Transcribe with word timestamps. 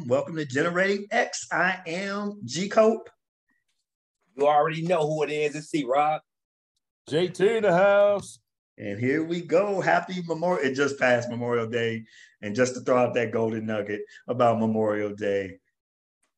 welcome, 0.00 0.08
welcome, 0.08 0.34
welcome 0.34 0.36
to 0.36 0.46
Generating 0.46 1.06
X. 1.10 1.46
I 1.52 1.80
am 1.86 2.40
G 2.44 2.68
Cope. 2.68 3.10
You 4.36 4.46
already 4.46 4.82
know 4.82 5.06
who 5.06 5.22
it 5.24 5.30
is. 5.30 5.54
It's 5.54 5.68
C 5.68 5.84
Rob. 5.84 6.22
JT 7.10 7.56
in 7.56 7.62
the 7.64 7.72
house. 7.72 8.38
And 8.78 8.98
here 8.98 9.22
we 9.24 9.42
go. 9.42 9.80
Happy 9.80 10.22
Memorial. 10.26 10.64
It 10.64 10.74
just 10.74 10.98
passed 10.98 11.28
Memorial 11.28 11.66
Day. 11.66 12.04
And 12.40 12.54
just 12.54 12.74
to 12.74 12.80
throw 12.80 12.96
out 12.96 13.14
that 13.14 13.32
golden 13.32 13.66
nugget 13.66 14.00
about 14.26 14.58
Memorial 14.58 15.14
Day, 15.14 15.58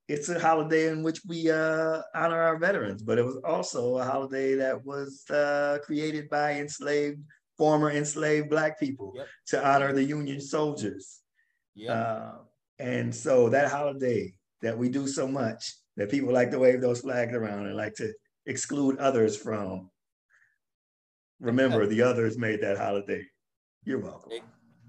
it's 0.09 0.29
a 0.29 0.41
holiday 0.41 0.89
in 0.89 1.03
which 1.05 1.20
we 1.27 1.51
uh, 1.51 2.03
honor 2.15 2.41
our 2.42 2.59
veterans, 2.59 3.03
but 3.03 3.19
it 3.19 3.25
was 3.25 3.37
also 3.45 3.98
a 3.98 4.05
holiday 4.05 4.55
that 4.56 4.84
was 4.84 5.23
uh, 5.31 5.79
created 5.84 6.29
by 6.29 6.55
enslaved, 6.55 7.20
former 7.56 7.91
enslaved 7.92 8.51
Black 8.51 8.81
people 8.81 9.12
yep. 9.15 9.29
to 9.48 9.65
honor 9.65 9.92
the 9.92 10.03
Union 10.03 10.41
soldiers. 10.41 11.20
Yeah. 11.75 11.92
Uh, 11.92 12.33
and 12.83 13.15
so 13.15 13.49
that 13.49 13.71
holiday 13.71 14.35
that 14.61 14.77
we 14.77 14.89
do 14.89 15.07
so 15.07 15.29
much 15.29 15.77
that 15.97 16.11
people 16.11 16.33
like 16.33 16.51
to 16.51 16.59
wave 16.59 16.81
those 16.81 17.01
flags 17.01 17.33
around 17.33 17.67
and 17.67 17.77
like 17.77 17.95
to 17.95 18.13
exclude 18.47 18.99
others 18.99 19.37
from. 19.37 19.89
Remember, 21.39 21.87
the 21.87 22.03
others 22.03 22.37
made 22.37 22.61
that 22.63 22.79
holiday. 22.79 23.25
You're 23.85 24.01
welcome. 24.01 24.33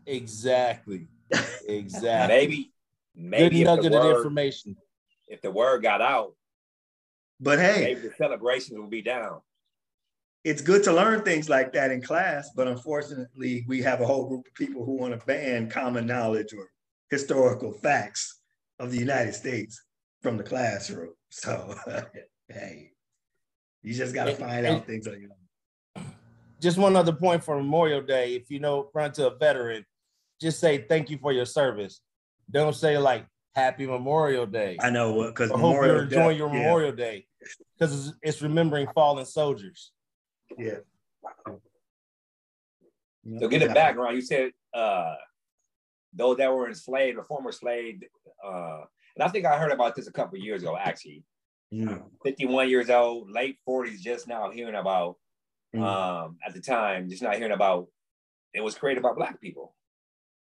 Exactly. 0.08 1.08
Exactly. 1.68 2.36
maybe, 2.36 2.74
maybe 3.16 3.58
Good 3.60 3.66
nugget 3.66 3.94
of 3.94 4.18
information. 4.18 4.76
If 5.28 5.42
the 5.42 5.52
word 5.52 5.84
got 5.84 6.02
out, 6.02 6.34
but 7.40 7.60
hey, 7.60 7.94
maybe 7.94 8.08
the 8.08 8.14
celebrations 8.18 8.80
will 8.80 8.88
be 8.88 9.04
down. 9.04 9.42
It's 10.44 10.62
good 10.62 10.84
to 10.86 10.94
learn 10.94 11.22
things 11.22 11.48
like 11.48 11.74
that 11.74 11.92
in 11.92 12.02
class, 12.02 12.50
but 12.56 12.68
unfortunately, 12.68 13.66
we 13.68 13.82
have 13.84 14.02
a 14.02 14.06
whole 14.06 14.28
group 14.28 14.48
of 14.48 14.54
people 14.56 14.84
who 14.84 14.98
want 14.98 15.20
to 15.20 15.26
ban 15.26 15.70
common 15.70 16.06
knowledge 16.06 16.54
or 16.54 16.70
historical 17.10 17.72
facts 17.72 18.42
of 18.80 18.92
the 18.92 18.98
United 18.98 19.34
States 19.34 19.82
from 20.22 20.38
the 20.38 20.44
classroom. 20.44 21.14
So, 21.36 21.74
hey, 22.48 22.92
you 23.82 23.92
just 23.96 24.14
got 24.14 24.26
to 24.26 24.36
find 24.36 24.68
out 24.68 24.86
things 24.86 25.08
on 25.08 25.20
your 25.20 25.32
own. 25.32 26.06
Just 26.62 26.78
one 26.78 26.96
other 26.96 27.12
point 27.12 27.44
for 27.44 27.56
Memorial 27.56 28.04
Day. 28.04 28.36
If 28.36 28.52
you 28.52 28.60
know, 28.60 28.92
run 28.94 29.12
to 29.14 29.32
a 29.32 29.36
veteran, 29.36 29.84
just 30.40 30.60
say 30.60 30.86
thank 30.88 31.10
you 31.10 31.18
for 31.18 31.32
your 31.32 31.48
service. 31.48 32.02
Don't 32.52 32.76
say 32.76 33.00
like 33.00 33.26
Happy 33.56 33.88
Memorial 33.88 34.46
Day. 34.46 34.78
I 34.80 34.92
know 34.92 35.24
because 35.28 35.52
I 35.52 35.58
hope 35.58 35.76
you're 35.84 36.04
enjoying 36.04 36.38
your 36.38 36.54
yeah. 36.54 36.60
Memorial 36.60 36.92
Day 36.92 37.26
because 37.78 38.10
it's, 38.10 38.18
it's 38.22 38.42
remembering 38.44 38.88
fallen 38.94 39.26
soldiers. 39.26 39.92
Yeah. 40.58 40.78
So 43.40 43.48
get 43.48 43.64
a 43.64 43.74
background. 43.74 44.16
You 44.16 44.22
said 44.22 44.52
uh, 44.74 45.16
those 46.16 46.38
that 46.38 46.54
were 46.54 46.68
enslaved, 46.68 47.18
the 47.18 47.24
former 47.24 47.52
slave, 47.52 48.04
uh, 48.46 48.82
and 49.16 49.24
I 49.24 49.28
think 49.28 49.46
I 49.46 49.58
heard 49.58 49.72
about 49.72 49.96
this 49.96 50.08
a 50.08 50.12
couple 50.12 50.38
years 50.38 50.64
ago, 50.64 50.78
actually. 50.78 51.24
Yeah. 51.72 52.00
51 52.24 52.70
years 52.70 52.90
old, 52.90 53.32
late 53.32 53.58
40s, 53.68 54.00
just 54.00 54.28
now 54.28 54.52
hearing 54.52 54.76
about, 54.76 55.18
mm. 55.76 55.82
um, 55.82 56.38
at 56.46 56.54
the 56.54 56.62
time, 56.62 57.10
just 57.10 57.24
not 57.24 57.36
hearing 57.36 57.52
about, 57.52 57.88
it 58.54 58.62
was 58.64 58.76
created 58.76 59.02
by 59.02 59.14
Black 59.14 59.42
people. 59.42 59.76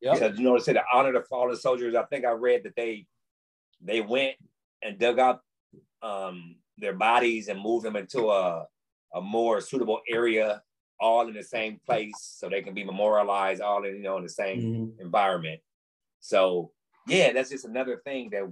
Yeah. 0.00 0.14
Because, 0.14 0.38
you 0.38 0.44
know, 0.44 0.56
to 0.56 0.62
say 0.62 0.74
the 0.74 0.82
honor 0.92 1.12
the 1.12 1.22
fallen 1.22 1.56
soldiers, 1.56 1.94
I 1.94 2.04
think 2.04 2.24
I 2.24 2.32
read 2.32 2.64
that 2.64 2.76
they 2.76 3.06
they 3.82 4.00
went 4.00 4.36
and 4.82 4.98
dug 4.98 5.18
up 5.18 5.42
um, 6.02 6.56
their 6.78 6.92
bodies 6.94 7.48
and 7.48 7.60
moved 7.60 7.84
them 7.84 7.96
into 7.96 8.30
a, 8.30 8.66
a 9.14 9.20
more 9.20 9.60
suitable 9.60 10.00
area, 10.08 10.62
all 11.00 11.28
in 11.28 11.34
the 11.34 11.42
same 11.42 11.80
place, 11.84 12.14
so 12.18 12.48
they 12.48 12.62
can 12.62 12.74
be 12.74 12.84
memorialized, 12.84 13.60
all 13.60 13.84
in 13.84 13.96
you 13.96 14.02
know 14.02 14.16
in 14.16 14.22
the 14.22 14.28
same 14.28 14.60
mm-hmm. 14.60 15.00
environment. 15.00 15.60
So 16.20 16.70
yeah, 17.06 17.32
that's 17.32 17.50
just 17.50 17.64
another 17.64 18.00
thing 18.04 18.30
that 18.30 18.44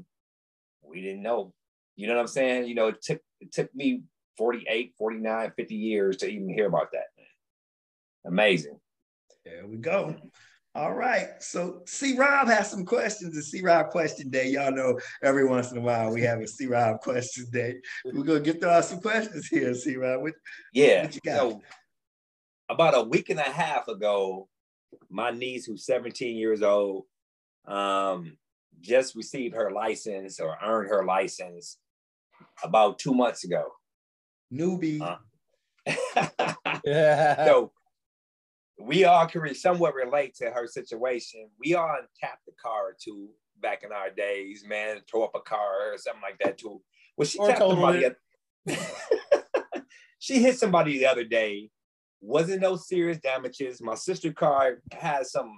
we 0.82 1.00
didn't 1.00 1.22
know. 1.22 1.54
You 1.97 2.08
know 2.08 2.14
what 2.14 2.20
I'm 2.20 2.26
saying? 2.28 2.66
You 2.66 2.75
know, 2.75 2.88
it 2.88 3.02
took 3.02 3.20
it 3.41 3.52
took 3.52 3.75
me 3.75 4.02
48, 4.38 4.94
49, 4.98 5.52
50 5.56 5.75
years 5.75 6.16
to 6.19 6.26
even 6.26 6.48
hear 6.48 6.66
about 6.66 6.92
that. 6.92 7.04
Amazing. 8.25 8.78
There 9.44 9.66
we 9.66 9.76
go. 9.76 10.14
All 10.75 10.94
right. 10.94 11.28
So 11.41 11.82
C 11.86 12.16
Rob 12.16 12.48
has 12.48 12.70
some 12.70 12.86
questions. 12.86 13.34
The 13.34 13.42
C 13.42 13.60
Rob 13.60 13.91
question 13.91 14.31
day. 14.31 14.48
Y'all 14.48 14.72
know 14.72 14.98
every 15.22 15.44
once 15.44 15.70
in 15.70 15.78
a 15.78 15.81
while 15.81 16.12
we 16.12 16.22
have 16.22 16.41
a 16.41 16.47
C 16.47 16.66
Rob 16.66 17.00
question 17.02 17.47
day. 17.52 17.81
We're 18.04 18.22
gonna 18.22 18.41
get 18.41 18.60
through 18.60 18.81
some 18.82 19.00
questions 19.00 19.48
here, 19.48 19.75
C 19.75 19.97
Rob. 19.97 20.22
What, 20.22 20.34
yeah. 20.72 21.02
What 21.02 21.14
you 21.14 21.20
got? 21.25 21.36
So, 21.36 21.62
about 22.72 22.97
a 22.97 23.03
week 23.03 23.31
and 23.31 23.38
a 23.38 23.43
half 23.43 23.88
ago, 23.88 24.49
my 25.10 25.31
niece, 25.31 25.66
who's 25.66 25.84
17 25.84 26.37
years 26.37 26.62
old, 26.62 27.05
um, 27.66 28.37
just 28.81 29.15
received 29.15 29.55
her 29.55 29.71
license 29.71 30.41
or 30.41 30.56
earned 30.62 30.88
her 30.88 31.05
license 31.05 31.78
about 32.65 32.99
two 32.99 33.15
months 33.15 33.44
ago. 33.44 33.66
Newbie. 34.53 35.00
Uh, 35.00 35.16
yeah. 36.84 37.44
So 37.47 37.72
we 38.81 39.05
all 39.05 39.27
can 39.27 39.55
somewhat 39.55 39.94
relate 39.94 40.34
to 40.37 40.50
her 40.50 40.66
situation. 40.66 41.49
We 41.61 41.75
all 41.75 41.97
tapped 42.21 42.47
the 42.47 42.53
car 42.61 42.88
or 42.88 42.97
two 43.00 43.31
back 43.61 43.84
in 43.84 43.93
our 43.93 44.11
days, 44.11 44.65
man, 44.66 45.00
throw 45.09 45.25
up 45.25 45.34
a 45.34 45.41
car 45.41 45.93
or 45.93 45.99
something 45.99 46.22
like 46.22 46.38
that 46.41 46.59
too. 46.59 46.82
Well, 47.16 47.27
she 47.27 47.38
or 47.38 47.49
tapped 47.49 47.61
somebody. 47.61 48.06
she 50.19 50.43
hit 50.43 50.59
somebody 50.59 50.99
the 50.99 51.06
other 51.06 51.25
day. 51.25 51.71
Wasn't 52.22 52.62
no 52.62 52.77
serious 52.77 53.19
damages. 53.19 53.83
My 53.83 53.97
sister 53.97 54.33
car 54.33 54.78
has 54.93 55.33
some 55.33 55.53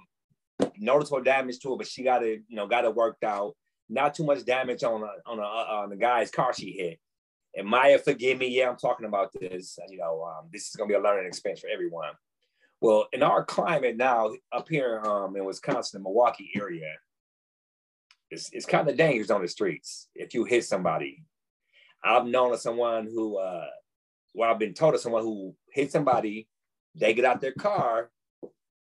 noticeable 0.79 1.23
damage 1.23 1.59
to 1.61 1.75
it, 1.75 1.77
but 1.79 1.87
she 1.87 2.03
got 2.03 2.25
it, 2.25 2.43
you 2.49 2.57
know, 2.57 2.67
got 2.67 2.85
it 2.85 2.95
worked 2.95 3.23
out. 3.23 3.55
Not 3.89 4.15
too 4.15 4.25
much 4.25 4.45
damage 4.45 4.83
on 4.83 5.03
a, 5.03 5.31
on 5.31 5.39
a, 5.39 5.43
uh, 5.43 5.83
on 5.83 5.91
the 5.91 5.97
guy's 5.97 6.31
car 6.31 6.55
she 6.55 6.73
hit. 6.73 6.99
And 7.55 7.69
Maya, 7.69 7.99
forgive 7.99 8.39
me. 8.39 8.49
Yeah, 8.49 8.71
I'm 8.71 8.77
talking 8.77 9.07
about 9.07 9.31
this. 9.39 9.79
You 9.89 9.99
know, 9.99 10.25
um, 10.25 10.49
this 10.51 10.69
is 10.69 10.75
gonna 10.75 10.89
be 10.89 10.95
a 10.95 11.01
learning 11.01 11.27
experience 11.27 11.61
for 11.61 11.69
everyone. 11.69 12.13
Well, 12.81 13.09
in 13.13 13.23
our 13.23 13.45
climate 13.45 13.97
now, 13.97 14.33
up 14.51 14.69
here 14.69 15.01
um, 15.05 15.37
in 15.37 15.45
Wisconsin, 15.45 16.03
Milwaukee 16.03 16.51
area, 16.57 16.95
it's, 18.31 18.51
it's 18.53 18.67
kind 18.67 18.89
of 18.89 18.97
dangerous 18.97 19.31
on 19.31 19.43
the 19.43 19.49
streets 19.49 20.09
if 20.15 20.35
you 20.35 20.45
hit 20.45 20.65
somebody. 20.65 21.25
I've 22.03 22.27
known 22.27 22.53
of 22.53 22.61
someone 22.61 23.07
who, 23.07 23.39
uh, 23.39 23.67
well, 24.35 24.51
I've 24.51 24.59
been 24.59 24.75
told 24.75 24.95
of 24.95 25.01
someone 25.01 25.23
who 25.23 25.55
hit 25.73 25.93
somebody. 25.93 26.49
They 26.94 27.15
get 27.15 27.25
out 27.25 27.41
their 27.41 27.53
car 27.53 28.10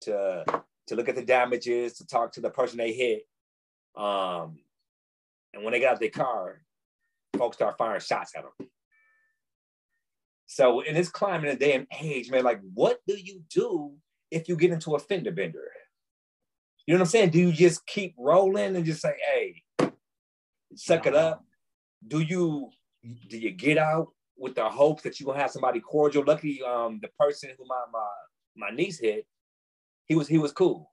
to 0.01 0.45
to 0.87 0.95
look 0.95 1.09
at 1.09 1.15
the 1.15 1.25
damages, 1.25 1.93
to 1.93 2.07
talk 2.07 2.33
to 2.33 2.41
the 2.41 2.49
person 2.49 2.77
they 2.77 2.93
hit. 2.93 3.23
Um, 3.95 4.59
and 5.53 5.63
when 5.63 5.73
they 5.73 5.79
get 5.79 5.91
out 5.91 5.99
their 5.99 6.09
car, 6.09 6.61
folks 7.37 7.57
start 7.57 7.77
firing 7.77 8.01
shots 8.01 8.33
at 8.35 8.43
them. 8.43 8.67
So 10.47 10.81
in 10.81 10.95
this 10.95 11.09
climate 11.09 11.49
and 11.49 11.59
day 11.59 11.73
and 11.73 11.87
age, 12.01 12.29
man, 12.29 12.43
like 12.43 12.59
what 12.73 12.99
do 13.07 13.15
you 13.15 13.41
do 13.49 13.93
if 14.31 14.49
you 14.49 14.55
get 14.57 14.71
into 14.71 14.95
a 14.95 14.99
fender 14.99 15.31
bender? 15.31 15.71
You 16.85 16.93
know 16.93 16.99
what 16.99 17.05
I'm 17.05 17.09
saying? 17.11 17.29
Do 17.29 17.39
you 17.39 17.53
just 17.53 17.85
keep 17.85 18.15
rolling 18.17 18.75
and 18.75 18.85
just 18.85 19.01
say, 19.01 19.15
hey, 19.25 19.63
suck 20.75 21.05
it 21.05 21.15
up? 21.15 21.45
Do 22.05 22.19
you 22.19 22.69
do 23.27 23.37
you 23.37 23.51
get 23.51 23.77
out 23.77 24.09
with 24.41 24.55
the 24.55 24.67
hopes 24.67 25.03
that 25.03 25.19
you're 25.19 25.27
gonna 25.27 25.39
have 25.39 25.51
somebody 25.51 25.79
cordial? 25.79 26.23
Luckily, 26.25 26.61
um, 26.63 26.99
the 27.01 27.09
person 27.19 27.51
who 27.57 27.65
my 27.67 27.83
my 27.93 28.67
my 28.69 28.75
niece 28.75 28.99
hit, 28.99 29.25
he 30.07 30.15
was 30.15 30.27
he 30.27 30.37
was 30.37 30.51
cool. 30.51 30.91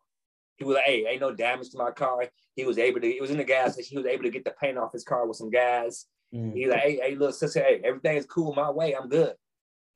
He 0.56 0.64
was 0.64 0.75
like, 0.75 0.84
hey, 0.84 1.06
ain't 1.08 1.20
no 1.20 1.32
damage 1.32 1.70
to 1.70 1.78
my 1.78 1.93
car. 1.93 2.25
He 2.56 2.64
was 2.64 2.78
able 2.78 3.00
to, 3.00 3.06
it 3.06 3.20
was 3.20 3.31
in 3.31 3.37
the 3.37 3.44
gas 3.44 3.75
station. 3.75 3.90
He 3.90 3.96
was 3.96 4.06
able 4.06 4.25
to 4.25 4.31
get 4.31 4.44
the 4.44 4.55
paint 4.61 4.76
off 4.76 4.93
his 4.93 5.05
car 5.05 5.25
with 5.25 5.37
some 5.37 5.50
gas. 5.50 6.06
Mm. 6.34 6.52
He's 6.52 6.69
like, 6.69 6.81
hey, 6.81 6.99
hey, 7.00 7.14
little 7.14 7.32
sister, 7.32 7.61
hey, 7.61 7.81
everything 7.84 8.17
is 8.17 8.26
cool 8.26 8.52
my 8.55 8.69
way. 8.69 8.93
I'm 8.93 9.08
good. 9.08 9.34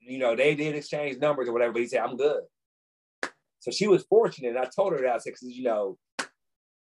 You 0.00 0.18
know, 0.18 0.36
they 0.36 0.54
did 0.54 0.76
exchange 0.76 1.18
numbers 1.18 1.48
or 1.48 1.52
whatever, 1.52 1.72
but 1.72 1.82
he 1.82 1.88
said, 1.88 2.00
I'm 2.00 2.16
good. 2.16 2.42
So 3.58 3.72
she 3.72 3.88
was 3.88 4.04
fortunate. 4.04 4.50
And 4.50 4.58
I 4.58 4.68
told 4.74 4.92
her 4.92 5.00
that 5.00 5.14
I 5.14 5.18
said, 5.18 5.32
because 5.32 5.42
you 5.42 5.64
know, 5.64 5.98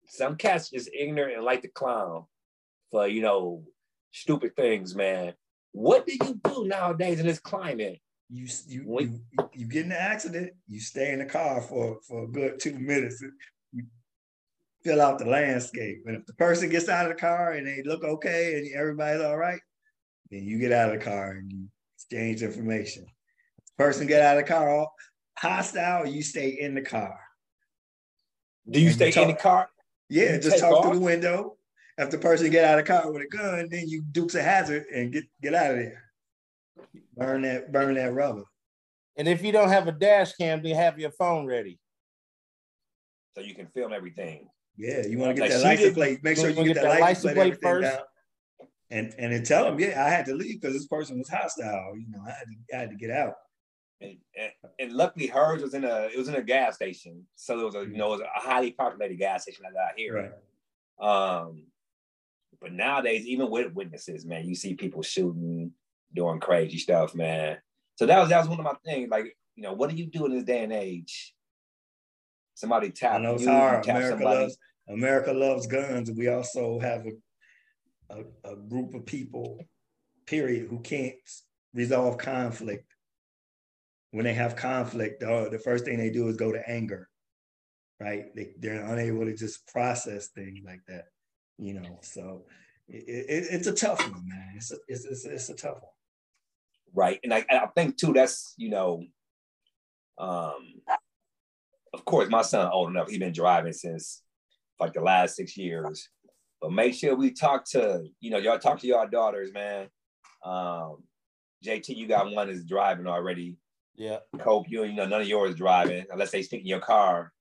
some 0.08 0.36
cats 0.36 0.70
just 0.70 0.90
ignorant 0.94 1.38
and 1.38 1.46
like 1.46 1.62
to 1.62 1.70
clown 1.70 2.26
for, 2.92 3.08
you 3.08 3.22
know, 3.22 3.64
stupid 4.12 4.56
things, 4.58 4.96
man. 4.96 5.34
What 5.72 6.06
do 6.06 6.14
you 6.14 6.40
do 6.44 6.68
nowadays 6.68 7.20
in 7.20 7.28
this 7.28 7.40
climate? 7.40 8.00
you 8.32 8.48
you, 8.68 9.00
you 9.00 9.50
you 9.54 9.66
get 9.68 9.86
in 9.86 9.92
an 9.92 9.98
accident, 10.00 10.54
you 10.68 10.80
stay 10.80 11.12
in 11.12 11.20
the 11.20 11.26
car 11.26 11.62
for 11.62 12.00
for 12.08 12.24
a 12.24 12.28
good 12.28 12.60
two 12.60 12.80
minutes. 12.80 13.22
You 13.74 13.84
fill 14.84 15.02
out 15.02 15.20
the 15.20 15.26
landscape, 15.26 16.04
and 16.06 16.16
if 16.16 16.26
the 16.26 16.34
person 16.34 16.70
gets 16.70 16.88
out 16.88 17.06
of 17.06 17.14
the 17.14 17.20
car 17.20 17.52
and 17.52 17.68
they 17.68 17.84
look 17.84 18.04
okay 18.04 18.58
and 18.58 18.74
everybody's 18.74 19.22
all 19.22 19.38
right, 19.38 19.60
then 20.30 20.44
you 20.44 20.60
get 20.60 20.72
out 20.72 20.94
of 20.94 21.00
the 21.00 21.06
car 21.06 21.32
and 21.32 21.52
you 21.52 21.68
exchange 21.98 22.42
information. 22.42 23.06
Person 23.78 24.08
get 24.08 24.22
out 24.22 24.38
of 24.38 24.46
the 24.46 24.52
car 24.52 24.88
hostile, 25.38 26.06
you 26.06 26.24
stay 26.24 26.50
in 26.50 26.76
the 26.76 26.82
car. 26.82 27.20
Do 28.70 28.80
you 28.80 28.88
and 28.88 28.96
stay 28.96 29.08
you 29.08 29.12
talk, 29.12 29.24
in 29.24 29.30
the 29.30 29.42
car? 29.42 29.70
Yeah, 30.10 30.38
just 30.38 30.60
talk 30.60 30.74
off? 30.74 30.86
through 30.86 31.00
the 31.00 31.06
window. 31.06 31.58
If 32.02 32.10
the 32.10 32.18
person 32.18 32.50
get 32.50 32.66
out 32.66 32.80
of 32.80 32.86
the 32.86 32.92
car 32.92 33.12
with 33.12 33.22
a 33.22 33.28
gun, 33.28 33.68
then 33.70 33.88
you 33.88 34.02
dukes 34.12 34.36
a 34.36 34.42
hazard 34.42 34.86
and 34.94 35.12
get 35.12 35.24
get 35.42 35.54
out 35.54 35.72
of 35.72 35.78
there. 35.78 36.04
Burn 37.16 37.44
that, 37.44 37.72
burn 37.72 37.96
that 37.96 38.14
rubber. 38.14 38.44
And 39.18 39.28
if 39.28 39.44
you 39.44 39.52
don't 39.52 39.70
have 39.70 39.88
a 39.88 39.92
dash 39.92 40.34
cam, 40.34 40.64
then 40.64 40.76
have 40.76 40.98
your 40.98 41.12
phone 41.12 41.46
ready. 41.46 41.80
So 43.36 43.42
you 43.42 43.54
can 43.54 43.68
film 43.68 43.94
everything. 43.94 44.48
Yeah, 44.78 45.06
you 45.06 45.18
want 45.18 45.36
to 45.36 45.42
get 45.42 45.42
Like, 45.42 45.52
that 45.52 45.64
license 45.64 45.80
didn't- 45.82 45.96
plate. 45.96 46.24
Make 46.24 46.38
You 46.38 46.42
sure 46.42 46.50
you 46.50 46.56
get, 46.56 46.66
get 46.66 46.74
that, 46.76 46.84
that 46.84 47.00
license 47.02 47.02
license 47.02 47.24
plate, 47.24 47.34
plate 47.34 47.44
everything 47.46 47.70
first? 47.92 47.98
down. 47.98 48.06
And 48.90 49.16
and 49.20 49.34
then 49.34 49.44
tell 49.44 49.64
them, 49.66 49.80
yeah, 49.80 50.04
I 50.04 50.10
had 50.10 50.26
to 50.26 50.34
leave 50.34 50.60
because 50.60 50.74
this 50.76 50.88
person 50.88 51.18
was 51.20 51.30
hostile. 51.30 51.94
You 51.96 52.08
know, 52.10 52.20
I 52.26 52.30
had 52.32 52.46
to, 52.46 52.76
I 52.76 52.80
had 52.80 52.90
to 52.90 52.96
get 52.96 53.12
out. 53.12 53.36
And, 54.02 54.18
and, 54.36 54.52
and 54.80 54.94
luckily 54.94 55.28
hers 55.28 55.62
was 55.62 55.74
in 55.76 55.84
a 55.86 56.10
it 56.12 56.18
was 56.18 56.28
in 56.28 56.36
a 56.36 56.42
gas 56.42 56.76
station. 56.76 57.26
So 57.36 57.60
it 57.60 57.64
was 57.64 57.76
a 57.76 57.82
you 57.82 57.96
know 57.98 58.08
it 58.08 58.20
was 58.20 58.22
a 58.22 58.40
highly 58.40 58.72
populated 58.72 59.18
gas 59.18 59.44
station 59.44 59.64
like 59.64 59.76
out 59.76 59.92
here. 59.96 60.34
Right. 61.00 61.42
Um 61.42 61.68
but 62.62 62.72
nowadays, 62.72 63.26
even 63.26 63.50
with 63.50 63.74
witnesses, 63.74 64.26
man, 64.26 64.46
you 64.46 64.54
see 64.56 64.76
people 64.76 65.02
shooting, 65.02 65.72
doing 66.14 66.40
crazy 66.40 66.78
stuff, 66.78 67.16
man. 67.16 67.58
So 67.96 68.06
that 68.06 68.20
was 68.20 68.30
that 68.30 68.40
was 68.40 68.48
one 68.48 68.60
of 68.60 68.66
my 68.66 68.76
things. 68.86 69.10
Like, 69.10 69.36
you 69.56 69.64
know, 69.64 69.74
what 69.74 69.90
do 69.90 69.96
you 69.96 70.06
do 70.06 70.26
in 70.26 70.34
this 70.34 70.44
day 70.44 70.64
and 70.64 70.74
age? 70.74 71.34
Somebody 72.54 72.88
I 72.88 72.92
tap 72.92 73.22
know 73.22 73.34
it's 73.34 73.44
you, 73.44 73.50
hard. 73.50 73.86
America 73.86 74.10
somebody. 74.10 74.40
loves 74.42 74.58
America 74.88 75.34
loves 75.34 75.68
guns. 75.68 76.12
We 76.12 76.28
also 76.28 76.80
have 76.80 77.06
a, 77.08 78.16
a, 78.16 78.54
a 78.54 78.56
group 78.56 78.94
of 78.94 79.06
people, 79.06 79.60
period, 80.28 80.68
who 80.70 80.80
can't 80.80 81.16
resolve 81.74 82.18
conflict. 82.18 82.86
When 84.12 84.26
they 84.26 84.34
have 84.34 84.56
conflict, 84.56 85.24
uh, 85.24 85.50
the 85.50 85.60
first 85.60 85.86
thing 85.86 85.98
they 85.98 86.10
do 86.10 86.28
is 86.28 86.36
go 86.36 86.52
to 86.52 86.70
anger, 86.70 87.08
right? 88.00 88.26
They, 88.36 88.52
they're 88.60 88.86
unable 88.86 89.26
to 89.26 89.34
just 89.34 89.66
process 89.68 90.28
things 90.28 90.60
like 90.66 90.82
that, 90.90 91.06
you 91.62 91.76
know. 91.76 92.00
So 92.02 92.44
it, 92.90 93.04
it, 93.08 93.48
it's 93.52 93.68
a 93.68 93.74
tough 93.74 94.00
one, 94.02 94.28
man. 94.28 94.54
It's 94.58 94.72
a, 94.72 94.76
it's, 94.88 95.06
it's, 95.06 95.26
it's 95.26 95.50
a 95.50 95.56
tough 95.56 95.78
one. 95.82 95.92
right 96.94 97.20
and 97.24 97.34
I, 97.34 97.46
I 97.50 97.68
think 97.76 97.96
too 97.98 98.12
that's 98.14 98.54
you 98.58 98.70
know 98.70 99.06
um 100.18 100.82
of 101.94 102.04
course 102.06 102.30
my 102.30 102.42
son 102.42 102.70
old 102.72 102.90
enough 102.90 103.10
he's 103.10 103.20
been 103.20 103.32
driving 103.34 103.74
since 103.74 104.24
like 104.80 104.94
the 104.94 105.02
last 105.02 105.36
six 105.36 105.56
years 105.58 106.10
but 106.62 106.72
make 106.72 106.94
sure 106.94 107.16
we 107.16 107.32
talk 107.32 107.64
to 107.66 108.04
you 108.20 108.30
know 108.30 108.38
y'all 108.38 108.60
talk 108.60 108.80
to 108.80 108.88
your 108.88 109.08
daughters 109.08 109.54
man 109.54 109.88
um 110.46 110.98
jt 111.66 111.90
you 111.96 112.08
got 112.08 112.32
one 112.32 112.48
that's 112.48 112.64
driving 112.66 113.08
already 113.08 113.58
Yeah. 113.96 114.20
cope 114.40 114.68
you 114.70 114.84
you 114.84 114.94
know 114.94 115.06
none 115.06 115.22
of 115.22 115.28
yours 115.28 115.56
driving 115.56 116.06
unless 116.12 116.32
they 116.32 116.42
stick 116.44 116.62
in 116.62 116.68
your 116.68 116.80
car 116.82 117.32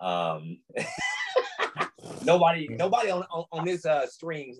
um 0.00 0.58
nobody 2.24 2.68
nobody 2.68 3.10
on, 3.10 3.22
on 3.30 3.44
on 3.52 3.64
this 3.64 3.84
uh 3.86 4.06
stream 4.06 4.54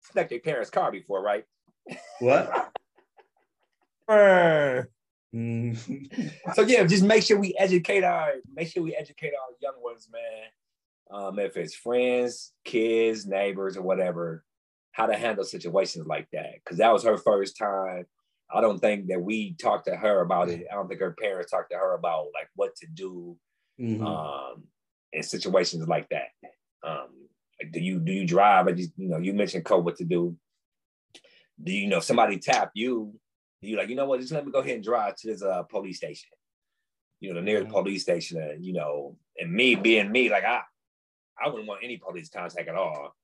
stuck 0.00 0.28
their 0.28 0.40
parents 0.40 0.70
car 0.70 0.90
before 0.92 1.22
right 1.22 1.44
What? 2.20 2.72
Mm. 5.34 5.76
so 6.54 6.62
yeah, 6.62 6.84
just 6.84 7.02
make 7.04 7.22
sure 7.22 7.38
we 7.38 7.54
educate 7.58 8.04
our 8.04 8.34
make 8.54 8.68
sure 8.68 8.82
we 8.82 8.94
educate 8.94 9.32
our 9.34 9.54
young 9.60 9.74
ones, 9.82 10.08
man. 10.10 10.48
Um, 11.10 11.38
if 11.38 11.56
it's 11.56 11.74
friends, 11.74 12.52
kids, 12.64 13.26
neighbors, 13.26 13.76
or 13.76 13.82
whatever, 13.82 14.44
how 14.92 15.06
to 15.06 15.16
handle 15.16 15.44
situations 15.44 16.06
like 16.06 16.28
that. 16.32 16.54
Because 16.64 16.78
that 16.78 16.92
was 16.92 17.02
her 17.04 17.18
first 17.18 17.58
time. 17.58 18.06
I 18.54 18.60
don't 18.60 18.78
think 18.78 19.08
that 19.08 19.20
we 19.20 19.54
talked 19.60 19.86
to 19.86 19.96
her 19.96 20.20
about 20.20 20.48
it. 20.48 20.66
I 20.70 20.74
don't 20.76 20.88
think 20.88 21.00
her 21.00 21.16
parents 21.20 21.50
talked 21.50 21.72
to 21.72 21.76
her 21.76 21.94
about 21.94 22.26
like 22.32 22.48
what 22.54 22.74
to 22.76 22.86
do 22.86 23.36
Mhm. 23.78 24.00
um, 24.06 24.64
in 25.12 25.22
situations 25.22 25.86
like 25.86 26.08
that. 26.10 26.28
Um, 26.82 27.08
like, 27.60 27.72
do 27.72 27.80
you 27.80 27.98
do 28.00 28.12
you 28.12 28.26
drive? 28.26 28.66
I 28.68 28.72
just 28.72 28.92
you 28.96 29.08
know 29.08 29.18
you 29.18 29.32
mentioned 29.32 29.64
code 29.64 29.84
what 29.84 29.96
to 29.96 30.04
do. 30.04 30.36
Do 31.62 31.72
you 31.72 31.86
know 31.88 31.98
if 31.98 32.04
somebody 32.04 32.38
tap 32.38 32.70
you? 32.74 33.18
You 33.60 33.76
like 33.76 33.88
you 33.88 33.94
know 33.96 34.06
what? 34.06 34.20
Just 34.20 34.32
let 34.32 34.44
me 34.44 34.52
go 34.52 34.60
ahead 34.60 34.74
and 34.74 34.84
drive 34.84 35.16
to 35.16 35.28
this 35.28 35.42
uh, 35.42 35.62
police 35.64 35.96
station. 35.96 36.28
You 37.20 37.30
know 37.30 37.36
the 37.36 37.44
nearest 37.44 37.68
Mhm. 37.68 37.72
police 37.72 38.02
station, 38.02 38.40
and 38.40 38.64
you 38.64 38.74
know, 38.74 39.16
and 39.38 39.50
me 39.52 39.74
being 39.74 40.12
me, 40.12 40.28
like 40.28 40.44
I, 40.44 40.60
I 41.42 41.48
wouldn't 41.48 41.66
want 41.66 41.82
any 41.82 41.96
police 41.96 42.28
contact 42.28 42.68
at 42.68 42.74
all. 42.74 43.16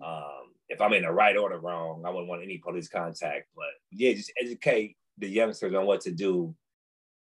Um, 0.00 0.52
if 0.68 0.80
I'm 0.80 0.92
in 0.92 1.02
the 1.02 1.10
right 1.10 1.36
or 1.36 1.48
the 1.50 1.58
wrong, 1.58 2.04
I 2.06 2.10
wouldn't 2.10 2.28
want 2.28 2.42
any 2.42 2.58
police 2.58 2.88
contact. 2.88 3.48
But 3.56 3.70
yeah, 3.90 4.12
just 4.12 4.32
educate 4.40 4.96
the 5.18 5.28
youngsters 5.28 5.74
on 5.74 5.86
what 5.86 6.02
to 6.02 6.12
do 6.12 6.54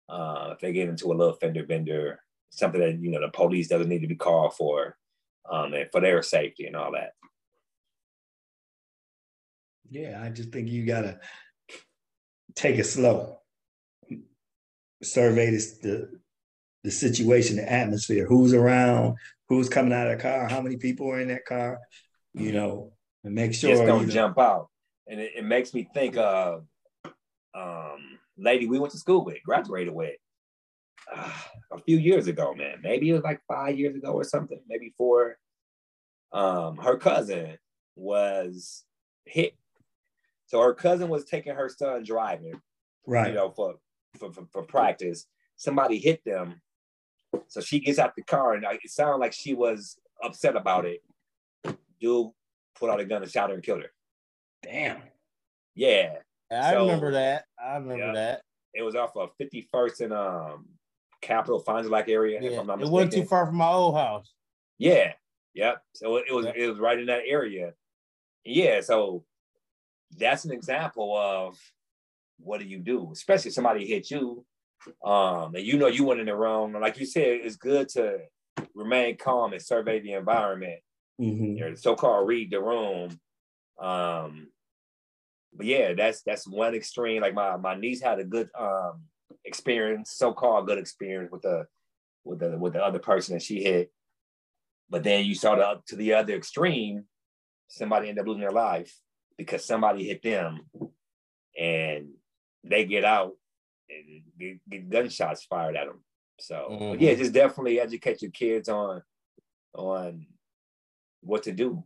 uh, 0.08 0.50
if 0.52 0.60
they 0.60 0.72
get 0.72 0.88
into 0.88 1.12
a 1.12 1.14
little 1.14 1.34
fender 1.34 1.64
bender, 1.64 2.20
something 2.50 2.80
that 2.80 2.98
you 2.98 3.10
know 3.10 3.20
the 3.20 3.28
police 3.28 3.68
doesn't 3.68 3.88
need 3.88 4.00
to 4.00 4.08
be 4.08 4.16
called 4.16 4.54
for, 4.54 4.96
um, 5.50 5.72
and 5.74 5.88
for 5.92 6.00
their 6.00 6.22
safety 6.22 6.66
and 6.66 6.76
all 6.76 6.92
that. 6.92 7.10
Yeah, 9.88 10.20
I 10.22 10.30
just 10.30 10.50
think 10.50 10.68
you 10.68 10.84
gotta 10.84 11.20
take 12.54 12.76
it 12.76 12.84
slow. 12.84 13.38
Survey 15.02 15.50
this, 15.50 15.78
the 15.78 16.18
the 16.82 16.90
situation, 16.90 17.56
the 17.56 17.70
atmosphere, 17.70 18.26
who's 18.26 18.52
around, 18.54 19.16
who's 19.48 19.68
coming 19.68 19.92
out 19.92 20.08
of 20.08 20.16
the 20.16 20.22
car, 20.22 20.48
how 20.48 20.60
many 20.60 20.76
people 20.76 21.10
are 21.10 21.20
in 21.20 21.28
that 21.28 21.44
car, 21.44 21.78
you 22.32 22.52
know, 22.52 22.92
and 23.24 23.34
make 23.34 23.52
sure 23.54 23.70
Just 23.70 23.82
you 23.82 23.86
don't 23.88 24.06
know- 24.06 24.12
jump 24.12 24.38
out, 24.38 24.68
and 25.06 25.20
it, 25.20 25.32
it 25.36 25.44
makes 25.44 25.74
me 25.74 25.88
think 25.94 26.16
of 26.16 26.64
um, 27.54 28.18
lady 28.36 28.66
we 28.66 28.78
went 28.78 28.92
to 28.92 28.98
school 28.98 29.24
with, 29.24 29.42
graduated 29.44 29.92
with. 29.94 30.16
Uh, 31.14 31.32
a 31.72 31.78
few 31.82 31.98
years 31.98 32.26
ago, 32.26 32.54
man. 32.54 32.78
Maybe 32.82 33.10
it 33.10 33.14
was 33.14 33.22
like 33.22 33.40
five 33.48 33.78
years 33.78 33.96
ago 33.96 34.12
or 34.12 34.24
something, 34.24 34.60
maybe 34.68 34.94
four. 34.96 35.38
Um, 36.32 36.76
her 36.78 36.96
cousin 36.96 37.58
was 37.94 38.84
hit. 39.24 39.54
So 40.46 40.60
her 40.60 40.74
cousin 40.74 41.08
was 41.08 41.24
taking 41.24 41.54
her 41.54 41.68
son 41.68 42.04
driving, 42.04 42.60
right. 43.06 43.28
you 43.28 43.34
know, 43.34 43.50
for, 43.50 43.76
for, 44.18 44.32
for, 44.32 44.46
for 44.52 44.62
practice. 44.62 45.26
Somebody 45.56 45.98
hit 45.98 46.22
them. 46.24 46.60
So 47.48 47.60
she 47.60 47.80
gets 47.80 47.98
out 47.98 48.14
the 48.14 48.22
car 48.22 48.54
and 48.54 48.64
it 48.64 48.90
sounded 48.90 49.16
like 49.16 49.32
she 49.32 49.54
was 49.54 49.98
upset 50.22 50.56
about 50.56 50.84
it. 50.84 51.00
Dude 52.00 52.30
pulled 52.78 52.90
out 52.90 53.00
a 53.00 53.04
gun 53.04 53.22
and 53.22 53.30
shot 53.30 53.48
her 53.48 53.54
and 53.54 53.64
killed 53.64 53.82
her. 53.82 53.90
Damn. 54.62 55.02
Yeah. 55.74 56.16
I 56.50 56.72
So- 56.72 56.86
remember 56.86 57.12
that. 57.12 57.44
I 57.58 57.74
remember 57.76 58.06
Yeah. 58.06 58.12
that. 58.12 58.42
It 58.74 58.82
was 58.82 58.94
off 58.94 59.16
of 59.16 59.30
51st 59.38 60.00
and 60.02 60.12
um 60.12 60.68
Capital 61.26 61.58
Fines 61.58 61.88
like 61.88 62.08
area. 62.08 62.38
if 62.40 62.52
Yeah. 62.52 62.60
It 62.60 62.88
wasn't 62.88 63.12
too 63.12 63.24
far 63.24 63.46
from 63.46 63.56
my 63.56 63.68
old 63.68 63.96
house. 63.96 64.32
Yeah, 64.78 65.12
yep. 65.54 65.82
So 65.94 66.16
it, 66.18 66.32
was 66.32 66.46
Yep. 66.46 66.54
it 66.56 66.68
was 66.70 66.78
right 66.78 66.98
in 66.98 67.06
that 67.06 67.22
area. 67.26 67.72
Yeah, 68.44 68.80
so 68.80 69.24
that's 70.16 70.44
an 70.44 70.52
example 70.52 71.16
of 71.16 71.58
what 72.38 72.60
do 72.60 72.66
you 72.66 72.78
do, 72.78 73.10
especially 73.12 73.48
if 73.48 73.54
somebody 73.54 73.84
hit 73.86 74.08
you, 74.10 74.44
um, 75.04 75.54
and 75.56 75.64
you 75.64 75.78
know 75.78 75.88
you 75.88 76.04
went 76.04 76.20
in 76.20 76.26
the 76.26 76.34
wrong. 76.36 76.72
Like 76.72 76.98
you 77.00 77.06
said, 77.06 77.40
it's 77.42 77.56
good 77.56 77.88
to 77.90 78.18
remain 78.74 79.16
calm 79.16 79.52
and 79.52 79.60
survey 79.62 79.98
the 80.00 80.12
environment. 80.12 80.80
Mhm. 81.20 81.56
You 81.58 81.70
know, 81.70 81.74
so-called 81.74 82.28
read 82.28 82.50
the 82.52 82.60
room. 82.60 83.18
Um, 83.80 84.52
but 85.52 85.66
yeah, 85.66 85.94
that's 85.94 86.22
that's 86.22 86.46
one 86.46 86.74
extreme. 86.74 87.22
Like 87.22 87.34
my 87.34 87.56
my 87.56 87.74
niece 87.74 88.00
had 88.02 88.20
a 88.20 88.24
good 88.24 88.48
um 88.56 89.02
experience, 89.44 90.12
so-called 90.12 90.66
good 90.66 90.78
experience 90.78 91.30
with 91.32 91.42
the 91.42 91.66
with 92.24 92.40
the 92.40 92.58
with 92.58 92.72
the 92.72 92.82
other 92.82 92.98
person 92.98 93.34
that 93.34 93.42
she 93.42 93.62
hit. 93.62 93.92
But 94.88 95.02
then 95.04 95.24
you 95.24 95.34
saw 95.34 95.54
the 95.56 95.80
to 95.88 95.96
the 95.96 96.14
other 96.14 96.34
extreme, 96.34 97.04
somebody 97.68 98.08
ended 98.08 98.22
up 98.22 98.28
losing 98.28 98.42
their 98.42 98.50
life 98.50 98.94
because 99.36 99.64
somebody 99.64 100.04
hit 100.04 100.22
them, 100.22 100.60
and 101.58 102.10
they 102.64 102.84
get 102.84 103.04
out 103.04 103.36
and 103.88 104.22
get, 104.38 104.58
get 104.68 104.88
gunshots 104.88 105.44
fired 105.44 105.76
at 105.76 105.86
them. 105.86 106.02
So 106.40 106.68
Mhm. 106.70 107.00
yeah, 107.00 107.14
just 107.14 107.32
definitely 107.32 107.80
educate 107.80 108.22
your 108.22 108.30
kids 108.30 108.68
on 108.68 109.02
on 109.74 110.26
what 111.20 111.42
to 111.44 111.52
do, 111.52 111.84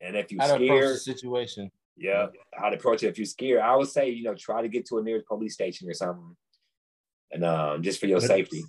and 0.00 0.16
if 0.16 0.32
you're 0.32 0.40
How 0.42 0.56
scared, 0.56 0.98
situation. 0.98 1.70
yeah, 1.96 2.28
how 2.52 2.70
to 2.70 2.76
approach 2.76 3.02
it. 3.02 3.08
If 3.08 3.18
you're 3.18 3.26
scared, 3.26 3.60
I 3.60 3.76
would 3.76 3.88
say 3.88 4.10
you 4.10 4.24
know 4.24 4.34
try 4.34 4.62
to 4.62 4.68
get 4.68 4.86
to 4.86 4.98
a 4.98 5.02
nearest 5.02 5.26
police 5.26 5.54
station 5.54 5.88
or 5.88 5.94
something, 5.94 6.36
and 7.32 7.44
um, 7.44 7.82
just 7.82 8.00
for 8.00 8.06
your 8.06 8.20
But- 8.20 8.28
safety. 8.28 8.64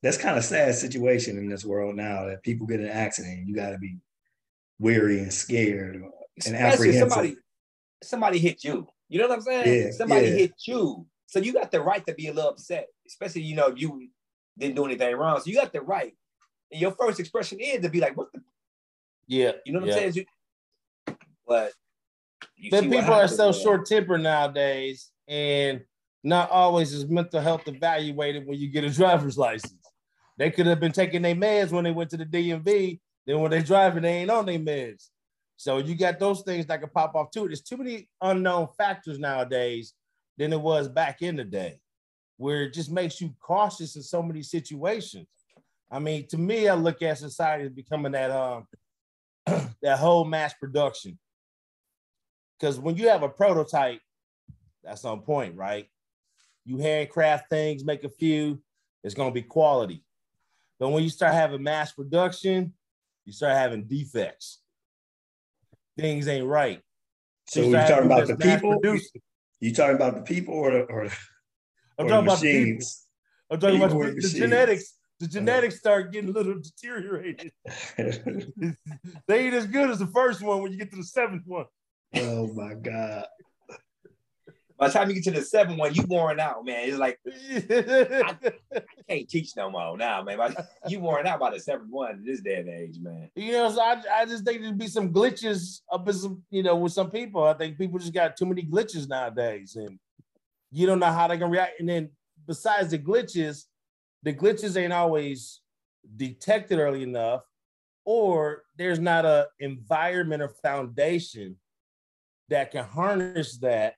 That's 0.00 0.16
kind 0.16 0.38
of 0.38 0.44
sad 0.44 0.76
situation 0.76 1.38
in 1.38 1.48
this 1.48 1.64
world 1.64 1.96
now 1.96 2.26
that 2.26 2.44
people 2.44 2.68
get 2.68 2.78
an 2.78 2.88
accident. 2.88 3.48
You 3.48 3.54
got 3.56 3.70
to 3.70 3.78
be 3.78 3.96
weary 4.78 5.18
and 5.18 5.32
scared 5.32 5.96
and 5.96 6.04
Especially 6.38 6.58
apprehensive. 6.90 7.10
somebody 7.10 7.36
somebody 8.02 8.38
hit 8.38 8.62
you. 8.62 8.86
You 9.08 9.18
know 9.18 9.26
what 9.28 9.38
I'm 9.38 9.42
saying? 9.42 9.86
Yeah, 9.86 9.90
somebody 9.90 10.26
yeah. 10.28 10.34
hit 10.34 10.52
you. 10.68 11.04
So 11.26 11.40
you 11.40 11.52
got 11.52 11.72
the 11.72 11.80
right 11.80 12.04
to 12.06 12.14
be 12.14 12.28
a 12.28 12.32
little 12.32 12.50
upset, 12.50 12.86
especially 13.08 13.42
you 13.42 13.56
know 13.56 13.74
you 13.76 14.08
didn't 14.56 14.76
do 14.76 14.84
anything 14.84 15.16
wrong. 15.16 15.40
So 15.40 15.50
you 15.50 15.56
got 15.56 15.72
the 15.72 15.80
right. 15.80 16.14
And 16.70 16.80
your 16.80 16.92
first 16.92 17.18
expression 17.18 17.58
is 17.60 17.82
to 17.82 17.88
be 17.88 18.00
like, 18.00 18.16
"What 18.16 18.28
the?" 18.32 18.40
Yeah. 19.26 19.52
You 19.64 19.72
know 19.72 19.80
what 19.80 19.88
yeah. 19.88 19.94
I'm 19.94 20.12
saying? 20.12 20.26
You- 21.06 21.16
but 21.46 21.72
you 22.56 22.70
But 22.70 22.84
people 22.84 23.14
are 23.14 23.26
so 23.26 23.52
short 23.52 23.86
tempered 23.86 24.22
nowadays, 24.22 25.10
and 25.26 25.82
not 26.24 26.50
always 26.50 26.92
is 26.92 27.06
mental 27.06 27.40
health 27.40 27.66
evaluated 27.66 28.46
when 28.46 28.58
you 28.58 28.68
get 28.68 28.84
a 28.84 28.90
driver's 28.90 29.38
license. 29.38 29.74
They 30.36 30.50
could 30.50 30.66
have 30.66 30.80
been 30.80 30.92
taking 30.92 31.22
their 31.22 31.34
meds 31.34 31.70
when 31.70 31.84
they 31.84 31.90
went 31.90 32.10
to 32.10 32.16
the 32.16 32.24
DMV. 32.24 33.00
Then 33.26 33.40
when 33.40 33.50
they're 33.50 33.62
driving, 33.62 34.02
they 34.02 34.18
ain't 34.18 34.30
on 34.30 34.46
their 34.46 34.58
meds. 34.58 35.08
So 35.56 35.78
you 35.78 35.96
got 35.96 36.20
those 36.20 36.42
things 36.42 36.66
that 36.66 36.80
can 36.80 36.90
pop 36.90 37.14
off 37.16 37.32
too. 37.32 37.46
There's 37.46 37.62
too 37.62 37.76
many 37.76 38.08
unknown 38.22 38.68
factors 38.78 39.18
nowadays 39.18 39.94
than 40.36 40.52
it 40.52 40.60
was 40.60 40.88
back 40.88 41.20
in 41.20 41.34
the 41.34 41.44
day, 41.44 41.80
where 42.36 42.62
it 42.62 42.72
just 42.72 42.92
makes 42.92 43.20
you 43.20 43.34
cautious 43.40 43.96
in 43.96 44.02
so 44.02 44.22
many 44.22 44.42
situations. 44.42 45.26
I 45.90 45.98
mean, 45.98 46.28
to 46.28 46.38
me, 46.38 46.68
I 46.68 46.74
look 46.74 47.02
at 47.02 47.18
society 47.18 47.64
as 47.64 47.70
becoming 47.70 48.12
that 48.12 48.30
um 48.30 48.66
that 49.82 49.98
whole 49.98 50.24
mass 50.24 50.54
production. 50.54 51.18
Because 52.58 52.78
when 52.78 52.96
you 52.96 53.08
have 53.08 53.22
a 53.22 53.28
prototype, 53.28 54.00
that's 54.84 55.04
on 55.04 55.22
point, 55.22 55.56
right? 55.56 55.88
You 56.68 56.76
handcraft 56.76 57.48
things, 57.48 57.82
make 57.82 58.04
a 58.04 58.10
few, 58.10 58.60
it's 59.02 59.14
gonna 59.14 59.30
be 59.30 59.40
quality. 59.40 60.04
But 60.78 60.90
when 60.90 61.02
you 61.02 61.08
start 61.08 61.32
having 61.32 61.62
mass 61.62 61.92
production, 61.92 62.74
you 63.24 63.32
start 63.32 63.56
having 63.56 63.84
defects. 63.84 64.58
Things 65.96 66.28
ain't 66.28 66.46
right. 66.46 66.82
So 67.46 67.62
you 67.62 67.72
talking 67.72 68.04
about 68.04 68.26
the 68.26 68.36
people? 68.36 68.82
You 69.60 69.74
talking 69.74 69.96
about 69.96 70.16
the 70.16 70.20
people 70.20 70.52
or 70.52 70.70
the 70.70 70.80
or, 70.82 71.04
I'm 71.04 71.10
or 72.04 72.08
talking 72.08 72.08
the 72.08 72.18
about 72.18 72.42
machines? 72.42 73.06
The 73.48 73.54
I'm 73.54 73.60
talking 73.60 73.80
people 73.80 74.02
about 74.02 74.14
the, 74.16 74.20
the 74.20 74.28
genetics. 74.28 74.94
The 75.20 75.26
genetics 75.26 75.76
uh, 75.76 75.78
start 75.78 76.12
getting 76.12 76.28
a 76.28 76.32
little 76.34 76.60
deteriorated. 76.60 77.50
they 77.96 79.46
ain't 79.46 79.54
as 79.54 79.66
good 79.66 79.88
as 79.88 79.98
the 79.98 80.06
first 80.06 80.42
one 80.42 80.60
when 80.60 80.70
you 80.70 80.76
get 80.76 80.90
to 80.90 80.98
the 80.98 81.02
seventh 81.02 81.44
one. 81.46 81.64
Oh 82.14 82.52
my 82.52 82.74
god! 82.74 83.24
By 84.78 84.86
the 84.86 84.92
time 84.92 85.08
you 85.08 85.16
get 85.16 85.24
to 85.24 85.32
the 85.32 85.42
seventh 85.42 85.76
one, 85.76 85.92
you 85.92 86.04
worn 86.04 86.38
out, 86.38 86.64
man. 86.64 86.88
It's 86.88 86.98
like 86.98 87.18
I, 87.26 88.36
I 88.76 88.82
can't 89.08 89.28
teach 89.28 89.56
no 89.56 89.70
more 89.70 89.96
now, 89.96 90.22
man. 90.22 90.38
You 90.86 91.00
worn 91.00 91.26
out 91.26 91.40
by 91.40 91.50
the 91.50 91.58
seventh 91.58 91.90
one 91.90 92.22
this 92.24 92.40
day 92.40 92.60
and 92.60 92.68
age, 92.68 92.98
man. 93.00 93.28
You 93.34 93.52
know, 93.52 93.70
so 93.70 93.80
I, 93.80 94.00
I 94.20 94.24
just 94.24 94.44
think 94.44 94.62
there'd 94.62 94.78
be 94.78 94.86
some 94.86 95.12
glitches 95.12 95.80
up 95.90 96.06
in 96.06 96.14
some, 96.14 96.42
you 96.50 96.62
know, 96.62 96.76
with 96.76 96.92
some 96.92 97.10
people. 97.10 97.42
I 97.42 97.54
think 97.54 97.76
people 97.76 97.98
just 97.98 98.14
got 98.14 98.36
too 98.36 98.46
many 98.46 98.62
glitches 98.62 99.08
nowadays, 99.08 99.74
and 99.74 99.98
you 100.70 100.86
don't 100.86 101.00
know 101.00 101.06
how 101.06 101.26
they're 101.26 101.38
gonna 101.38 101.50
react. 101.50 101.80
And 101.80 101.88
then 101.88 102.10
besides 102.46 102.92
the 102.92 102.98
glitches, 102.98 103.64
the 104.22 104.32
glitches 104.32 104.76
ain't 104.80 104.92
always 104.92 105.60
detected 106.16 106.78
early 106.78 107.02
enough, 107.02 107.42
or 108.04 108.62
there's 108.76 109.00
not 109.00 109.24
a 109.24 109.48
environment 109.58 110.40
or 110.40 110.50
foundation 110.62 111.56
that 112.48 112.70
can 112.70 112.84
harness 112.84 113.58
that 113.58 113.94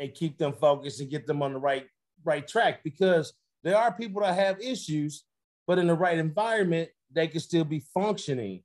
and 0.00 0.14
keep 0.14 0.38
them 0.38 0.52
focused 0.54 1.00
and 1.00 1.10
get 1.10 1.26
them 1.26 1.42
on 1.42 1.52
the 1.52 1.58
right 1.58 1.86
right 2.24 2.48
track 2.48 2.82
because 2.82 3.34
there 3.62 3.76
are 3.76 3.92
people 3.92 4.22
that 4.22 4.34
have 4.34 4.58
issues, 4.60 5.24
but 5.66 5.78
in 5.78 5.86
the 5.86 5.94
right 5.94 6.18
environment, 6.18 6.88
they 7.12 7.28
can 7.28 7.40
still 7.40 7.64
be 7.64 7.80
functioning 7.92 8.62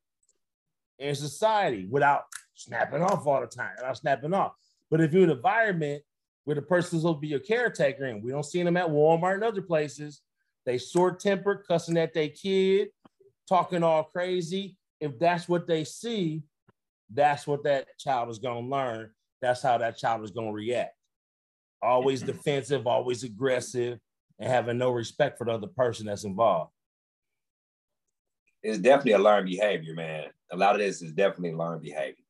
in 0.97 1.13
society 1.13 1.87
without 1.91 2.23
snapping 2.53 3.01
off 3.01 3.27
all 3.27 3.41
the 3.41 3.47
time, 3.47 3.71
without 3.75 3.97
snapping 3.97 4.33
off. 4.33 4.53
But 4.89 5.01
if 5.01 5.13
you're 5.13 5.23
in 5.23 5.29
an 5.29 5.35
environment 5.35 6.03
where 6.45 6.55
the 6.55 6.61
person's 6.61 7.03
to 7.03 7.13
be 7.13 7.27
your 7.27 7.39
caretaker, 7.39 8.05
and 8.05 8.23
we 8.23 8.31
don't 8.31 8.45
see 8.45 8.63
them 8.63 8.77
at 8.77 8.87
Walmart 8.87 9.35
and 9.35 9.43
other 9.43 9.61
places, 9.61 10.21
they 10.65 10.77
short 10.77 11.19
tempered, 11.19 11.65
cussing 11.67 11.97
at 11.97 12.13
their 12.13 12.29
kid, 12.29 12.89
talking 13.49 13.83
all 13.83 14.03
crazy. 14.03 14.77
If 15.01 15.19
that's 15.19 15.49
what 15.49 15.67
they 15.67 15.83
see, 15.83 16.43
that's 17.09 17.45
what 17.45 17.63
that 17.63 17.87
child 17.97 18.29
is 18.29 18.39
going 18.39 18.63
to 18.63 18.69
learn. 18.69 19.11
That's 19.41 19.61
how 19.61 19.77
that 19.79 19.97
child 19.97 20.23
is 20.23 20.31
going 20.31 20.47
to 20.47 20.53
react 20.53 20.95
always 21.85 22.21
defensive, 22.21 22.87
always 22.87 23.23
aggressive, 23.23 23.99
and 24.39 24.51
having 24.51 24.77
no 24.77 24.91
respect 24.91 25.37
for 25.37 25.45
the 25.45 25.51
other 25.51 25.67
person 25.67 26.07
that's 26.07 26.23
involved. 26.23 26.71
It's 28.63 28.79
definitely 28.79 29.13
a 29.13 29.19
learned 29.19 29.45
behavior, 29.45 29.93
man. 29.93 30.25
A 30.51 30.57
lot 30.57 30.75
of 30.75 30.81
this 30.81 31.01
is 31.01 31.11
definitely 31.11 31.53
learned 31.53 31.81
behavior. 31.81 32.23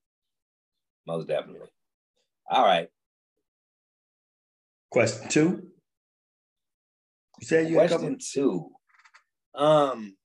Most 1.07 1.27
definitely. 1.27 1.69
All 2.50 2.65
right. 2.65 2.89
Question 4.91 5.29
two. 5.29 5.67
You 7.39 7.47
said 7.47 7.69
you 7.69 7.75
question 7.75 8.17
two. 8.19 8.69
Um, 9.53 10.15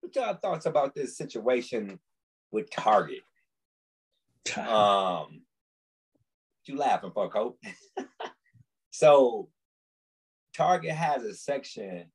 what 0.00 0.14
y'all 0.14 0.34
thoughts 0.34 0.66
about 0.66 0.94
this 0.94 1.16
situation 1.16 1.98
with 2.50 2.70
Target? 2.70 3.20
Um, 4.56 5.42
you 6.66 6.76
laughing 6.76 7.10
for, 7.12 7.28
Coach? 7.28 7.56
so 8.90 9.48
Target 10.56 10.92
has 10.92 11.22
a 11.22 11.34
section, 11.34 12.06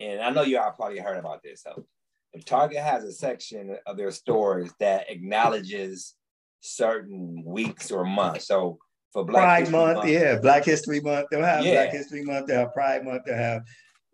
and 0.00 0.20
I 0.20 0.30
know 0.30 0.42
you 0.42 0.58
all 0.58 0.72
probably 0.72 0.98
heard 0.98 1.18
about 1.18 1.42
this. 1.42 1.62
So 1.62 1.86
if 2.32 2.44
Target 2.44 2.78
has 2.78 3.04
a 3.04 3.12
section 3.12 3.76
of 3.86 3.96
their 3.96 4.10
stores 4.10 4.70
that 4.80 5.10
acknowledges 5.10 6.14
certain 6.60 7.42
weeks 7.44 7.90
or 7.90 8.04
months. 8.04 8.46
So 8.46 8.78
for 9.12 9.24
Black 9.24 9.42
Pride 9.42 9.60
History 9.60 9.78
Month, 9.78 9.96
Month, 9.96 10.08
yeah, 10.10 10.38
Black 10.38 10.64
History 10.64 11.00
Month, 11.00 11.26
they'll 11.30 11.42
have 11.42 11.64
yeah. 11.64 11.72
Black 11.72 11.92
History 11.92 12.22
Month, 12.22 12.46
they'll 12.46 12.58
have 12.60 12.74
Pride 12.74 13.04
Month, 13.04 13.22
they'll 13.26 13.36
have 13.36 13.62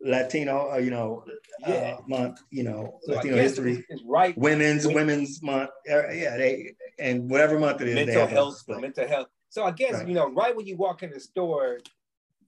Latino, 0.05 0.73
uh, 0.73 0.79
you 0.79 0.91
know, 0.91 1.25
yeah. 1.61 1.97
Uh, 1.99 2.01
month, 2.09 2.41
you 2.51 2.65
know, 2.65 2.99
so 3.03 3.13
Latino 3.13 3.37
history, 3.37 3.85
right. 4.05 4.37
Women's 4.37 4.87
Women's 4.87 5.43
Month, 5.43 5.71
uh, 5.91 6.09
yeah, 6.11 6.37
they 6.37 6.75
and 6.99 7.31
whatever 7.31 7.59
month 7.59 7.81
it 7.81 7.89
is, 7.89 7.95
mental 7.95 8.27
health, 8.27 8.63
mental 8.69 9.07
health. 9.07 9.29
So 9.49 9.65
I 9.65 9.71
guess 9.71 9.95
right. 9.95 10.09
you 10.09 10.15
know, 10.15 10.31
right 10.31 10.57
when 10.57 10.67
you 10.67 10.77
walk 10.77 11.03
in 11.03 11.11
the 11.11 11.21
store, 11.21 11.79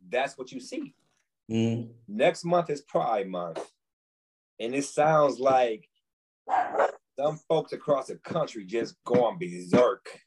that's 0.09 0.37
what 0.37 0.51
you 0.51 0.61
see. 0.61 0.95
Mm-hmm. 1.51 1.91
Next 2.09 2.45
month 2.45 2.71
is 2.71 2.81
Pride 2.81 3.29
Month, 3.29 3.61
and 4.59 4.75
it 4.75 4.85
sounds 4.85 5.39
like 5.39 5.89
some 7.17 7.39
folks 7.49 7.73
across 7.73 8.09
the 8.09 8.17
country 8.17 8.65
just 8.65 8.97
going 9.05 9.39
berserk 9.39 10.21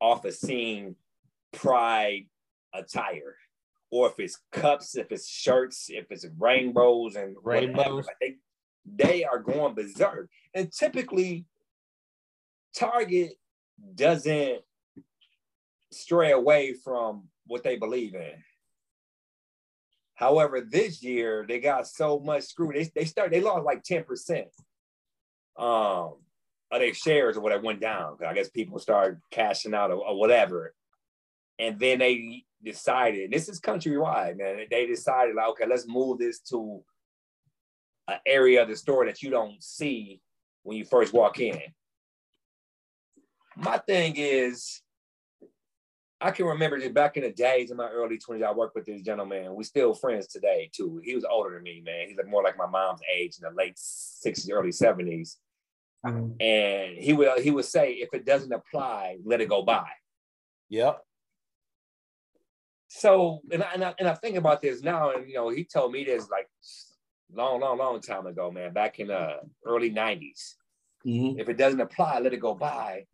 off 0.00 0.24
of 0.24 0.34
seeing 0.34 0.96
Pride 1.52 2.26
attire 2.74 3.36
or 3.90 4.08
if 4.08 4.18
it's 4.18 4.38
cups, 4.52 4.96
if 4.96 5.10
it's 5.10 5.28
shirts, 5.28 5.86
if 5.88 6.10
it's 6.10 6.26
rainbows 6.38 7.16
and 7.16 7.36
rainbows, 7.42 8.06
they, 8.20 8.36
they 8.86 9.24
are 9.24 9.38
going 9.38 9.74
berserk. 9.74 10.28
And 10.54 10.72
typically, 10.72 11.46
Target 12.74 13.32
doesn't 13.94 14.60
stray 15.90 16.30
away 16.30 16.74
from 16.74 17.28
what 17.46 17.64
they 17.64 17.76
believe 17.76 18.14
in. 18.14 18.32
However, 20.14 20.60
this 20.60 21.02
year 21.02 21.44
they 21.48 21.58
got 21.58 21.88
so 21.88 22.20
much 22.20 22.44
screwed. 22.44 22.76
They, 22.76 22.90
they 22.94 23.04
started, 23.06 23.32
they 23.32 23.40
lost 23.40 23.64
like 23.64 23.82
10% 23.82 24.44
um, 25.58 26.14
of 26.70 26.80
their 26.80 26.94
shares 26.94 27.36
or 27.36 27.40
whatever 27.40 27.64
went 27.64 27.80
down. 27.80 28.18
I 28.24 28.34
guess 28.34 28.50
people 28.50 28.78
started 28.78 29.20
cashing 29.30 29.74
out 29.74 29.90
or, 29.90 30.06
or 30.06 30.18
whatever. 30.18 30.74
And 31.58 31.80
then 31.80 31.98
they 31.98 32.44
decided, 32.62 33.30
this 33.30 33.48
is 33.48 33.60
countrywide, 33.60 34.38
man. 34.38 34.66
They 34.70 34.86
decided, 34.86 35.34
like, 35.34 35.48
okay, 35.50 35.66
let's 35.66 35.86
move 35.88 36.18
this 36.18 36.40
to 36.50 36.82
an 38.08 38.18
area 38.26 38.62
of 38.62 38.68
the 38.68 38.76
store 38.76 39.06
that 39.06 39.22
you 39.22 39.30
don't 39.30 39.62
see 39.62 40.20
when 40.62 40.76
you 40.76 40.84
first 40.84 41.12
walk 41.12 41.40
in. 41.40 41.60
My 43.56 43.78
thing 43.78 44.14
is, 44.16 44.82
I 46.20 46.30
can 46.32 46.46
remember 46.46 46.78
just 46.78 46.92
back 46.92 47.16
in 47.16 47.22
the 47.22 47.32
days 47.32 47.70
in 47.70 47.78
my 47.78 47.88
early 47.88 48.18
20s, 48.18 48.42
I 48.42 48.52
worked 48.52 48.74
with 48.74 48.84
this 48.84 49.00
gentleman. 49.00 49.54
We're 49.54 49.62
still 49.62 49.94
friends 49.94 50.26
today, 50.26 50.70
too. 50.74 51.00
He 51.02 51.14
was 51.14 51.24
older 51.24 51.54
than 51.54 51.62
me, 51.62 51.82
man. 51.84 52.08
He's 52.08 52.18
like 52.18 52.28
more 52.28 52.42
like 52.42 52.58
my 52.58 52.66
mom's 52.66 53.00
age 53.14 53.36
in 53.40 53.48
the 53.48 53.56
late 53.56 53.76
60s, 53.76 54.50
early 54.52 54.70
70s. 54.70 55.36
Mm-hmm. 56.04 56.40
And 56.40 56.96
he 56.96 57.12
will 57.12 57.38
he 57.40 57.50
would 57.50 57.64
say, 57.64 57.92
if 57.92 58.10
it 58.14 58.24
doesn't 58.24 58.52
apply, 58.52 59.18
let 59.24 59.40
it 59.40 59.48
go 59.48 59.62
by. 59.62 59.88
Yep. 60.70 61.02
So, 62.92 63.40
and 63.52 63.62
I, 63.62 63.68
and 63.72 63.84
I, 63.84 63.94
and 64.00 64.08
I 64.08 64.14
think 64.14 64.36
about 64.36 64.60
this 64.60 64.82
now, 64.82 65.12
and 65.12 65.28
you 65.28 65.34
know, 65.34 65.48
he 65.48 65.62
told 65.62 65.92
me 65.92 66.02
this 66.02 66.28
like 66.28 66.48
long, 67.32 67.60
long, 67.60 67.78
long 67.78 68.00
time 68.00 68.26
ago, 68.26 68.50
man, 68.50 68.72
back 68.72 68.98
in 68.98 69.06
the 69.06 69.16
uh, 69.16 69.36
early 69.64 69.92
90s. 69.92 70.54
Mm-hmm. 71.06 71.38
If 71.38 71.48
it 71.48 71.56
doesn't 71.56 71.80
apply, 71.80 72.18
let 72.18 72.32
it 72.32 72.40
go 72.40 72.52
by. 72.52 73.06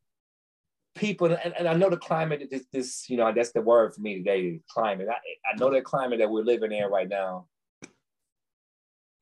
People, 0.95 1.27
and, 1.27 1.55
and 1.59 1.69
I 1.69 1.75
know 1.75 1.91
the 1.91 1.99
climate, 1.99 2.49
this, 2.51 2.65
this, 2.73 3.11
you 3.11 3.19
know, 3.19 3.31
that's 3.35 3.53
the 3.53 3.61
word 3.61 3.95
for 3.95 4.01
me 4.01 4.17
today, 4.17 4.61
climate. 4.67 5.09
I, 5.11 5.17
I 5.53 5.59
know 5.59 5.71
the 5.71 5.83
climate 5.83 6.21
that 6.21 6.31
we're 6.31 6.43
living 6.43 6.73
in 6.73 6.87
right 6.87 7.07
now, 7.07 7.47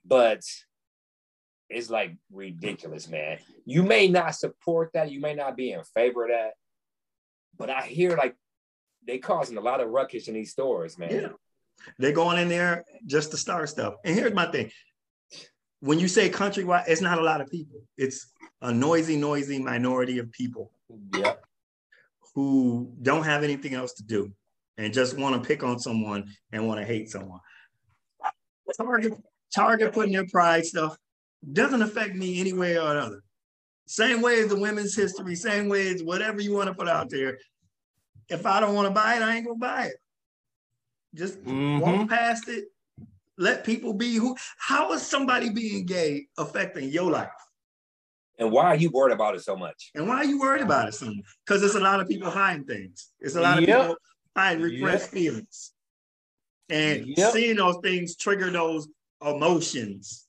but 0.05 0.41
it's 1.69 1.91
like 1.91 2.15
ridiculous, 2.33 3.09
man. 3.09 3.39
You 3.65 3.83
may 3.83 4.07
not 4.07 4.37
support 4.37 4.91
that, 4.95 5.11
you 5.11 5.21
may 5.21 5.35
not 5.35 5.57
be 5.57 5.73
in 5.73 5.83
favor 5.83 6.27
of 6.27 6.31
that, 6.31 6.53
but 7.59 7.71
I 7.71 7.83
hear 7.83 8.17
like 8.17 8.37
they 9.07 9.19
causing 9.19 9.57
a 9.57 9.61
lot 9.61 9.81
of 9.81 9.91
ruckus 9.91 10.29
in 10.29 10.35
these 10.35 10.53
stores, 10.53 10.99
man. 10.99 11.15
Yeah. 11.15 11.29
They're 11.99 12.13
going 12.13 12.39
in 12.39 12.49
there 12.49 12.85
just 13.07 13.31
to 13.33 13.37
start 13.37 13.69
stuff. 13.69 13.95
And 14.05 14.15
here's 14.15 14.33
my 14.33 14.47
thing. 14.47 14.71
When 15.81 15.99
you 15.99 16.09
say 16.09 16.31
countrywide, 16.31 16.85
it's 16.87 17.01
not 17.01 17.19
a 17.19 17.23
lot 17.23 17.41
of 17.41 17.51
people. 17.51 17.83
It's 17.99 18.33
a 18.63 18.73
noisy, 18.73 19.17
noisy 19.17 19.59
minority 19.59 20.19
of 20.19 20.33
people. 20.33 20.73
Yeah. 21.15 21.35
Who 22.35 22.93
don't 23.03 23.25
have 23.25 23.45
anything 23.45 23.75
else 23.75 23.93
to 23.95 24.03
do 24.03 24.33
and 24.79 24.93
just 24.93 25.19
want 25.19 25.41
to 25.41 25.47
pick 25.47 25.63
on 25.63 25.79
someone 25.79 26.33
and 26.53 26.67
want 26.67 26.81
to 26.81 26.87
hate 26.87 27.11
someone. 27.11 27.41
Target, 28.77 29.13
Target 29.55 29.93
putting 29.93 30.13
their 30.13 30.27
pride 30.27 30.65
stuff 30.65 30.97
doesn't 31.53 31.83
affect 31.83 32.15
me 32.15 32.41
any 32.41 32.53
way 32.53 32.79
or 32.79 32.91
another. 32.91 33.23
Same 33.87 34.23
way 34.23 34.41
as 34.41 34.49
the 34.49 34.59
women's 34.59 34.97
history, 34.97 35.35
same 35.35 35.69
way 35.69 35.89
as 35.89 36.03
whatever 36.03 36.41
you 36.41 36.55
want 36.55 36.69
to 36.69 36.75
put 36.75 36.89
out 36.89 37.11
there 37.11 37.39
if 38.29 38.47
I 38.47 38.61
don't 38.61 38.75
want 38.75 38.89
to 38.89 38.95
buy 38.95 39.17
it, 39.17 39.23
I 39.23 39.37
ain't 39.37 39.47
gonna 39.47 39.59
buy 39.59 39.87
it. 39.87 39.97
Just 41.15 41.43
mm-hmm. 41.45 41.79
walk 41.79 42.09
past 42.09 42.49
it. 42.49 42.67
Let 43.37 43.65
people 43.65 43.93
be 43.93 44.15
who. 44.15 44.37
How 44.59 44.93
is 44.93 45.03
somebody 45.03 45.51
being 45.51 45.87
gay 45.87 46.27
affecting 46.39 46.89
your 46.91 47.11
life? 47.11 47.29
And 48.39 48.51
why 48.51 48.65
are 48.67 48.77
you 48.77 48.91
worried 48.91 49.13
about 49.13 49.35
it 49.35 49.43
so 49.43 49.57
much? 49.57 49.91
And 49.95 50.09
why 50.09 50.17
are 50.17 50.25
you 50.25 50.41
worried 50.41 50.63
about 50.63 50.89
it 50.89 50.95
so 50.95 51.07
much? 51.07 51.25
Because 51.47 51.61
there's 51.61 51.77
a 51.77 51.81
lot 51.81 52.01
of 52.01 52.09
people 52.09 52.31
hiding 52.31 52.65
things. 52.65 53.11
It's 53.21 53.37
a 53.37 53.41
lot 53.41 53.59
of 53.59 53.65
people 53.65 53.97
hiding 54.37 54.63
repressed 54.63 55.11
feelings. 55.11 55.73
And 56.69 57.07
Yep. 57.17 57.33
seeing 57.33 57.57
those 57.57 57.77
things 57.83 58.17
trigger 58.17 58.51
those 58.51 58.89
emotions. 59.21 60.27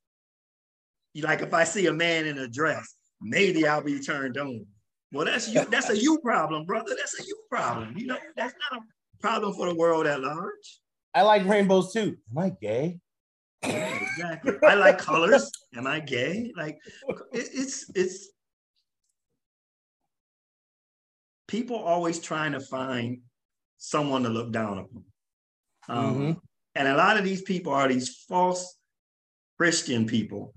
Like 1.16 1.42
if 1.42 1.54
I 1.54 1.64
see 1.64 1.88
a 1.88 1.94
man 1.94 2.26
in 2.26 2.38
a 2.38 2.48
dress, 2.48 2.94
maybe 3.22 3.68
I'll 3.68 3.84
be 3.84 4.00
turned 4.00 4.38
on. 4.38 4.66
Well, 5.12 5.26
that's 5.26 5.48
you, 5.50 5.66
that's 5.66 5.90
a 5.90 5.98
you 6.02 6.20
problem, 6.20 6.66
brother. 6.66 6.96
That's 6.98 7.20
a 7.20 7.24
you 7.24 7.38
problem. 7.50 7.98
You 7.98 8.08
know, 8.08 8.18
that's 8.36 8.54
not 8.72 8.80
a 8.80 8.84
problem 9.22 9.54
for 9.54 9.68
the 9.68 9.76
world 9.76 10.06
at 10.08 10.22
large. 10.22 10.80
I 11.14 11.22
like 11.22 11.46
rainbows 11.46 11.94
too. 11.94 12.18
Am 12.32 12.38
I 12.38 12.50
gay? 12.62 13.00
Yeah, 13.64 13.98
exactly. 14.02 14.54
I 14.68 14.76
like 14.76 14.98
colors. 14.98 15.50
Am 15.76 15.88
I 15.88 16.00
gay? 16.00 16.52
Like 16.58 16.78
it, 17.08 17.50
it's 17.54 17.90
it's 17.96 18.30
people 21.48 21.78
always 21.78 22.20
trying 22.20 22.52
to 22.52 22.60
find 22.60 23.20
someone 23.78 24.24
to 24.24 24.30
look 24.30 24.52
down 24.52 24.80
upon. 24.80 25.04
Um, 25.88 26.16
Mhm. 26.16 26.40
And 26.78 26.88
a 26.90 26.98
lot 26.98 27.16
of 27.18 27.24
these 27.24 27.42
people 27.42 27.72
are 27.72 27.88
these 27.88 28.10
false 28.28 28.78
Christian 29.58 30.06
people 30.06 30.54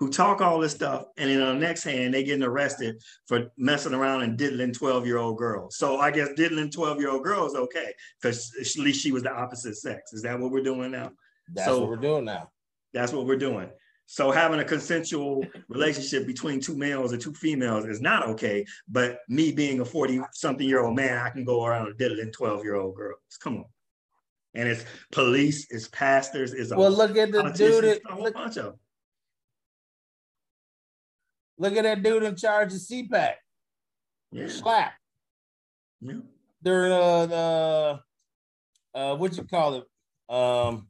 who 0.00 0.08
talk 0.08 0.40
all 0.40 0.58
this 0.58 0.72
stuff, 0.72 1.04
and 1.18 1.28
then 1.30 1.42
on 1.42 1.60
the 1.60 1.66
next 1.66 1.84
hand, 1.84 2.14
they 2.14 2.24
getting 2.24 2.42
arrested 2.42 2.96
for 3.28 3.52
messing 3.58 3.92
around 3.92 4.22
and 4.22 4.38
diddling 4.38 4.72
12-year-old 4.72 5.36
girls. 5.36 5.76
So 5.76 5.98
I 6.00 6.10
guess 6.10 6.30
diddling 6.36 6.70
12-year-old 6.70 7.22
girls 7.22 7.54
okay, 7.54 7.92
because 8.20 8.50
at 8.58 8.82
least 8.82 9.02
she 9.02 9.12
was 9.12 9.22
the 9.22 9.30
opposite 9.32 9.76
sex. 9.76 10.14
Is 10.14 10.22
that 10.22 10.40
what 10.40 10.50
we're 10.50 10.62
doing 10.62 10.90
now? 10.90 11.12
That's 11.52 11.68
So- 11.68 11.80
what 11.80 11.90
we're 11.90 11.96
doing 11.96 12.24
now. 12.24 12.50
That's 12.94 13.12
what 13.12 13.26
we're 13.26 13.36
doing. 13.36 13.68
So 14.06 14.32
having 14.32 14.58
a 14.58 14.64
consensual 14.64 15.46
relationship 15.68 16.26
between 16.26 16.60
two 16.60 16.76
males 16.76 17.12
or 17.12 17.16
two 17.18 17.32
females 17.34 17.84
is 17.84 18.00
not 18.00 18.26
okay. 18.30 18.64
But 18.88 19.20
me 19.28 19.52
being 19.52 19.78
a 19.80 19.84
40 19.84 20.20
something 20.32 20.66
year 20.66 20.80
old 20.80 20.96
man, 20.96 21.18
I 21.18 21.28
can 21.30 21.44
go 21.44 21.64
around 21.64 21.96
diddling 21.98 22.32
12 22.32 22.64
year 22.64 22.74
old 22.74 22.96
girls. 22.96 23.20
Come 23.40 23.58
on. 23.58 23.64
And 24.54 24.66
it's 24.68 24.84
police, 25.12 25.70
it's 25.70 25.86
pastors, 25.88 26.52
it's 26.54 26.72
a 26.72 26.76
Well, 26.76 26.90
look 26.90 27.16
at 27.16 27.30
the 27.30 27.42
dude. 27.50 27.84
a 27.84 27.86
That, 27.88 28.00
whole 28.10 28.24
look, 28.24 28.34
bunch 28.34 28.56
of. 28.56 28.76
Look 31.60 31.76
at 31.76 31.82
that 31.84 32.02
dude 32.02 32.22
in 32.24 32.34
charge 32.34 32.72
of 32.72 32.80
CPAC. 32.80 33.34
Yeah. 34.32 34.48
Slap 34.48 34.92
yeah. 36.00 36.14
during 36.62 36.92
uh 36.92 37.26
the 37.26 38.00
uh 38.98 39.16
what 39.16 39.36
you 39.36 39.44
call 39.44 39.74
it 39.74 40.34
um 40.34 40.88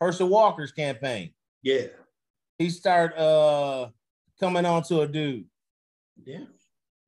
Herschel 0.00 0.28
Walker's 0.28 0.72
campaign. 0.72 1.32
Yeah. 1.62 1.86
He 2.58 2.70
start 2.70 3.16
uh 3.18 3.88
coming 4.40 4.64
on 4.64 4.82
to 4.84 5.00
a 5.00 5.08
dude. 5.08 5.46
Yeah. 6.24 6.44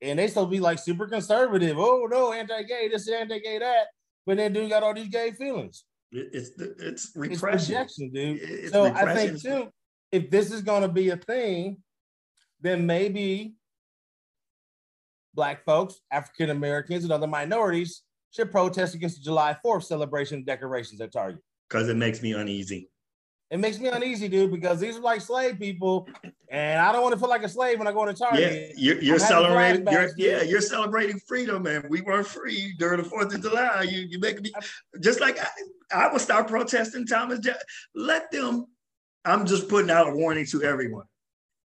and 0.03 0.19
they 0.19 0.27
still 0.29 0.47
be 0.47 0.59
like 0.61 0.79
super 0.79 1.07
conservative. 1.07 1.77
Oh 1.79 2.09
no, 2.11 2.33
anti-gay, 2.33 2.89
this 2.89 3.03
is 3.03 3.09
anti-gay 3.11 3.59
that. 3.61 3.87
But 4.27 4.39
then 4.39 4.53
dude 4.53 4.71
got 4.71 4.83
all 4.83 4.95
these 4.95 5.09
gay 5.09 5.31
feelings. 5.33 5.85
It- 6.11 6.31
It's 6.33 6.51
the- 6.57 6.75
it's 6.79 7.05
It's 7.09 7.17
repression. 7.17 7.59
projection, 7.75 8.11
dude. 8.13 8.41
It's 8.43 8.73
so 8.73 8.85
I 8.87 9.15
think 9.15 9.41
too, 9.41 9.69
if 10.11 10.31
this 10.31 10.51
is 10.51 10.63
gonna 10.63 10.89
be 10.89 11.11
a 11.11 11.17
thing, 11.17 11.83
then 12.65 12.87
maybe 12.87 13.55
black 15.35 15.65
folks, 15.65 16.01
African 16.11 16.51
Americans, 16.51 17.05
and 17.05 17.13
other 17.13 17.27
minorities 17.27 18.03
should 18.31 18.51
protest 18.51 18.95
against 18.95 19.19
the 19.19 19.23
July 19.23 19.57
4th 19.65 19.85
celebration 19.85 20.39
and 20.39 20.47
decorations 20.47 21.01
at 21.01 21.13
Target. 21.13 21.41
Because 21.69 21.89
it 21.89 21.97
makes 21.97 22.23
me 22.23 22.33
uneasy. 22.33 22.89
It 23.51 23.59
makes 23.59 23.79
me 23.79 23.89
uneasy, 23.89 24.29
dude, 24.29 24.51
because 24.51 24.81
these 24.81 24.97
are 24.97 25.01
like 25.01 25.21
slave 25.21 25.59
people, 25.59 26.09
and 26.49 26.81
I 26.81 26.91
don't 26.91 27.03
want 27.03 27.13
to 27.13 27.21
feel 27.21 27.29
like 27.29 27.43
a 27.43 27.49
slave 27.49 27.79
when 27.79 27.87
I 27.87 27.93
go 27.93 28.07
to 28.07 28.15
Target. 28.15 28.41
Yeah, 28.41 28.75
you're, 28.77 29.03
you're 29.03 29.19
celebrating. 29.19 29.87
You're, 29.87 30.11
yeah, 30.17 30.43
you're 30.43 30.63
celebrating 30.63 31.21
freedom, 31.21 31.67
and 31.67 31.89
we 31.91 32.01
weren't 32.01 32.27
free 32.27 32.75
during 32.79 33.03
the 33.03 33.09
Fourth 33.09 33.35
of 33.35 33.43
July. 33.43 33.83
You, 33.83 34.01
you 34.09 34.19
make 34.19 34.41
me 34.41 34.51
just 35.01 35.21
like 35.21 35.39
I, 35.39 35.47
I 36.07 36.11
would 36.11 36.23
start 36.23 36.49
protesting 36.49 37.07
Thomas. 37.07 37.47
Let 37.95 38.33
them. 38.33 38.67
I'm 39.27 39.45
just 39.47 39.69
putting 39.69 39.91
out 39.91 40.09
a 40.09 40.15
warning 40.15 40.47
to 40.47 40.63
everyone. 40.63 41.05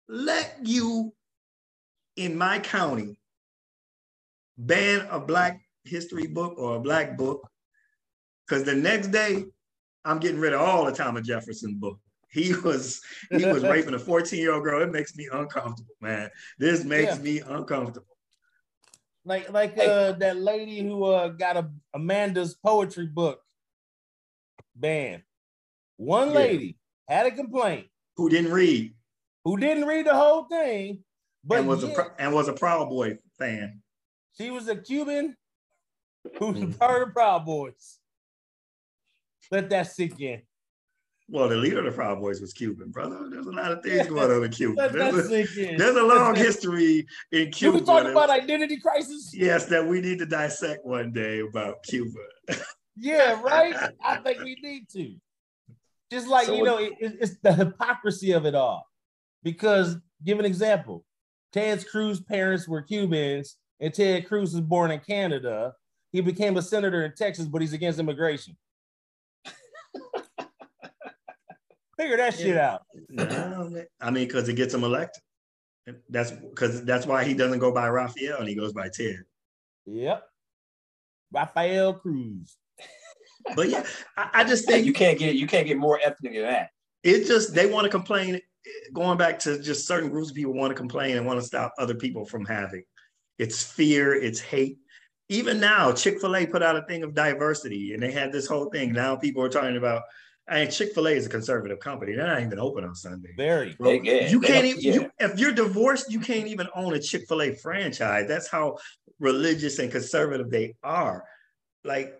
Let 0.08 0.58
you 0.62 1.12
in 2.16 2.36
my 2.36 2.58
county 2.60 3.18
ban 4.58 5.06
a 5.10 5.20
Black 5.20 5.60
History 5.84 6.26
book 6.26 6.54
or 6.58 6.76
a 6.76 6.80
Black 6.80 7.16
book, 7.16 7.48
because 8.46 8.64
the 8.64 8.74
next 8.74 9.08
day 9.08 9.44
I'm 10.04 10.18
getting 10.18 10.40
rid 10.40 10.52
of 10.52 10.60
all 10.60 10.84
the 10.84 10.92
Thomas 10.92 11.26
Jefferson 11.26 11.78
book. 11.78 11.98
He 12.30 12.54
was 12.54 13.00
he 13.30 13.44
was 13.46 13.62
raping 13.68 13.94
a 13.94 13.98
14 13.98 14.38
year 14.38 14.52
old 14.54 14.62
girl. 14.64 14.82
It 14.82 14.92
makes 14.92 15.16
me 15.16 15.28
uncomfortable, 15.32 15.94
man. 16.00 16.30
This 16.58 16.84
makes 16.84 17.16
Yeah. 17.16 17.22
me 17.22 17.40
uncomfortable. 17.40 18.16
Like 19.24 19.50
like 19.50 19.74
Hey. 19.74 19.88
uh 19.88 20.12
that 20.12 20.36
lady 20.36 20.80
who 20.82 21.04
uh 21.04 21.28
got 21.28 21.56
a 21.56 21.70
Amanda's 21.94 22.54
poetry 22.54 23.06
book 23.06 23.40
banned. 24.76 25.22
One 25.96 26.28
Yeah. 26.28 26.34
lady 26.34 26.78
had 27.08 27.26
a 27.26 27.30
complaint 27.32 27.88
Who 28.16 28.28
didn't 28.28 28.52
read 28.52 28.94
who 29.46 29.56
didn't 29.56 29.84
read 29.84 30.06
the 30.06 30.14
whole 30.14 30.44
thing, 30.44 31.04
but 31.44 31.60
and 31.60 31.68
was 31.68 31.84
a 31.84 31.86
yet 31.86 31.94
Pro- 31.94 32.10
and 32.18 32.34
was 32.34 32.48
a 32.48 32.52
Proud 32.52 32.88
Boy 32.88 33.16
fan. 33.38 33.80
she 34.36 34.50
was 34.50 34.66
a 34.68 34.74
Cuban 34.76 35.36
who 36.38 36.46
was 36.48 36.58
Mhm. 36.58 36.78
part 36.78 37.02
of 37.02 37.08
the 37.08 37.12
Proud 37.14 37.46
Boys. 37.46 38.00
Let 39.52 39.70
that 39.70 39.92
sink 39.92 40.20
in. 40.20 40.42
Well, 41.28 41.48
the 41.48 41.54
leader 41.56 41.78
of 41.78 41.84
the 41.84 41.92
Proud 41.92 42.18
Boys 42.20 42.40
was 42.40 42.52
Cuban, 42.52 42.90
brother. 42.90 43.28
There's 43.30 43.46
a 43.46 43.50
lot 43.52 43.70
of 43.70 43.82
things 43.84 44.08
going 44.08 44.30
on 44.32 44.42
in 44.44 44.50
Cuba. 44.50 44.74
Let 44.82 44.92
that 44.94 45.12
There's 45.14 45.26
a, 45.26 45.28
sink 45.46 45.56
in. 45.70 45.76
there's 45.76 45.96
a 45.96 46.02
long 46.02 46.34
history 46.48 47.06
in 47.30 47.44
Can 47.44 47.52
Cuba. 47.52 47.78
we 47.78 47.84
talk 47.84 48.02
that- 48.02 48.10
about 48.10 48.30
identity 48.30 48.80
crisis? 48.80 49.30
yes, 49.32 49.66
that 49.66 49.86
we 49.86 50.00
need 50.00 50.18
to 50.18 50.26
dissect 50.26 50.84
one 50.84 51.12
day 51.12 51.38
about 51.40 51.84
Cuba. 51.84 52.18
Yeah, 52.96 53.40
right. 53.42 53.74
I 54.02 54.16
think 54.24 54.40
we 54.42 54.56
need 54.60 54.88
to. 54.90 55.14
Just 56.10 56.26
like 56.28 56.46
So 56.46 56.54
you 56.54 56.64
know, 56.64 56.78
it, 56.78 56.92
it- 56.98 57.16
it's 57.20 57.38
the 57.42 57.52
hypocrisy 57.52 58.32
of 58.32 58.44
it 58.46 58.56
all. 58.56 58.84
Because, 59.46 59.96
give 60.24 60.40
an 60.40 60.44
example, 60.44 61.04
Ted 61.52 61.86
Cruz's 61.86 62.20
parents 62.20 62.66
were 62.66 62.82
Cubans, 62.82 63.58
and 63.78 63.94
Ted 63.94 64.26
Cruz 64.26 64.52
was 64.52 64.60
born 64.60 64.90
in 64.90 64.98
Canada. 64.98 65.72
He 66.10 66.20
became 66.20 66.56
a 66.56 66.62
senator 66.62 67.04
in 67.04 67.12
Texas, 67.16 67.46
but 67.46 67.60
he's 67.60 67.72
against 67.72 68.00
immigration. 68.00 68.56
Figure 71.96 72.16
that 72.16 72.34
shit 72.34 72.56
out. 72.56 72.82
No. 73.08 73.84
I 74.00 74.10
mean, 74.10 74.26
because 74.26 74.48
it 74.48 74.54
gets 74.54 74.74
him 74.74 74.82
elected. 74.82 75.22
That's 76.08 76.32
because 76.32 76.84
that's 76.84 77.06
why 77.06 77.22
he 77.22 77.32
doesn't 77.32 77.60
go 77.60 77.70
by 77.70 77.88
Rafael 77.88 78.38
and 78.38 78.48
he 78.48 78.56
goes 78.56 78.72
by 78.72 78.88
Ted. 78.88 79.22
Yep. 79.86 80.24
Rafael 81.32 81.94
Cruz. 81.94 82.56
But 83.54 83.68
yeah, 83.68 83.86
I, 84.16 84.28
I 84.34 84.44
just 84.44 84.66
think 84.66 84.84
you 84.84 84.92
can't 84.92 85.20
get 85.20 85.36
you 85.36 85.46
can't 85.46 85.68
get 85.68 85.76
more 85.76 86.00
ethnic 86.02 86.32
than 86.32 86.42
that. 86.42 86.70
it 87.04 87.28
just 87.28 87.54
they 87.54 87.66
want 87.66 87.84
to 87.84 87.90
complain 87.90 88.40
going 88.92 89.18
back 89.18 89.38
to 89.40 89.60
just 89.60 89.86
certain 89.86 90.10
groups 90.10 90.30
of 90.30 90.36
people 90.36 90.52
want 90.52 90.70
to 90.70 90.76
complain 90.76 91.16
and 91.16 91.26
want 91.26 91.40
to 91.40 91.46
stop 91.46 91.72
other 91.78 91.94
people 91.94 92.24
from 92.24 92.44
having. 92.44 92.82
It's 93.38 93.62
fear 93.62 94.14
it's 94.14 94.40
hate. 94.40 94.78
Even 95.28 95.60
now 95.60 95.92
chick-fil-a 95.92 96.46
put 96.46 96.62
out 96.62 96.76
a 96.76 96.82
thing 96.82 97.02
of 97.02 97.14
diversity 97.14 97.94
and 97.94 98.02
they 98.02 98.12
had 98.12 98.32
this 98.32 98.46
whole 98.46 98.70
thing. 98.70 98.92
Now 98.92 99.16
people 99.16 99.42
are 99.42 99.48
talking 99.48 99.76
about 99.76 100.02
I 100.48 100.62
mean, 100.62 100.70
chick-fil-a 100.70 101.10
is 101.10 101.26
a 101.26 101.28
conservative 101.28 101.80
company. 101.80 102.14
They're 102.14 102.26
not 102.26 102.40
even 102.40 102.60
open 102.60 102.84
on 102.84 102.94
sunday. 102.94 103.34
Very. 103.36 103.76
They- 103.80 104.00
yeah, 104.00 104.30
you 104.30 104.40
can't 104.40 104.64
even 104.64 104.80
you, 104.80 105.10
if 105.18 105.38
you're 105.38 105.52
divorced 105.52 106.10
you 106.10 106.20
can't 106.20 106.46
even 106.46 106.68
own 106.74 106.94
a 106.94 107.00
chick-fil-a 107.00 107.54
franchise. 107.56 108.28
That's 108.28 108.48
how 108.48 108.78
religious 109.18 109.78
and 109.78 109.90
conservative 109.90 110.50
they 110.50 110.74
are. 110.82 111.24
Like 111.84 112.14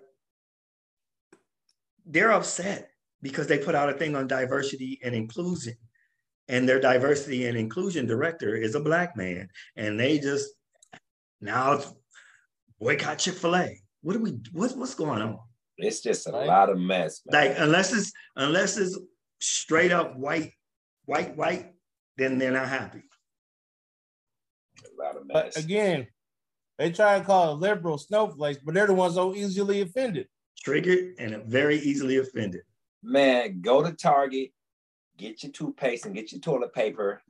they're 2.05 2.33
upset 2.33 2.91
because 3.23 3.47
they 3.47 3.59
put 3.59 3.75
out 3.75 3.89
a 3.89 3.95
thing 3.95 4.15
on 4.15 4.27
diversity 4.27 5.01
and 5.03 5.15
inclusion 5.15 5.75
and 6.49 6.69
their 6.69 6.81
diversity 6.81 7.47
and 7.47 7.57
inclusion 7.57 8.07
director 8.07 8.55
is 8.55 8.75
a 8.75 8.81
black 8.81 9.17
man 9.17 9.49
and 9.77 9.99
they 9.99 10.19
just 10.19 10.49
now 11.41 11.73
it's 11.73 11.93
boycott 12.81 13.19
chick-fil-a 13.19 13.77
what 14.03 14.13
do 14.13 14.21
we 14.21 14.39
what's, 14.53 14.75
what's 14.75 14.95
going 14.95 15.21
on 15.21 15.39
It's 15.79 16.01
just 16.01 16.27
a 16.27 16.31
lot 16.33 16.71
of 16.71 16.79
mess, 16.79 17.23
man. 17.27 17.49
like 17.49 17.59
unless 17.59 17.93
it's 17.93 18.13
unless 18.37 18.77
it's 18.77 18.99
straight 19.41 19.93
up 19.93 20.17
white 20.17 20.53
white 21.05 21.37
white 21.37 21.73
then 22.17 22.39
they're 22.39 22.53
not 22.53 22.69
happy 22.69 23.03
a 24.85 25.03
lot 25.03 25.17
of 25.17 25.27
mess. 25.27 25.55
But 25.55 25.65
again, 25.65 26.07
they 26.79 26.91
try 26.93 27.19
to 27.19 27.25
call 27.25 27.53
it 27.53 27.61
liberal 27.61 27.99
snowflakes, 27.99 28.61
but 28.65 28.75
they're 28.75 28.87
the 28.87 28.95
ones 28.95 29.15
so 29.15 29.35
easily 29.35 29.81
offended. 29.81 30.29
triggered 30.63 31.15
and 31.19 31.45
very 31.45 31.79
easily 31.79 32.19
offended 32.19 32.63
Man, 33.03 33.61
go 33.61 33.83
to 33.83 33.93
Target, 33.93 34.51
get 35.19 35.43
your 35.43 35.53
toothpaste 35.53 36.07
and 36.07 36.15
get 36.15 36.33
your 36.33 36.41
toilet 36.41 36.75
paper, 36.75 37.21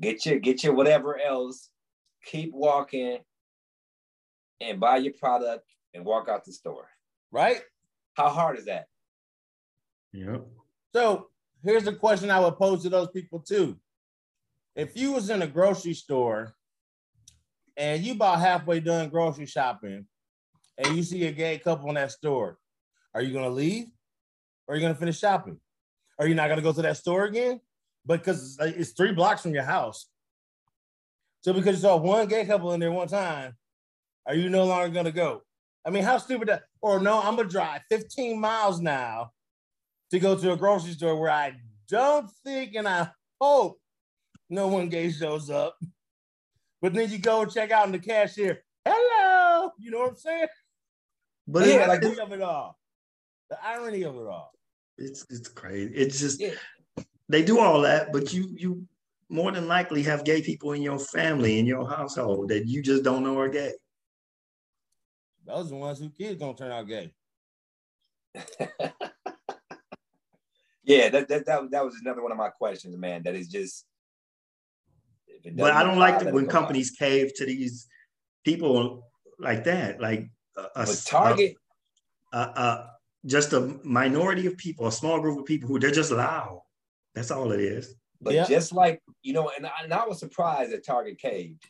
get 0.00 0.26
your 0.26 0.38
get 0.38 0.62
your 0.62 0.74
whatever 0.74 1.18
else, 1.20 1.70
keep 2.24 2.52
walking 2.52 3.18
and 4.60 4.80
buy 4.80 4.96
your 4.96 5.12
product 5.14 5.64
and 5.94 6.04
walk 6.04 6.28
out 6.28 6.44
the 6.44 6.52
store. 6.52 6.88
right? 7.30 7.60
How 8.14 8.28
hard 8.28 8.58
is 8.58 8.64
that? 8.64 8.86
yeah 10.12 10.38
So 10.94 11.28
here's 11.62 11.86
a 11.86 11.92
question 11.92 12.30
I 12.30 12.40
would 12.40 12.56
pose 12.56 12.82
to 12.82 12.88
those 12.88 13.08
people 13.08 13.40
too. 13.40 13.78
if 14.74 14.96
you 14.96 15.12
was 15.12 15.30
in 15.30 15.42
a 15.42 15.46
grocery 15.46 15.94
store 15.94 16.54
and 17.76 18.02
you 18.02 18.12
about 18.12 18.40
halfway 18.40 18.80
done 18.80 19.08
grocery 19.08 19.46
shopping 19.46 20.06
and 20.76 20.96
you 20.96 21.02
see 21.02 21.26
a 21.26 21.32
gay 21.32 21.58
couple 21.58 21.88
in 21.88 21.94
that 21.94 22.10
store, 22.12 22.58
are 23.14 23.22
you 23.22 23.32
gonna 23.32 23.48
leave 23.48 23.86
or 24.66 24.74
are 24.74 24.76
you 24.76 24.82
gonna 24.82 24.94
finish 24.94 25.18
shopping? 25.18 25.60
Are 26.18 26.26
you 26.26 26.34
not 26.34 26.48
gonna 26.48 26.62
go 26.62 26.72
to 26.72 26.82
that 26.82 26.96
store 26.96 27.24
again? 27.24 27.60
But 28.04 28.20
because 28.20 28.58
it's 28.60 28.92
three 28.92 29.12
blocks 29.12 29.42
from 29.42 29.54
your 29.54 29.64
house. 29.64 30.06
So 31.42 31.52
because 31.52 31.76
you 31.76 31.82
saw 31.82 31.96
one 31.96 32.26
gay 32.26 32.44
couple 32.44 32.72
in 32.72 32.80
there 32.80 32.90
one 32.90 33.08
time, 33.08 33.54
are 34.26 34.34
you 34.34 34.50
no 34.50 34.64
longer 34.64 34.92
gonna 34.92 35.12
go? 35.12 35.42
I 35.84 35.90
mean, 35.90 36.02
how 36.02 36.18
stupid 36.18 36.48
that 36.48 36.64
or 36.80 37.00
no, 37.00 37.20
I'm 37.20 37.36
gonna 37.36 37.48
drive 37.48 37.82
15 37.90 38.40
miles 38.40 38.80
now 38.80 39.32
to 40.10 40.18
go 40.18 40.36
to 40.36 40.52
a 40.52 40.56
grocery 40.56 40.92
store 40.92 41.18
where 41.18 41.30
I 41.30 41.54
don't 41.88 42.28
think 42.44 42.74
and 42.74 42.88
I 42.88 43.10
hope 43.40 43.78
no 44.50 44.68
one 44.68 44.88
gay 44.88 45.10
shows 45.10 45.50
up. 45.50 45.76
But 46.80 46.94
then 46.94 47.10
you 47.10 47.18
go 47.18 47.44
check 47.44 47.70
out 47.70 47.86
in 47.86 47.92
the 47.92 47.98
cashier, 47.98 48.62
hello, 48.84 49.70
you 49.78 49.90
know 49.90 49.98
what 49.98 50.10
I'm 50.10 50.16
saying? 50.16 50.46
But 51.46 51.64
the 51.64 51.70
yeah, 51.70 51.74
irony 51.88 52.08
like 52.08 52.18
of 52.18 52.32
it 52.32 52.42
all. 52.42 52.78
The 53.50 53.64
irony 53.64 54.02
of 54.02 54.14
it 54.16 54.26
all. 54.26 54.52
It's 54.98 55.26
it's 55.30 55.48
crazy. 55.48 55.94
It's 55.94 56.20
just 56.20 56.40
Yeah. 56.40 56.54
they 57.28 57.42
do 57.42 57.58
all 57.58 57.80
that, 57.82 58.12
but 58.12 58.32
you 58.32 58.48
you 58.56 58.86
more 59.28 59.52
than 59.52 59.68
likely 59.68 60.02
have 60.04 60.24
gay 60.24 60.42
people 60.42 60.72
in 60.72 60.82
your 60.82 60.98
family 60.98 61.58
in 61.58 61.66
your 61.66 61.88
household 61.88 62.48
that 62.48 62.66
you 62.66 62.82
just 62.82 63.02
don't 63.04 63.22
know 63.22 63.38
are 63.38 63.48
gay. 63.48 63.72
Those 65.44 65.66
are 65.66 65.70
the 65.70 65.76
ones 65.76 65.98
who 65.98 66.10
kids 66.10 66.40
gonna 66.40 66.54
turn 66.54 66.72
out 66.72 66.86
gay. 66.86 67.12
Yeah, 70.88 71.10
that, 71.10 71.28
that 71.28 71.44
that 71.44 71.70
that 71.70 71.84
was 71.84 71.96
another 72.00 72.22
one 72.22 72.32
of 72.32 72.38
my 72.38 72.48
questions, 72.48 72.96
man. 72.96 73.22
That 73.22 73.34
is 73.34 73.48
just. 73.48 73.84
But 75.54 75.72
I 75.72 75.82
don't 75.82 75.98
like 75.98 76.14
apply, 76.14 76.18
that 76.18 76.24
let 76.24 76.30
it 76.30 76.34
when 76.34 76.44
go 76.46 76.50
companies 76.50 76.90
cave 76.92 77.30
to 77.36 77.44
these 77.44 77.86
people 78.42 79.06
like 79.38 79.64
that. 79.64 80.00
Like 80.00 80.30
a, 80.56 80.62
a, 80.62 80.66
by. 80.76 80.84
But 80.86 81.02
Target, 81.06 81.54
a, 82.32 82.38
a, 82.38 82.90
just 83.28 83.52
a 83.52 83.78
minority 83.84 84.46
of 84.46 84.56
people, 84.56 84.86
a 84.86 84.92
small 84.92 85.20
group 85.20 85.38
of 85.38 85.44
people 85.44 85.68
who 85.68 85.78
they're 85.78 85.90
just 85.90 86.10
loud. 86.10 86.62
That's 87.14 87.30
all 87.30 87.52
it 87.52 87.60
is. 87.60 87.94
but 88.20 88.34
Yeah. 88.34 88.46
just 88.46 88.72
like 88.72 89.00
you 89.22 89.32
know, 89.32 89.50
and 89.56 89.66
I, 89.66 89.70
and 89.84 89.92
I 89.92 90.04
was 90.06 90.18
surprised 90.18 90.72
that 90.72 90.84
Target 90.84 91.18
caved. 91.18 91.64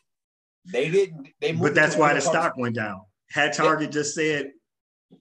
They 0.73 0.89
didn't. 0.91 1.29
They 1.41 1.53
moved 1.53 1.63
But 1.63 1.75
that's 1.75 1.97
why 1.97 2.15
the 2.15 2.21
stock 2.21 2.57
went 2.57 2.75
down. 2.75 3.03
Had 3.31 3.53
Target 3.53 3.91
just 3.93 4.15
said, 4.15 4.53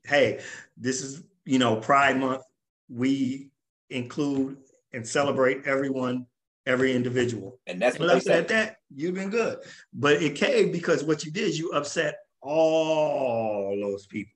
"Hey, 0.05 0.41
this 0.77 1.01
is 1.01 1.23
you 1.45 1.59
know 1.59 1.75
Pride 1.77 2.17
Month. 2.19 2.43
We 2.89 3.51
include 3.89 4.57
and 4.93 5.05
celebrate 5.07 5.65
everyone, 5.65 6.25
every 6.65 6.93
individual." 6.93 7.59
and 7.67 7.81
that's 7.81 7.95
And 7.97 8.05
what 8.05 8.11
they 8.11 8.17
at 8.17 8.23
said. 8.23 8.47
that. 8.49 8.77
You've 8.95 9.15
been 9.15 9.29
good, 9.29 9.59
but 9.93 10.21
it 10.23 10.35
caved 10.35 10.71
because 10.71 11.03
what 11.03 11.25
you 11.25 11.31
did, 11.31 11.57
you 11.57 11.71
upset 11.71 12.15
all 12.41 13.77
those 13.81 14.05
people 14.07 14.33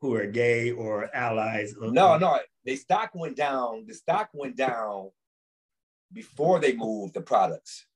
who 0.00 0.14
are 0.14 0.26
gay 0.26 0.70
or 0.72 1.14
allies. 1.14 1.74
No, 1.80 2.16
no, 2.16 2.38
the 2.64 2.76
stock 2.76 3.10
went 3.14 3.36
down. 3.36 3.84
The 3.86 3.94
stock 3.94 4.30
went 4.32 4.56
down 4.56 5.10
before 6.12 6.58
they 6.58 6.74
moved 6.74 7.14
the 7.14 7.20
products. 7.20 7.86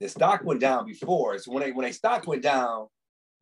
The 0.00 0.08
stock 0.08 0.42
went 0.44 0.60
down 0.60 0.86
before. 0.86 1.38
So 1.38 1.52
when 1.52 1.62
they 1.62 1.72
when 1.72 1.84
they 1.84 1.92
stock 1.92 2.26
went 2.26 2.42
down, 2.42 2.88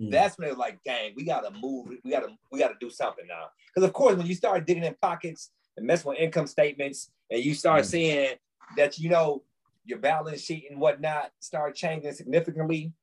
Mm. 0.00 0.10
that's 0.10 0.38
when 0.38 0.48
they 0.48 0.52
were 0.52 0.58
like, 0.58 0.82
dang, 0.82 1.12
we 1.14 1.24
gotta 1.24 1.50
move, 1.50 1.88
we 2.02 2.10
gotta, 2.10 2.28
we 2.50 2.58
gotta 2.58 2.76
do 2.80 2.88
something 2.88 3.26
now. 3.26 3.48
Because 3.68 3.86
of 3.86 3.92
course, 3.92 4.16
when 4.16 4.26
you 4.26 4.34
start 4.34 4.66
digging 4.66 4.84
in 4.84 4.94
pockets 4.94 5.50
and 5.76 5.86
messing 5.86 6.08
with 6.08 6.18
income 6.18 6.46
statements, 6.46 7.10
and 7.30 7.44
you 7.44 7.52
start 7.54 7.82
Mm. 7.82 7.86
seeing 7.86 8.36
that 8.78 8.98
you 8.98 9.10
know 9.10 9.44
your 9.84 9.98
balance 9.98 10.40
sheet 10.40 10.66
and 10.70 10.80
whatnot 10.80 11.32
start 11.40 11.74
changing 11.74 12.12
significantly, 12.14 12.94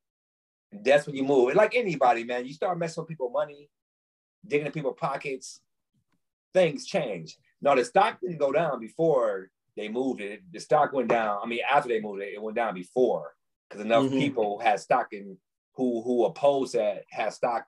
that's 0.72 1.06
when 1.06 1.16
you 1.16 1.24
move. 1.24 1.50
And 1.50 1.58
like 1.58 1.76
anybody, 1.76 2.24
man, 2.24 2.48
you 2.48 2.54
start 2.54 2.80
messing 2.80 3.02
with 3.04 3.10
people's 3.10 3.32
money, 3.32 3.70
digging 4.48 4.66
in 4.68 4.72
people's 4.72 4.98
pockets, 5.00 5.62
things 6.54 6.86
change. 6.86 7.38
Now 7.62 7.76
the 7.76 7.86
stock 7.86 8.20
didn't 8.22 8.38
go 8.38 8.52
down 8.52 8.80
before 8.80 9.50
they 9.76 9.90
moved 9.90 10.22
it. 10.22 10.42
The 10.52 10.60
stock 10.60 10.94
went 10.94 11.10
down. 11.10 11.40
I 11.44 11.46
mean, 11.48 11.60
after 11.70 11.90
they 11.90 12.00
moved 12.02 12.22
it, 12.22 12.34
it 12.34 12.42
went 12.42 12.56
down 12.56 12.74
before 12.74 13.34
because 13.70 13.84
enough 13.84 14.06
Mhm. 14.06 14.20
people 14.20 14.60
had 14.60 14.80
stock 14.80 15.14
in 15.14 15.38
who 15.76 16.02
who 16.02 16.26
opposed 16.26 16.74
that 16.74 17.04
had 17.12 17.34
stock 17.34 17.66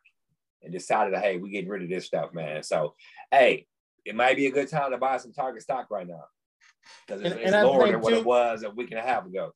and 0.63 0.74
decided, 0.74 1.18
hey, 1.20 1.38
we 1.38 1.52
getting 1.52 1.70
rid 1.70 1.84
of 1.84 1.89
this 1.89 2.06
stuff, 2.06 2.34
man. 2.34 2.63
So, 2.63 2.96
hey, 3.32 3.68
it 4.06 4.15
might 4.15 4.36
be 4.36 4.48
a 4.48 4.52
good 4.52 4.68
time 4.68 4.92
to 4.92 4.98
buy 4.98 5.18
some 5.18 5.32
Target 5.34 5.62
stock 5.62 5.89
right 5.92 6.08
now 6.08 6.26
because 7.06 7.22
it's, 7.22 7.32
And- 7.32 7.39
it's 7.42 7.52
and 7.54 7.68
lower 7.68 7.89
than 7.92 8.02
what 8.02 8.13
it 8.13 8.26
was 8.26 8.63
a 8.63 8.70
week 8.72 8.92
and 8.92 9.00
a 9.00 9.04
half 9.04 9.26
ago. 9.26 9.54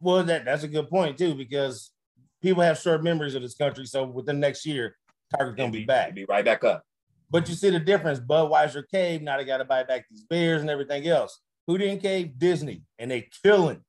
Well, 0.00 0.22
that, 0.24 0.44
that's 0.44 0.62
a 0.62 0.68
good 0.68 0.88
point 0.88 1.18
too, 1.18 1.34
because 1.34 1.92
people 2.40 2.62
have 2.62 2.78
short 2.78 3.02
memories 3.02 3.34
of 3.34 3.42
this 3.42 3.54
country. 3.54 3.84
So 3.86 4.04
within 4.06 4.40
next 4.40 4.64
year, 4.64 4.96
Target's 5.36 5.56
gonna 5.56 5.70
be 5.72 5.84
back. 5.84 6.14
Be 6.14 6.24
right 6.24 6.44
back 6.44 6.64
up. 6.64 6.84
But 7.30 7.48
you 7.48 7.54
see 7.54 7.70
the 7.70 7.78
difference. 7.78 8.18
Budweiser 8.18 8.82
cave. 8.88 9.22
Now 9.22 9.36
they 9.36 9.44
got 9.44 9.58
to 9.58 9.64
buy 9.64 9.84
back 9.84 10.06
these 10.10 10.24
beers 10.24 10.60
and 10.60 10.70
everything 10.70 11.06
else. 11.06 11.38
Who 11.66 11.78
didn't 11.78 12.02
cave? 12.02 12.38
Disney, 12.38 12.82
and 12.98 13.10
they 13.10 13.28
killing. 13.44 13.82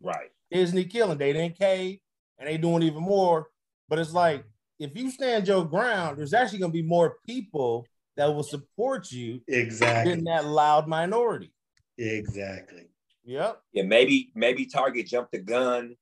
Right. 0.00 0.30
Disney 0.52 0.84
killing. 0.84 1.18
They 1.18 1.32
didn't 1.32 1.58
cave, 1.58 1.98
and 2.38 2.48
they 2.48 2.56
doing 2.58 2.82
even 2.84 3.02
more. 3.02 3.48
But 3.88 3.98
it's 3.98 4.12
like 4.12 4.44
if 4.78 4.96
you 4.96 5.10
stand 5.10 5.48
your 5.48 5.64
ground, 5.64 6.18
there's 6.18 6.32
actually 6.34 6.60
gonna 6.60 6.72
be 6.72 6.82
more 6.82 7.16
people 7.26 7.86
that 8.16 8.26
will 8.32 8.42
support 8.44 9.10
you 9.10 9.40
Exactly. 9.48 10.14
than 10.14 10.24
that 10.24 10.44
loud 10.44 10.86
minority. 10.86 11.52
Exactly. 11.98 12.86
Yep. 13.24 13.60
Yeah, 13.72 13.82
maybe 13.82 14.30
maybe 14.34 14.66
Target 14.66 15.06
jumped 15.06 15.32
the 15.32 15.38
gun 15.38 15.96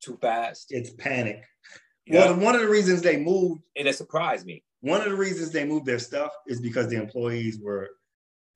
too 0.00 0.18
fast. 0.20 0.66
It's 0.70 0.90
panic. 0.90 1.44
Yeah. 2.06 2.26
Well, 2.30 2.36
one 2.40 2.54
of 2.54 2.60
the 2.60 2.68
reasons 2.68 3.00
they 3.02 3.16
moved, 3.16 3.62
and 3.76 3.88
it 3.88 3.96
surprised 3.96 4.46
me. 4.46 4.62
one 4.80 5.00
of 5.00 5.08
the 5.08 5.16
reasons 5.16 5.50
they 5.50 5.64
moved 5.64 5.86
their 5.86 5.98
stuff 5.98 6.30
is 6.46 6.60
because 6.60 6.88
the 6.88 6.96
employees 6.96 7.58
were 7.58 7.88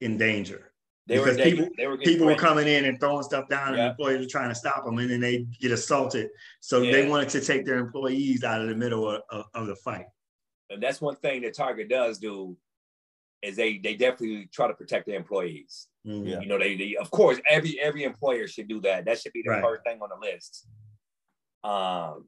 in 0.03 0.19
danger. 0.19 0.73
They 1.07 1.19
were 1.19 1.25
Because 1.25 1.37
they, 1.39 1.51
people- 1.55 1.69
they 1.79 1.87
were 1.87 1.97
People 1.97 2.27
were 2.27 2.35
coming 2.35 2.69
in 2.69 2.85
and 2.85 3.01
throwing 3.01 3.23
stuff 3.23 3.49
down, 3.49 3.69
and 3.69 3.79
the 3.79 3.87
employees 3.91 4.21
were 4.21 4.29
trying 4.31 4.51
to 4.51 4.55
stop 4.55 4.85
them, 4.85 4.99
and 4.99 5.09
then 5.11 5.21
they 5.21 5.47
get 5.59 5.73
assaulted. 5.73 6.29
So 6.61 6.83
Yeah. 6.83 6.93
they 6.93 7.09
wanted 7.09 7.31
to 7.31 7.41
take 7.41 7.65
their 7.65 7.79
employees 7.79 8.45
out 8.45 8.61
of 8.61 8.69
the 8.69 8.75
middle 8.75 9.09
of, 9.11 9.23
of, 9.31 9.45
of 9.55 9.67
the 9.69 9.77
fight. 9.77 10.05
and 10.71 10.83
that's 10.83 11.01
one 11.01 11.17
thing 11.17 11.41
that 11.43 11.55
Target 11.55 11.89
does 11.89 12.19
do 12.19 12.55
is 13.41 13.57
they 13.57 13.79
they 13.79 13.95
definitely 13.95 14.49
try 14.53 14.67
to 14.69 14.75
protect 14.75 15.07
their 15.07 15.17
employees. 15.17 15.87
Mhm. 16.07 16.29
Yeah. 16.29 16.41
You 16.41 16.47
know, 16.49 16.59
they, 16.59 16.77
they 16.77 16.97
of 16.97 17.11
course 17.11 17.41
every 17.49 17.81
every 17.81 18.03
employer 18.05 18.47
should 18.47 18.69
do 18.69 18.79
that. 18.83 19.07
That 19.07 19.19
should 19.19 19.33
be 19.33 19.41
the 19.43 19.51
Right. 19.53 19.63
first 19.63 19.85
thing 19.85 19.99
on 20.03 20.11
the 20.11 20.17
list. 20.27 20.67
Um, 21.65 22.27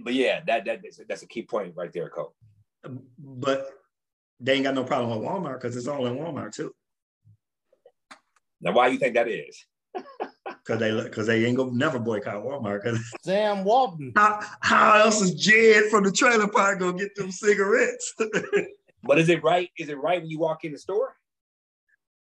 but 0.00 0.14
yeah, 0.14 0.40
that 0.46 0.64
that 0.64 0.82
that's, 0.82 1.00
that's 1.08 1.22
a 1.22 1.26
key 1.28 1.42
point 1.42 1.74
right 1.76 1.92
there, 1.92 2.08
Cole. 2.08 2.34
But 3.18 3.68
they 4.40 4.54
ain't 4.54 4.64
got 4.64 4.74
no 4.74 4.84
problem 4.84 5.18
with 5.18 5.28
Walmart 5.28 5.54
because 5.60 5.76
it's 5.76 5.86
all 5.88 6.06
in 6.06 6.16
Walmart 6.16 6.52
too. 6.54 6.74
Now, 8.60 8.72
why 8.72 8.88
you 8.88 8.98
think 8.98 9.14
that 9.14 9.28
is? 9.28 9.64
Because 10.64 10.80
they 10.80 11.00
because 11.00 11.26
they 11.28 11.44
ain't 11.44 11.56
gonna 11.56 11.72
never 11.72 11.98
boycott 12.00 12.44
Walmart. 12.44 12.82
Because 12.82 13.00
Sam 13.24 13.62
Walton. 13.64 14.12
how, 14.16 14.40
how 14.60 14.98
else 14.98 15.20
is 15.22 15.34
Jed 15.34 15.84
from 15.90 16.02
the 16.02 16.10
trailer 16.10 16.48
park 16.48 16.80
gonna 16.80 16.98
get 16.98 17.14
them 17.14 17.30
cigarettes? 17.30 18.14
But 19.02 19.20
is 19.20 19.28
it 19.28 19.44
right? 19.44 19.70
Is 19.78 19.88
it 19.88 19.98
right 19.98 20.20
when 20.20 20.28
you 20.28 20.40
walk 20.40 20.64
in 20.64 20.72
the 20.72 20.78
store? 20.78 21.14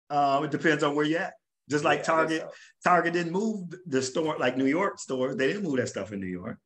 um, 0.09 0.45
it 0.45 0.51
depends 0.51 0.83
on 0.83 0.95
where 0.95 1.05
you're 1.05 1.21
at. 1.21 1.35
Just 1.69 1.85
like 1.85 1.99
Yeah, 2.01 2.05
Target, 2.05 2.41
so. 2.41 2.51
Target 2.85 3.13
didn't 3.13 3.33
move 3.33 3.75
the 3.87 4.01
store 4.01 4.37
like 4.39 4.57
New 4.57 4.67
York 4.67 4.99
stores. 4.99 5.37
They 5.37 5.49
didn't 5.49 5.65
move 5.65 5.77
that 5.77 5.89
stuff 5.89 6.13
in 6.13 6.21
New 6.21 6.27
York. 6.27 6.57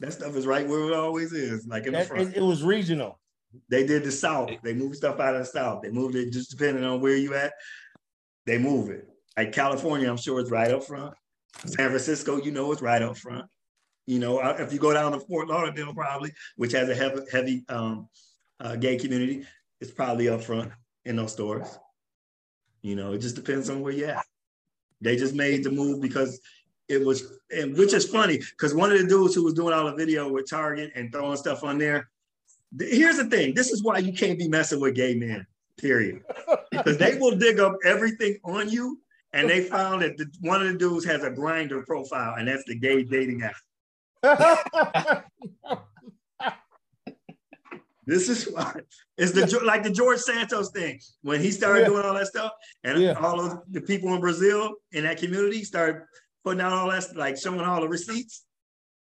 That 0.00 0.12
stuff 0.12 0.36
is 0.36 0.46
right 0.46 0.66
where 0.66 0.88
it 0.88 0.94
always 0.94 1.32
is, 1.32 1.66
like 1.66 1.86
in 1.86 1.92
the 1.92 2.04
front. 2.04 2.28
it, 2.28 2.36
it 2.36 2.42
was 2.42 2.62
regional. 2.62 3.18
They 3.68 3.86
did 3.86 4.04
the 4.04 4.12
South. 4.12 4.50
They 4.62 4.74
moved 4.74 4.96
stuff 4.96 5.18
out 5.18 5.34
of 5.34 5.40
the 5.40 5.46
South. 5.46 5.82
They 5.82 5.90
moved 5.90 6.14
it 6.14 6.32
just 6.32 6.50
depending 6.50 6.84
on 6.84 7.00
where 7.00 7.16
you 7.16 7.34
at. 7.34 7.52
They 8.46 8.58
move 8.58 8.90
it. 8.90 9.08
Like 9.36 9.52
California, 9.52 10.08
I'm 10.08 10.16
sure 10.16 10.40
it's 10.40 10.50
right 10.50 10.70
up 10.70 10.84
front. 10.84 11.14
San 11.66 11.88
Francisco, 11.88 12.36
you 12.36 12.50
know, 12.50 12.70
it's 12.72 12.82
right 12.82 13.02
up 13.02 13.16
front. 13.16 13.46
You 14.06 14.18
know, 14.18 14.40
if 14.40 14.72
you 14.72 14.78
go 14.78 14.92
down 14.92 15.12
to 15.12 15.20
Fort 15.20 15.48
Lauderdale, 15.48 15.92
probably, 15.92 16.32
which 16.56 16.72
has 16.72 16.88
a 16.88 16.94
heavy, 16.94 17.20
heavy 17.30 17.64
um, 17.68 18.08
uh, 18.60 18.76
gay 18.76 18.96
community, 18.96 19.44
it's 19.80 19.90
probably 19.90 20.28
up 20.28 20.42
front 20.42 20.72
in 21.04 21.16
those 21.16 21.32
stores. 21.32 21.78
You 22.82 22.96
know, 22.96 23.12
it 23.12 23.18
just 23.18 23.36
depends 23.36 23.68
on 23.68 23.80
where 23.80 23.92
you 23.92 24.06
at. 24.06 24.24
They 25.00 25.16
just 25.16 25.34
made 25.34 25.62
the 25.62 25.70
move 25.70 26.00
because 26.00 26.40
it 26.88 27.04
was, 27.04 27.38
and 27.50 27.76
which 27.76 27.92
is 27.92 28.06
funny 28.08 28.38
because 28.38 28.74
one 28.74 28.90
of 28.90 28.98
the 28.98 29.06
dudes 29.06 29.34
who 29.34 29.44
was 29.44 29.54
doing 29.54 29.74
all 29.74 29.86
the 29.86 29.94
video 29.94 30.30
with 30.30 30.48
Target 30.48 30.92
and 30.94 31.12
throwing 31.12 31.36
stuff 31.36 31.62
on 31.62 31.78
there, 31.78 32.08
th- 32.78 32.92
here's 32.94 33.16
the 33.18 33.24
thing 33.26 33.54
this 33.54 33.70
is 33.70 33.82
why 33.82 33.98
you 33.98 34.12
can't 34.12 34.38
be 34.38 34.48
messing 34.48 34.80
with 34.80 34.94
gay 34.94 35.14
men 35.14 35.46
period 35.76 36.22
because 36.70 36.96
they 36.98 37.16
will 37.18 37.36
dig 37.36 37.60
up 37.60 37.76
everything 37.84 38.36
on 38.44 38.68
you 38.68 39.00
and 39.32 39.48
they 39.48 39.62
found 39.62 40.02
that 40.02 40.16
the, 40.16 40.26
one 40.40 40.60
of 40.60 40.66
the 40.72 40.76
dudes 40.78 41.04
has 41.04 41.22
a 41.22 41.30
Grindr 41.30 41.86
profile 41.86 42.34
and 42.36 42.48
that's 42.48 42.64
the 42.66 42.74
gay 42.74 43.04
dating 43.04 43.42
app 43.42 43.54
This 48.06 48.30
is 48.30 48.46
why 48.50 48.74
it's 49.18 49.32
the 49.32 49.60
like 49.66 49.82
the 49.82 49.90
George 49.90 50.18
Santos 50.20 50.70
thing 50.70 50.98
when 51.20 51.40
he 51.42 51.50
started 51.50 51.80
Yeah. 51.80 51.86
doing 51.88 52.04
all 52.06 52.14
that 52.14 52.26
stuff, 52.26 52.52
and 52.82 53.02
Yeah. 53.02 53.12
all 53.12 53.38
of 53.38 53.60
the 53.70 53.82
people 53.82 54.14
in 54.14 54.20
Brazil 54.20 54.76
in 54.92 55.04
that 55.04 55.18
community 55.18 55.62
started 55.62 56.02
putting 56.44 56.60
out 56.60 56.72
all 56.72 56.90
that, 56.90 57.16
like 57.16 57.36
showing 57.36 57.60
all 57.60 57.80
the 57.80 57.88
receipts. 57.88 58.44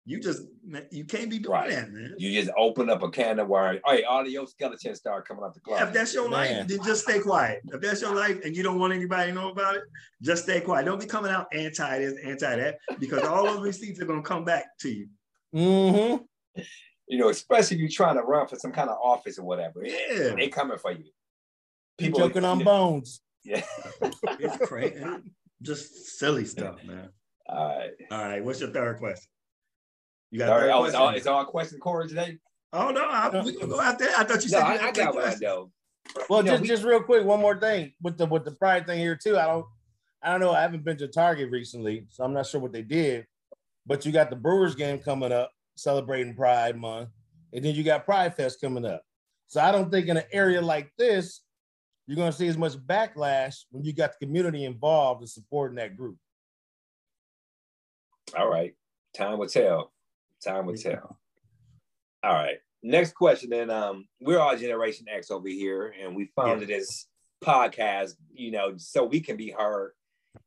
You 0.03 0.19
just 0.19 0.41
you 0.89 1.05
can't 1.05 1.29
be 1.29 1.37
doing 1.37 1.53
Right. 1.53 1.69
that, 1.69 1.91
man. 1.91 2.15
You 2.17 2.33
just 2.41 2.51
open 2.57 2.89
up 2.89 3.03
a 3.03 3.09
can 3.11 3.37
of 3.37 3.47
worms. 3.47 3.81
Hey, 3.85 4.01
all 4.03 4.21
of 4.21 4.27
your 4.29 4.47
skeletons 4.47 4.97
start 4.97 5.27
coming 5.27 5.43
out 5.43 5.53
the 5.53 5.61
Yeah, 5.67 5.87
if 5.87 5.93
that's 5.93 6.11
your 6.13 6.27
Man. 6.27 6.31
life, 6.59 6.67
then 6.67 6.83
just 6.83 7.03
stay 7.03 7.19
quiet. 7.19 7.61
If 7.65 7.81
that's 7.81 8.01
your 8.01 8.15
life 8.15 8.43
and 8.43 8.55
you 8.55 8.63
don't 8.63 8.79
want 8.79 8.93
anybody 8.93 9.29
to 9.29 9.35
know 9.35 9.49
about 9.51 9.75
it, 9.75 9.83
just 10.23 10.43
stay 10.45 10.59
quiet. 10.59 10.85
Don't 10.85 10.99
be 10.99 11.05
coming 11.05 11.31
out 11.31 11.45
anti 11.53 11.99
this, 11.99 12.15
anti 12.25 12.55
that, 12.55 12.79
because 12.99 13.21
all 13.23 13.43
those 13.43 13.61
receipts 13.61 14.01
are 14.01 14.05
gonna 14.05 14.23
come 14.23 14.43
back 14.43 14.75
to 14.79 14.89
you. 14.89 15.07
Mm-hmm. 15.55 16.61
You 17.07 17.17
know, 17.19 17.29
especially 17.29 17.75
if 17.77 17.81
you're 17.81 17.89
trying 17.89 18.15
to 18.15 18.23
run 18.23 18.47
for 18.47 18.55
some 18.55 18.71
kind 18.71 18.89
of 18.89 18.97
office 19.03 19.37
or 19.37 19.43
whatever. 19.45 19.85
Yeah, 19.85 20.33
They 20.35 20.47
coming 20.47 20.79
for 20.79 20.93
you. 20.93 21.05
People 21.99 22.21
joking 22.21 22.43
on 22.45 22.63
bones. 22.63 23.21
Yeah. 23.43 23.63
it's 24.01 24.65
crazy. 24.67 25.03
Just 25.61 26.17
silly 26.17 26.45
stuff, 26.45 26.83
man. 26.83 27.09
All 27.51 27.67
right. 27.77 27.91
All 28.11 28.17
right, 28.23 28.43
what's 28.43 28.59
your 28.61 28.69
third 28.71 28.97
question? 28.97 29.27
You 30.31 30.39
got 30.39 30.49
All 30.49 30.55
a 30.55 30.57
right. 30.61 30.65
third 30.67 30.73
Oh, 30.73 30.83
it's 30.85 30.95
all, 30.95 31.05
question? 31.07 31.17
it's 31.17 31.27
all 31.27 31.45
question 31.45 31.79
Corey 31.79 32.07
today. 32.07 32.37
Oh 32.73 32.89
no, 32.91 33.03
I, 33.05 33.41
we 33.43 33.53
can 33.53 33.67
go 33.69 33.81
out 33.81 33.99
there. 33.99 34.11
I 34.17 34.23
thought 34.23 34.43
you 34.45 34.49
No, 34.51 34.59
said 34.59 34.67
you 34.67 34.73
I, 34.73 34.77
had 34.77 34.81
I 34.85 34.91
got 34.91 35.15
one 35.15 35.33
though. 35.41 35.71
Well, 36.29 36.39
You 36.39 36.45
know, 36.45 36.51
just 36.53 36.61
we- 36.61 36.67
just 36.69 36.83
real 36.83 37.03
quick, 37.03 37.25
one 37.25 37.41
more 37.41 37.59
thing 37.59 37.93
with 38.01 38.17
the 38.17 38.25
with 38.25 38.45
the 38.45 38.51
pride 38.51 38.85
thing 38.87 38.99
here 38.99 39.15
too. 39.21 39.37
I 39.37 39.45
don't 39.45 39.65
I 40.23 40.31
don't 40.31 40.39
know. 40.39 40.51
I 40.51 40.61
haven't 40.61 40.85
been 40.85 40.97
to 40.97 41.07
Target 41.07 41.51
recently, 41.51 42.05
so 42.09 42.23
I'm 42.23 42.33
not 42.33 42.45
sure 42.45 42.61
what 42.61 42.71
they 42.71 42.83
did. 42.83 43.25
But 43.85 44.05
you 44.05 44.11
got 44.11 44.29
the 44.29 44.35
Brewers 44.35 44.75
game 44.75 44.99
coming 44.99 45.31
up, 45.31 45.51
celebrating 45.75 46.35
Pride 46.35 46.77
Month, 46.77 47.09
and 47.51 47.65
then 47.65 47.75
you 47.75 47.83
got 47.83 48.05
Pride 48.05 48.35
Fest 48.35 48.61
coming 48.61 48.85
up. 48.85 49.01
So 49.47 49.59
I 49.59 49.71
don't 49.71 49.91
think 49.91 50.07
in 50.07 50.15
an 50.17 50.23
area 50.31 50.61
like 50.61 50.91
this, 50.97 51.41
you're 52.07 52.15
going 52.15 52.31
to 52.31 52.37
see 52.37 52.47
as 52.47 52.57
much 52.57 52.73
backlash 52.77 53.65
when 53.71 53.83
you 53.83 53.91
got 53.93 54.11
the 54.17 54.25
community 54.25 54.63
involved 54.65 55.21
in 55.23 55.27
supporting 55.27 55.75
that 55.77 55.97
group. 55.97 56.17
All 58.37 58.49
right. 58.49 58.73
Time 59.15 59.37
will 59.37 59.47
tell. 59.47 59.91
Time 60.43 60.65
will 60.65 60.75
tell. 60.75 61.17
All 62.23 62.33
right. 62.33 62.57
Next 62.83 63.13
question. 63.13 63.49
Then 63.49 63.69
um, 63.69 64.07
we're 64.19 64.39
all 64.39 64.57
Generation 64.57 65.07
X 65.09 65.29
over 65.31 65.47
here, 65.47 65.93
and 66.01 66.15
we 66.15 66.31
founded 66.35 66.69
this 66.69 67.07
podcast, 67.43 68.13
you 68.33 68.51
know, 68.51 68.73
so 68.77 69.03
we 69.03 69.19
can 69.19 69.37
be 69.37 69.51
heard 69.51 69.91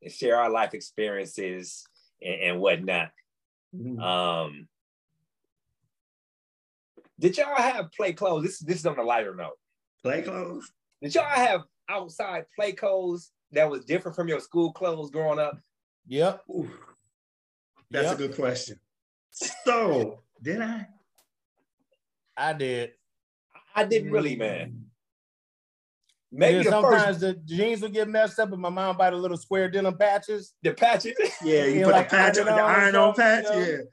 and 0.03 0.11
share 0.11 0.37
our 0.37 0.51
life 0.51 0.75
experiences 0.75 1.85
and, 2.23 2.40
and 2.40 2.61
whatnot. 2.61 3.11
Mhm. 3.75 4.01
Um, 4.01 4.68
did 7.18 7.37
y'all 7.37 7.55
have 7.57 7.92
play 7.92 8.12
clothes? 8.12 8.44
This 8.44 8.59
this 8.61 8.79
is 8.79 8.87
on 8.87 8.99
a 8.99 9.03
lighter 9.03 9.35
note. 9.35 9.59
Play 10.03 10.23
clothes. 10.23 10.73
Did 11.03 11.14
y'all 11.14 11.25
have 11.25 11.62
outside 11.88 12.47
play 12.57 12.73
clothes 12.73 13.31
that 13.53 13.70
was 13.70 13.85
different 13.85 14.16
from 14.16 14.29
your 14.29 14.40
school 14.40 14.73
clothes 14.73 15.11
growing 15.11 15.38
up? 15.38 15.59
Yep. 16.07 16.42
Ooh, 16.51 16.70
that's 17.90 18.11
Yep. 18.11 18.14
a 18.14 18.16
good 18.29 18.37
question. 18.37 18.81
So, 19.64 20.23
did 20.42 20.61
I? 20.61 20.88
I 22.37 22.53
did. 22.53 22.92
I 23.75 23.85
didn't 23.85 24.11
really, 24.11 24.37
man. 24.37 24.87
Maybe 26.31 26.64
Yeah, 26.64 26.70
sometimes 26.70 27.05
first 27.05 27.20
the 27.20 27.35
jeans 27.35 27.81
would 27.83 27.92
get 27.92 28.09
messed 28.09 28.38
up 28.40 28.53
and 28.53 28.61
my 28.61 28.68
mom 28.68 28.97
buy 28.97 29.11
the 29.11 29.16
little 29.16 29.37
square 29.37 29.68
denim 29.70 29.97
patches. 29.97 30.55
the 30.62 30.73
patches. 30.73 31.14
Yeah, 31.44 31.64
you 31.66 31.81
Yeah, 31.81 31.85
put 31.87 31.92
like 31.92 32.09
the 32.09 32.16
patch 32.16 32.38
on 32.38 32.47
the 32.47 32.53
on 32.53 32.59
iron 32.70 32.97
on 32.97 33.14
patch. 33.14 33.44
you 33.53 33.85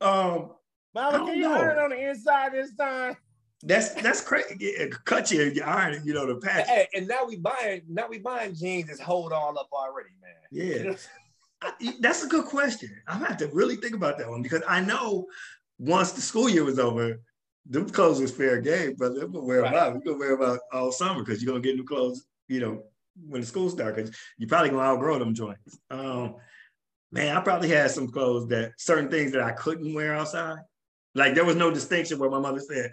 Yeah. 0.00 0.06
Um, 0.08 0.52
Mama, 0.94 1.18
can 1.26 1.36
you 1.36 1.42
know. 1.42 1.54
iron 1.60 1.78
on 1.78 1.90
the 1.90 2.08
inside 2.10 2.52
this 2.52 2.74
time? 2.76 3.16
that's 3.64 3.94
that's 3.94 4.20
crazy. 4.20 4.56
Yeah, 4.60 4.86
cut 5.04 5.30
you, 5.32 5.42
you 5.42 5.62
iron, 5.62 6.00
you 6.04 6.14
know, 6.14 6.26
the 6.26 6.36
patch. 6.36 6.68
Hey, 6.68 6.86
and 6.94 7.08
now 7.08 7.24
we 7.24 7.36
buying 7.36 7.82
now 7.88 8.06
we 8.08 8.18
buying 8.18 8.54
jeans 8.54 8.86
that's 8.88 9.00
hold 9.00 9.32
all 9.32 9.58
up 9.58 9.68
already, 9.72 10.10
man. 10.22 10.32
Yeah. 10.50 10.94
I- 11.62 11.96
that's 12.00 12.22
a 12.24 12.28
good 12.28 12.44
question. 12.44 12.90
I'm 13.06 13.18
gonna 13.18 13.30
have 13.30 13.38
to 13.38 13.48
really 13.48 13.76
think 13.76 13.94
about 13.94 14.18
that 14.18 14.28
one 14.28 14.42
because 14.42 14.62
I 14.68 14.80
know 14.80 15.26
once 15.78 16.12
the 16.12 16.20
school 16.20 16.48
year 16.48 16.64
was 16.64 16.78
over, 16.78 17.20
them 17.66 17.88
clothes 17.90 18.20
was 18.20 18.30
fair 18.32 18.60
game, 18.60 18.94
brother. 18.94 19.20
We're 19.26 19.26
gonna 19.32 19.44
wear 19.44 19.62
them 19.62 19.72
Right. 19.72 19.82
out. 19.82 19.94
We're 19.94 20.00
gonna 20.00 20.18
wear 20.18 20.36
them 20.36 20.50
out 20.50 20.60
all 20.72 20.92
summer 20.92 21.22
because 21.24 21.42
you're 21.42 21.52
gonna 21.52 21.62
get 21.62 21.76
new 21.76 21.84
clothes, 21.84 22.26
you 22.48 22.60
know, 22.60 22.84
when 23.26 23.40
the 23.40 23.46
school 23.46 23.68
starts. 23.70 23.96
Because 23.96 24.16
you're 24.38 24.48
probably 24.48 24.70
gonna 24.70 24.82
outgrow 24.82 25.18
them 25.18 25.34
joints. 25.34 25.78
Um, 25.90 26.36
man, 27.12 27.36
I 27.36 27.40
probably 27.40 27.68
had 27.68 27.90
some 27.90 28.08
clothes 28.08 28.48
that 28.48 28.72
certain 28.78 29.10
things 29.10 29.32
that 29.32 29.42
I 29.42 29.52
couldn't 29.52 29.92
wear 29.94 30.14
outside. 30.14 30.58
Like 31.14 31.34
there 31.34 31.44
was 31.44 31.56
no 31.56 31.70
distinction 31.70 32.18
where 32.18 32.30
my 32.30 32.38
mother 32.38 32.60
said, 32.60 32.92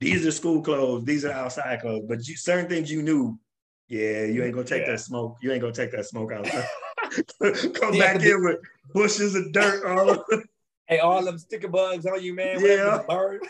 "These 0.00 0.26
are 0.26 0.32
school 0.32 0.62
clothes, 0.62 1.04
these 1.04 1.24
are 1.24 1.32
outside 1.32 1.80
clothes," 1.80 2.06
but 2.08 2.26
you 2.26 2.36
certain 2.36 2.68
things 2.68 2.90
you 2.90 3.02
knew. 3.02 3.38
Yeah, 3.86 4.24
you 4.24 4.42
ain't 4.42 4.54
gonna 4.54 4.66
take 4.66 4.82
Yeah. 4.82 4.92
that 4.92 5.00
smoke. 5.00 5.36
You 5.42 5.52
ain't 5.52 5.60
gonna 5.60 5.72
take 5.72 5.92
that 5.92 6.06
smoke 6.06 6.32
outside. 6.32 6.66
Come 7.74 7.94
Yeah, 7.94 8.14
back 8.14 8.22
in 8.22 8.42
with 8.44 8.58
bushes 8.92 9.34
of 9.34 9.52
dirt 9.52 9.84
all 9.84 10.10
over. 10.10 10.44
Hey, 10.86 10.98
all 10.98 11.24
them 11.24 11.38
sticker 11.38 11.68
bugs 11.68 12.04
on 12.04 12.22
you, 12.22 12.34
man. 12.34 12.60
Yeah. 12.60 12.74
Yeah. 12.74 13.02
Bird. 13.08 13.40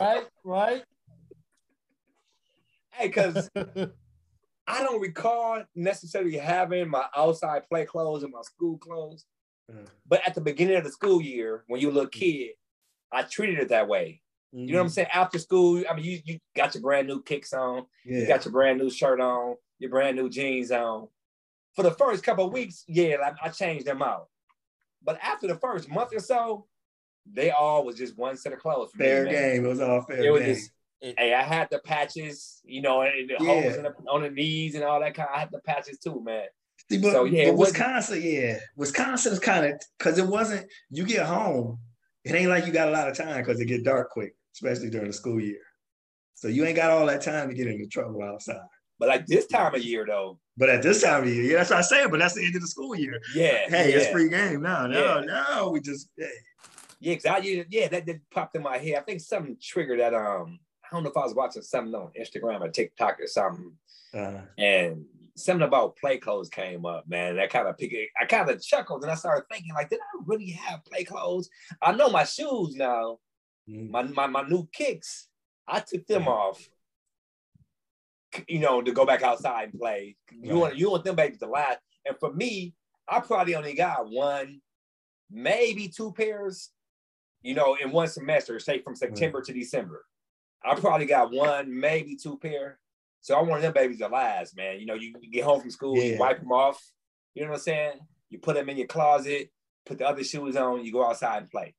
Right, 0.00 0.24
right. 0.42 0.82
Hey, 2.90 3.06
because 3.06 3.48
I 4.66 4.82
don't 4.82 5.00
recall 5.00 5.62
necessarily 5.76 6.36
having 6.36 6.88
my 6.88 7.04
outside 7.16 7.68
play 7.68 7.84
clothes 7.84 8.24
and 8.24 8.32
my 8.32 8.42
school 8.42 8.76
clothes. 8.78 9.24
Mhm. 9.70 9.86
But 10.04 10.26
at 10.26 10.34
the 10.34 10.40
beginning 10.40 10.78
of 10.78 10.84
the 10.84 10.90
school 10.90 11.20
year, 11.20 11.62
when 11.68 11.80
you're 11.80 11.92
a 11.92 11.94
little 11.94 12.10
kid, 12.10 12.54
I 13.12 13.22
treated 13.22 13.60
it 13.60 13.68
that 13.68 13.86
way. 13.86 14.20
You 14.52 14.72
know 14.72 14.78
what 14.78 14.82
I'm 14.86 14.88
saying? 14.88 15.08
After 15.14 15.38
school, 15.38 15.84
I 15.88 15.94
mean, 15.94 16.04
you, 16.04 16.18
you 16.24 16.38
got 16.56 16.74
your 16.74 16.82
brand 16.82 17.06
new 17.06 17.22
kicks 17.22 17.52
on, 17.52 17.86
you 18.04 18.26
got 18.26 18.44
your 18.44 18.50
brand 18.50 18.80
new 18.80 18.90
shirt 18.90 19.20
on, 19.20 19.54
your 19.78 19.90
brand 19.90 20.16
new 20.16 20.28
jeans 20.28 20.72
on. 20.72 21.06
For 21.76 21.82
the 21.82 21.92
first 21.92 22.24
couple 22.24 22.46
of 22.46 22.52
weeks, 22.52 22.84
yeah, 22.88 23.16
like, 23.20 23.34
I 23.42 23.48
changed 23.48 23.86
them 23.86 24.02
out. 24.02 24.26
But 25.02 25.18
after 25.22 25.46
the 25.46 25.54
first 25.56 25.88
month 25.88 26.14
or 26.14 26.20
so, 26.20 26.66
they 27.30 27.50
all 27.50 27.84
was 27.84 27.96
just 27.96 28.18
one 28.18 28.36
set 28.36 28.52
of 28.52 28.58
clothes. 28.58 28.90
For 28.92 28.98
Fair 28.98 29.24
me, 29.24 29.30
game. 29.30 29.64
It 29.64 29.68
was 29.68 29.80
all 29.80 30.02
fair 30.02 30.24
It 30.24 30.30
was 30.30 30.42
game. 30.42 30.54
just, 30.54 30.70
hey, 31.00 31.32
I 31.34 31.42
had 31.42 31.68
the 31.70 31.78
patches, 31.78 32.60
you 32.64 32.82
know, 32.82 33.02
and 33.02 33.28
the 33.30 33.34
Yeah. 33.34 33.46
holes 33.62 33.76
in 33.76 33.84
the, 33.84 33.94
on 34.10 34.22
the 34.22 34.30
knees 34.30 34.74
and 34.74 34.84
all 34.84 35.00
that 35.00 35.14
kind. 35.14 35.28
I 35.32 35.40
had 35.40 35.50
the 35.52 35.60
patches 35.60 35.98
too, 35.98 36.20
man. 36.22 36.46
See, 36.90 36.98
but, 36.98 37.12
So, 37.12 37.24
yeah, 37.24 37.44
but 37.44 37.48
it 37.50 37.54
wasn't- 37.56 37.78
Wisconsin, 37.78 38.22
yeah, 38.22 38.58
Wisconsin 38.76 39.32
is 39.34 39.38
kind 39.38 39.66
of 39.66 39.80
because 39.98 40.18
it 40.18 40.26
wasn't. 40.26 40.66
You 40.90 41.04
get 41.06 41.24
home, 41.26 41.78
it 42.24 42.32
ain't 42.34 42.50
like 42.50 42.66
you 42.66 42.72
got 42.72 42.88
a 42.88 42.90
lot 42.90 43.08
of 43.08 43.16
time 43.16 43.38
because 43.42 43.60
it 43.60 43.66
get 43.66 43.84
dark 43.84 44.10
quick, 44.10 44.34
especially 44.54 44.90
during 44.90 45.06
the 45.06 45.12
school 45.12 45.40
year. 45.40 45.62
So 46.34 46.48
you 46.48 46.64
ain't 46.64 46.76
got 46.76 46.90
all 46.90 47.06
that 47.06 47.20
time 47.22 47.48
to 47.48 47.54
get 47.54 47.68
into 47.68 47.86
trouble 47.86 48.22
outside. 48.22 48.56
But 49.00 49.08
like 49.08 49.26
this 49.26 49.46
time 49.46 49.74
of 49.74 49.82
year, 49.82 50.04
though, 50.06 50.38
But 50.58 50.68
at 50.68 50.82
this 50.82 51.02
time 51.02 51.22
of 51.24 51.28
year, 51.28 51.42
yeah, 51.42 51.56
that's 51.58 51.70
what 51.70 51.78
I 51.80 51.82
said. 51.82 52.10
But 52.10 52.20
that's 52.20 52.34
the 52.34 52.44
end 52.44 52.54
of 52.54 52.60
the 52.60 52.68
school 52.68 52.94
year. 52.94 53.20
yeah, 53.34 53.68
Hey, 53.68 53.90
yeah, 53.90 53.96
it's 53.96 54.10
free 54.12 54.28
game 54.28 54.60
now. 54.62 54.86
No, 54.86 55.20
Yeah. 55.20 55.24
no, 55.24 55.70
we 55.70 55.80
just 55.80 56.10
hey, 56.16 56.28
yeah, 57.00 57.16
I, 57.28 57.38
yeah, 57.70 57.88
that 57.88 58.04
did 58.06 58.20
popped 58.30 58.54
in 58.56 58.62
my 58.62 58.76
head. 58.76 58.96
I 58.96 59.00
think 59.00 59.20
something 59.20 59.56
triggered 59.60 60.00
that. 60.00 60.12
Um, 60.14 60.60
I 60.84 60.94
don't 60.94 61.02
know 61.02 61.10
if 61.10 61.16
I 61.16 61.24
was 61.24 61.34
watching 61.34 61.62
something 61.62 61.94
on 61.94 62.10
Instagram 62.20 62.60
or 62.60 62.68
TikTok 62.68 63.18
or 63.20 63.26
something, 63.26 63.72
uh, 64.12 64.42
and 64.58 65.06
something 65.36 65.66
about 65.66 65.96
play 65.96 66.18
clothes 66.18 66.50
came 66.50 66.84
up, 66.84 67.08
man. 67.08 67.36
That 67.36 67.48
kind 67.50 67.68
of 67.68 67.78
picked. 67.78 67.94
I 68.20 68.26
kind 68.26 68.50
of 68.50 68.62
chuckled 68.62 69.02
and 69.02 69.10
I 69.10 69.14
started 69.14 69.46
thinking, 69.50 69.72
like, 69.72 69.88
did 69.88 70.00
I 70.00 70.22
really 70.26 70.50
have 70.50 70.84
play 70.84 71.04
clothes? 71.04 71.48
I 71.80 71.92
know 71.92 72.10
my 72.10 72.24
shoes 72.24 72.74
now, 72.74 73.18
mm, 73.66 73.88
my 73.88 74.02
my, 74.02 74.26
my 74.26 74.42
new 74.42 74.68
kicks. 74.72 75.28
I 75.66 75.80
took 75.80 76.06
them 76.06 76.28
off, 76.28 76.68
you 78.48 78.60
know, 78.60 78.82
to 78.82 78.92
go 78.92 79.04
back 79.04 79.22
outside 79.22 79.70
and 79.70 79.78
play. 79.78 80.16
You 80.30 80.52
Right. 80.52 80.60
want 80.60 80.76
you 80.76 80.90
want 80.90 81.04
them 81.04 81.16
babies 81.16 81.38
to 81.38 81.46
last. 81.46 81.78
And 82.06 82.18
for 82.18 82.32
me, 82.32 82.74
I 83.08 83.20
probably 83.20 83.54
only 83.54 83.74
got 83.74 84.10
one, 84.10 84.60
maybe 85.30 85.88
two 85.88 86.12
pairs, 86.12 86.70
you 87.42 87.54
know, 87.54 87.74
in 87.74 87.90
one 87.90 88.08
semester, 88.08 88.58
say 88.58 88.80
from 88.80 88.94
hmm. 88.94 88.98
September 88.98 89.42
to 89.42 89.52
December. 89.52 90.04
I 90.62 90.74
probably 90.74 91.06
got 91.06 91.32
one, 91.32 91.78
maybe 91.80 92.16
two 92.16 92.38
pair. 92.38 92.78
So 93.22 93.34
I 93.34 93.42
wanted 93.42 93.62
them 93.62 93.72
babies 93.72 93.98
to 93.98 94.08
last, 94.08 94.56
man. 94.56 94.80
You 94.80 94.86
know, 94.86 94.94
you, 94.94 95.14
you 95.20 95.30
get 95.30 95.44
home 95.44 95.60
from 95.60 95.70
school, 95.70 95.96
you 95.96 96.18
wipe 96.18 96.40
them 96.40 96.52
off. 96.52 96.82
You 97.34 97.42
know 97.42 97.50
what 97.50 97.56
I'm 97.56 97.62
saying? 97.62 97.92
You 98.28 98.38
put 98.38 98.56
them 98.56 98.68
in 98.68 98.76
your 98.76 98.86
closet, 98.86 99.50
put 99.86 99.98
the 99.98 100.08
other 100.08 100.24
shoes 100.24 100.56
on, 100.56 100.84
you 100.84 100.92
go 100.92 101.06
outside 101.06 101.42
and 101.42 101.50
play. 101.50 101.74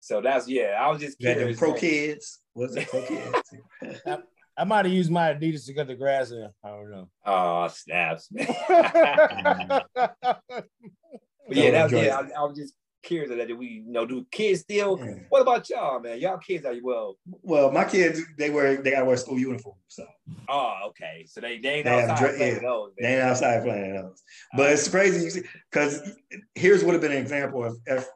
So 0.00 0.20
that's 0.20 0.48
yeah. 0.48 0.76
I 0.78 0.90
was 0.90 1.00
just 1.00 1.20
you 1.20 1.28
had 1.28 1.38
them 1.38 1.54
curious. 1.54 1.58
Pro-Keds. 1.58 2.38
Was 2.54 2.76
it 2.76 2.88
Pro-Keds? 2.88 4.22
I 4.56 4.64
might 4.64 4.84
have 4.84 4.94
used 4.94 5.10
my 5.10 5.34
Adidas 5.34 5.66
to 5.66 5.74
cut 5.74 5.88
the 5.88 5.94
grass 5.96 6.30
in. 6.30 6.48
I 6.64 6.68
don't 6.68 6.90
know. 6.90 7.08
Oh 7.26 7.68
snaps, 7.68 8.28
man. 8.30 8.46
yeah, 8.68 9.80
But 9.96 11.56
yeah, 11.56 11.70
that 11.72 11.84
was, 11.84 11.92
yeah. 11.92 12.16
I, 12.36 12.40
I 12.40 12.44
was 12.44 12.56
just 12.56 12.74
curious 13.02 13.30
that. 13.30 13.58
We, 13.58 13.66
you 13.86 13.92
know, 13.92 14.06
do 14.06 14.24
kids 14.30 14.60
still? 14.60 14.98
Yeah. 14.98 15.14
What 15.28 15.42
about 15.42 15.68
y'all, 15.68 16.00
man? 16.00 16.18
Y'all 16.20 16.38
kids 16.38 16.64
are 16.64 16.74
well. 16.82 17.16
Well, 17.42 17.70
my 17.70 17.84
kids 17.84 18.20
they 18.38 18.50
wear 18.50 18.80
they 18.80 18.92
gotta 18.92 19.04
wear 19.04 19.16
school 19.16 19.38
uniforms, 19.38 19.78
so 19.88 20.06
Oh, 20.48 20.74
okay. 20.88 21.26
So 21.28 21.40
they 21.40 21.58
they 21.58 21.68
ain't 21.76 21.84
They 21.84 21.90
outside 22.02 22.18
dre- 22.18 22.36
playing 22.36 22.54
yeah. 22.56 22.62
those. 22.62 22.92
they 22.98 23.08
ain't 23.14 23.22
outside 23.22 23.62
playing 23.64 23.94
those. 23.94 24.22
But 24.56 24.72
it's 24.72 24.88
crazy 24.88 25.42
because 25.70 26.12
here's 26.54 26.80
what 26.80 26.86
would 26.86 26.92
have 26.94 27.02
been 27.02 27.12
an 27.12 27.18
example 27.22 27.64
of 27.64 27.76
if 27.86 28.06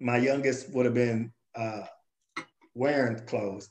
my 0.00 0.18
youngest 0.18 0.72
would 0.74 0.84
have 0.84 0.94
been 0.94 1.32
uh, 1.54 1.82
wearing 2.74 3.18
clothes. 3.26 3.68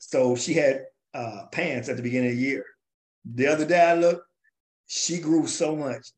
So 0.00 0.34
she 0.34 0.54
had 0.54 0.86
uh, 1.14 1.44
pants 1.52 1.88
at 1.88 1.96
the 1.96 2.02
beginning 2.02 2.30
of 2.30 2.36
the 2.36 2.42
year. 2.42 2.64
The 3.24 3.46
other 3.46 3.64
day 3.64 3.80
I 3.80 3.94
looked, 3.94 4.24
she 4.86 5.20
grew 5.20 5.46
so 5.46 5.76
much, 5.76 6.08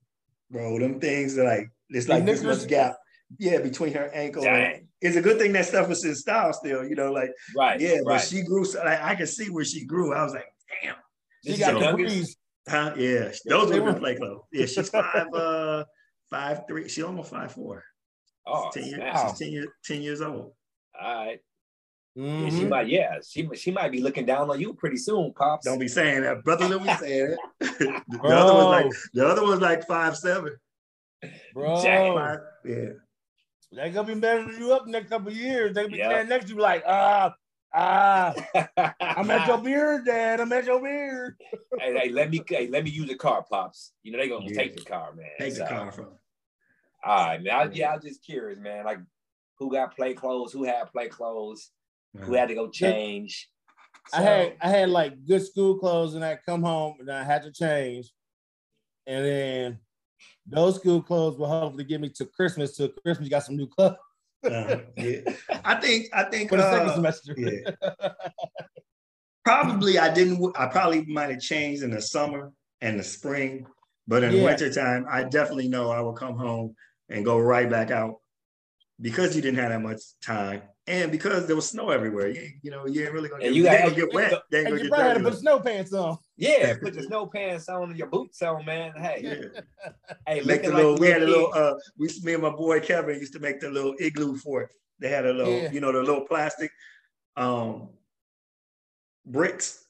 bro. 0.51 0.79
Them 0.79 1.01
things 1.01 1.37
are 1.37 1.45
like 1.45 1.69
it's 1.91 2.09
like 2.09 2.25
this 2.25 2.43
much 2.43 2.67
gap. 2.67 2.97
Yeah, 3.39 3.59
between 3.59 3.93
her 3.95 4.11
ankle. 4.15 4.47
And, 4.47 4.87
it's 5.01 5.17
a 5.17 5.23
good 5.23 5.39
thing 5.39 5.53
that 5.53 5.67
stuff 5.67 5.89
was 5.89 6.05
in 6.05 6.15
style 6.15 6.53
still, 6.53 6.87
you 6.87 6.95
know, 6.95 7.11
like 7.11 7.31
right. 7.57 7.81
Yeah, 7.81 7.97
right. 7.97 8.05
but 8.05 8.21
she 8.21 8.43
grew. 8.45 8.65
So, 8.65 8.85
like, 8.85 9.03
I 9.03 9.17
can 9.17 9.27
see 9.27 9.51
where 9.51 9.65
she 9.65 9.85
grew. 9.85 10.15
I 10.15 10.23
was 10.23 10.33
like, 10.33 10.45
damn. 10.83 10.95
She 11.45 11.59
got 11.59 11.75
the 11.75 12.35
Huh? 12.69 12.95
Yeah, 12.97 13.33
those 13.47 13.71
would 13.71 13.83
have 13.83 13.85
been 13.87 13.99
play 13.99 14.15
clothes. 14.15 14.43
Yeah, 14.53 14.67
she's 14.67 14.89
five, 14.89 15.27
uh, 15.35 15.85
five 16.31 16.61
three. 16.69 16.89
She's 16.89 17.03
almost 17.03 17.33
five 17.33 17.51
four. 17.51 17.83
Oh, 18.47 18.71
she's 18.73 18.85
10, 18.85 18.91
years, 18.91 19.15
wow. 19.15 19.29
she's 19.29 19.39
10, 19.39 19.53
years, 19.53 19.67
10 19.85 20.03
years 20.03 20.21
old. 20.21 20.53
All 21.01 21.27
right. 21.27 21.41
Mhm. 22.17 22.43
Yeah, 22.43 22.59
she 22.59 22.65
might, 22.67 22.89
yeah, 22.89 23.19
she 23.27 23.49
she 23.55 23.71
might 23.71 23.91
be 23.91 24.03
looking 24.03 24.27
down 24.27 24.51
on 24.51 24.61
you 24.61 24.75
pretty 24.75 24.99
soon, 24.99 25.33
pops. 25.33 25.65
Don't 25.65 25.79
be 25.79 25.89
saying 25.89 26.23
that, 26.23 26.45
brother. 26.45 26.69
Don't 26.69 26.83
be 26.83 26.95
saying 26.95 27.33
it. 27.33 27.39
the, 28.09 28.19
Bro. 28.19 28.31
other 28.31 28.55
one's 28.55 28.69
like 28.69 28.87
the 29.15 29.27
other 29.27 29.43
was 29.45 29.61
like 29.61 29.87
five 29.87 30.17
seven. 30.17 30.57
Bro, 31.55 32.15
Five, 32.15 32.39
yeah. 32.65 32.89
they 33.73 33.91
gonna 33.91 34.09
be 34.09 34.15
measuring 34.15 34.59
you 34.59 34.73
up 34.73 34.87
next 34.87 35.09
couple 35.09 35.29
of 35.29 35.37
years. 35.37 35.75
They 35.75 35.87
be 35.89 35.99
Yeah. 35.99 36.09
standing 36.09 36.29
next 36.29 36.47
to 36.49 36.55
you 36.55 36.61
like, 36.61 36.83
ah, 36.87 37.35
ah, 37.73 38.35
I'm 39.01 39.31
at 39.31 39.47
your 39.47 39.59
beard, 39.59 40.05
Dad. 40.05 40.41
I'm 40.41 40.53
at 40.53 40.65
your 40.67 40.83
beard. 40.83 41.37
hey, 41.79 41.95
hey, 41.99 42.09
let 42.11 42.31
me 42.31 42.43
hey, 42.47 42.67
let 42.69 42.85
me 42.85 42.91
use 42.91 43.09
the 43.09 43.15
car, 43.15 43.45
pops. 43.49 43.93
You 44.03 44.13
know 44.13 44.19
they 44.19 44.29
gonna 44.29 44.47
Yeah. 44.49 44.57
take 44.57 44.75
the 44.75 44.83
car, 44.85 45.15
man. 45.15 45.27
Take 45.39 45.55
the 45.55 45.61
So, 45.61 45.67
car 45.67 45.93
from. 45.93 46.09
All 47.05 47.27
right, 47.27 47.43
man. 47.43 47.55
I, 47.55 47.71
yeah, 47.73 47.93
I'm 47.93 48.03
just 48.03 48.23
curious, 48.25 48.59
man. 48.59 48.85
Like, 48.85 48.99
who 49.59 49.71
got 49.73 49.95
play 49.97 50.13
clothes? 50.15 50.53
Who 50.53 50.65
had 50.65 50.91
play 50.93 51.09
clothes? 51.09 51.71
Who 52.21 52.35
had 52.35 52.49
to 52.49 52.55
go 52.55 52.69
change? 52.69 53.49
I 54.13 54.21
had 54.21 54.57
I 54.61 54.69
had 54.69 54.91
like 54.91 55.25
good 55.27 55.45
school 55.45 55.79
clothes, 55.79 56.15
and 56.15 56.25
I 56.25 56.39
come 56.45 56.63
home 56.63 56.97
and 57.01 57.11
I 57.11 57.23
had 57.25 57.43
to 57.45 57.53
change, 57.53 58.13
and 59.07 59.25
then 59.25 59.79
those 60.47 60.77
school 60.77 61.03
clothes 61.03 61.39
will 61.39 61.47
hopefully 61.49 61.85
get 61.85 62.01
me 62.01 62.11
to 62.11 62.27
Christmas. 62.27 62.77
To 62.77 62.89
Christmas, 63.03 63.27
you 63.27 63.31
got 63.31 63.45
some 63.45 63.57
new 63.57 63.67
clothes 63.67 63.97
Uh, 64.45 64.77
yeah. 64.97 65.21
I 65.65 65.77
think 65.77 66.09
I 66.13 66.25
think 66.25 66.51
for 66.51 66.59
the 66.59 66.65
second 66.65 66.89
uh, 66.91 66.95
semester. 66.95 67.35
yeah. 67.37 67.71
probably 69.45 69.99
I 69.99 70.13
didn't 70.13 70.55
I 70.57 70.67
probably 70.67 71.05
might 71.07 71.31
have 71.31 71.41
changed 71.41 71.83
in 71.83 71.91
the 71.91 72.03
summer 72.03 72.53
and 72.81 72.99
the 72.99 73.05
spring, 73.05 73.67
but 74.07 74.23
in 74.25 74.35
Yeah. 74.35 74.45
wintertime, 74.45 75.07
I 75.09 75.25
definitely 75.25 75.69
know 75.69 75.91
I 75.91 76.01
will 76.01 76.13
come 76.13 76.37
home 76.37 76.75
and 77.09 77.25
go 77.25 77.39
right 77.39 77.71
back 77.71 77.91
out 77.91 78.17
because 79.03 79.37
you 79.37 79.43
didn't 79.43 79.59
have 79.59 79.71
that 79.71 79.83
much 79.83 80.01
time. 80.23 80.63
And 80.87 81.13
because 81.13 81.47
there 81.47 81.55
was 81.55 81.69
snow 81.69 81.91
everywhere, 81.91 82.29
you, 82.29 82.49
you 82.63 82.71
know, 82.71 82.87
you 82.87 83.05
ain't 83.05 83.13
really 83.13 83.29
gonna 83.29 83.45
And 83.45 83.53
get, 83.53 83.57
you 83.57 83.63
you 83.63 83.69
got- 83.69 83.75
ain't 83.81 83.91
gonna 83.91 83.97
get 84.07 84.15
wet. 84.15 84.43
They 84.51 84.59
ain't 84.61 84.69
And 84.69 84.81
you 84.81 84.89
probably 84.89 85.07
had 85.09 85.19
to 85.19 85.25
put 85.25 85.35
snow 85.39 85.61
pants 85.61 85.93
on. 85.93 86.19
Yeah, 86.37 86.75
put 86.83 86.95
your 86.95 87.05
snow 87.05 87.27
pants 87.27 87.69
on 87.69 87.91
and 87.91 87.97
your 87.99 88.09
boots 88.09 88.41
on, 88.43 88.65
man. 88.65 88.93
Hey, 88.97 89.21
Yeah. 89.23 89.61
hey, 90.27 90.41
Make 90.41 90.63
the 90.63 90.69
looking 90.71 90.75
little, 90.75 90.93
like 90.93 91.01
we 91.01 91.07
had 91.09 91.23
a 91.23 91.27
little, 91.27 91.53
uh, 91.55 91.75
we, 91.99 92.09
me 92.25 92.33
and 92.35 92.43
my 92.43 92.51
boy 92.51 92.81
Kevin 92.81 93.19
used 93.21 93.33
to 93.35 93.39
make 93.39 93.61
the 93.61 93.71
little 93.71 93.95
igloo 94.01 94.37
fort. 94.37 94.71
They 94.99 95.09
had 95.09 95.27
a 95.27 95.33
little, 95.33 95.53
Yeah. 95.53 95.71
you 95.73 95.81
know, 95.81 95.93
the 95.93 96.01
little 96.01 96.25
plastic 96.27 96.71
um 97.37 97.91
bricks. 99.27 99.85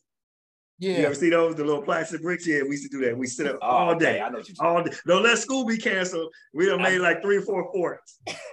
You 0.83 0.91
Yeah, 0.95 0.99
ever 1.07 1.15
see 1.15 1.31
those, 1.31 1.55
the 1.55 1.63
little 1.65 1.81
plastic 1.83 2.23
bricks? 2.23 2.45
Yeah, 2.45 2.63
we 2.63 2.71
used 2.71 2.91
to 2.91 2.99
do 2.99 3.05
that. 3.05 3.17
We 3.17 3.29
sit 3.29 3.47
up 3.47 3.59
Oh, 3.63 3.67
all 3.67 3.91
okay, 3.95 4.05
day. 4.15 4.21
I 4.21 4.29
know 4.31 4.39
you're 4.45 4.67
All 4.67 4.83
day. 4.83 4.91
Don't 5.07 5.23
let 5.23 5.39
school 5.39 5.65
be 5.65 5.79
canceled. 5.79 6.33
We 6.53 6.67
done 6.67 6.83
made 6.83 6.99
like 6.99 7.23
three 7.23 7.37
or 7.37 7.43
four 7.43 7.71
forts. 7.73 8.19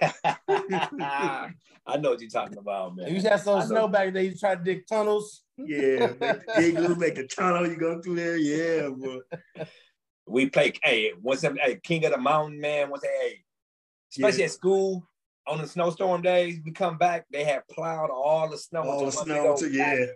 I 0.52 1.96
know 1.98 2.10
what 2.10 2.20
you're 2.20 2.30
talking 2.30 2.58
about, 2.58 2.94
man. 2.94 3.08
you 3.08 3.14
used 3.14 3.26
to 3.26 3.32
have 3.32 3.40
some 3.40 3.58
I 3.58 3.64
snow 3.64 3.88
back 3.88 4.12
there. 4.12 4.22
You 4.22 4.36
try 4.36 4.54
to 4.54 4.62
dig 4.62 4.86
tunnels. 4.86 5.42
Yeah, 5.56 6.12
make 6.20 6.20
the 6.46 6.68
igloo, 6.68 6.94
make 6.94 7.16
the 7.16 7.26
tunnel, 7.26 7.66
you 7.66 7.76
go 7.76 8.00
through 8.00 8.14
there. 8.16 8.36
Yeah, 8.36 8.90
boy. 8.90 9.18
we 10.28 10.48
play. 10.50 10.72
Hey, 10.84 11.12
once 11.20 11.40
them, 11.40 11.56
hey, 11.60 11.80
King 11.82 12.04
of 12.04 12.12
the 12.12 12.18
Mountain, 12.18 12.60
man. 12.60 12.90
Once 12.90 13.02
they, 13.02 13.08
hey, 13.08 13.44
especially 14.12 14.40
Yeah. 14.40 14.44
at 14.46 14.52
school 14.52 15.04
on 15.48 15.58
the 15.60 15.66
snowstorm 15.66 16.22
days, 16.22 16.60
we 16.64 16.70
come 16.70 16.96
back. 16.96 17.26
They 17.32 17.42
have 17.42 17.66
plowed 17.66 18.10
all 18.10 18.48
the 18.48 18.56
snow. 18.58 18.82
All 18.82 19.00
the 19.00 19.06
into 19.06 19.16
one 19.16 19.26
big 19.26 19.36
snow, 19.36 19.56
to, 19.56 19.70
yeah. 19.76 20.06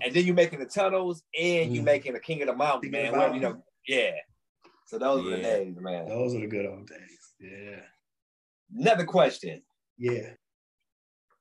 And 0.00 0.14
then 0.14 0.24
you 0.24 0.32
making 0.34 0.58
the 0.60 0.66
tunnels 0.66 1.22
and 1.38 1.74
you 1.74 1.82
Mm. 1.82 1.84
making 1.84 2.12
the 2.14 2.20
King 2.20 2.42
of 2.42 2.48
the 2.48 2.54
Mountain, 2.56 2.82
King 2.90 2.92
man. 2.92 3.12
the 3.12 3.18
Wherever, 3.18 3.34
you 3.34 3.40
know, 3.40 3.62
yeah. 3.86 4.12
So 4.86 4.98
those 4.98 5.24
were 5.24 5.30
the 5.30 5.42
days, 5.42 5.76
man. 5.80 6.08
Those 6.08 6.34
are 6.34 6.40
the 6.40 6.46
good 6.46 6.66
old 6.66 6.86
days. 6.88 7.34
Yeah. 7.40 7.80
Another 8.76 9.04
question: 9.04 9.62
Yeah. 9.98 10.34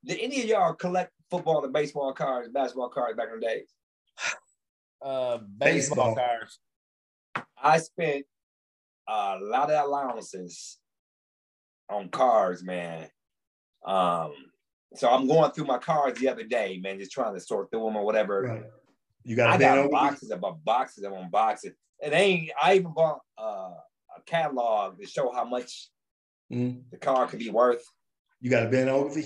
Did 0.04 0.20
any 0.20 0.42
of 0.42 0.48
y'all 0.48 0.74
collect 0.74 1.12
football 1.30 1.64
and 1.64 1.72
baseball 1.74 2.14
cards, 2.14 2.50
basketball 2.50 2.90
cards 2.90 3.16
back 3.18 3.30
in 3.34 3.40
the 3.40 3.46
days? 3.46 3.74
Uh, 5.04 5.40
baseball, 5.58 6.14
Baseball. 6.14 6.16
cards. 6.16 6.60
I 7.58 7.80
spent 7.80 8.24
a 9.08 9.38
lot 9.42 9.72
of 9.72 9.84
allowances 9.88 10.78
on 11.90 12.10
cards, 12.10 12.64
man. 12.64 13.10
Um, 13.84 14.32
so 14.96 15.10
I'm 15.10 15.28
going 15.28 15.52
through 15.52 15.66
my 15.66 15.78
cards 15.78 16.20
the 16.20 16.28
other 16.30 16.44
day, 16.44 16.80
man, 16.82 17.00
just 17.00 17.12
trying 17.12 17.34
to 17.34 17.40
sort 17.40 17.72
through 17.72 17.86
them 17.86 17.96
or 17.96 18.06
whatever. 18.06 18.42
Right. 18.42 18.64
You 19.24 19.36
got 19.36 19.52
I 19.52 19.58
got 19.58 19.92
boxes 19.92 20.32
of 20.32 20.44
boxes 20.66 21.04
of 21.04 21.14
on 21.14 21.30
boxes. 21.30 21.74
It 22.00 22.14
ain't. 22.14 22.52
I 22.62 22.76
even 22.76 22.94
bought 22.94 23.20
uh, 23.38 23.74
a 24.18 24.22
catalog 24.26 25.00
to 25.00 25.06
show 25.08 25.32
how 25.32 25.46
much 25.46 25.90
Mhm. 26.52 26.84
the 26.92 26.98
card 26.98 27.30
could 27.30 27.40
be 27.40 27.50
worth. 27.50 27.84
You 28.42 28.50
got 28.50 28.66
a 28.66 28.70
Ben 28.70 28.90
over. 28.90 29.22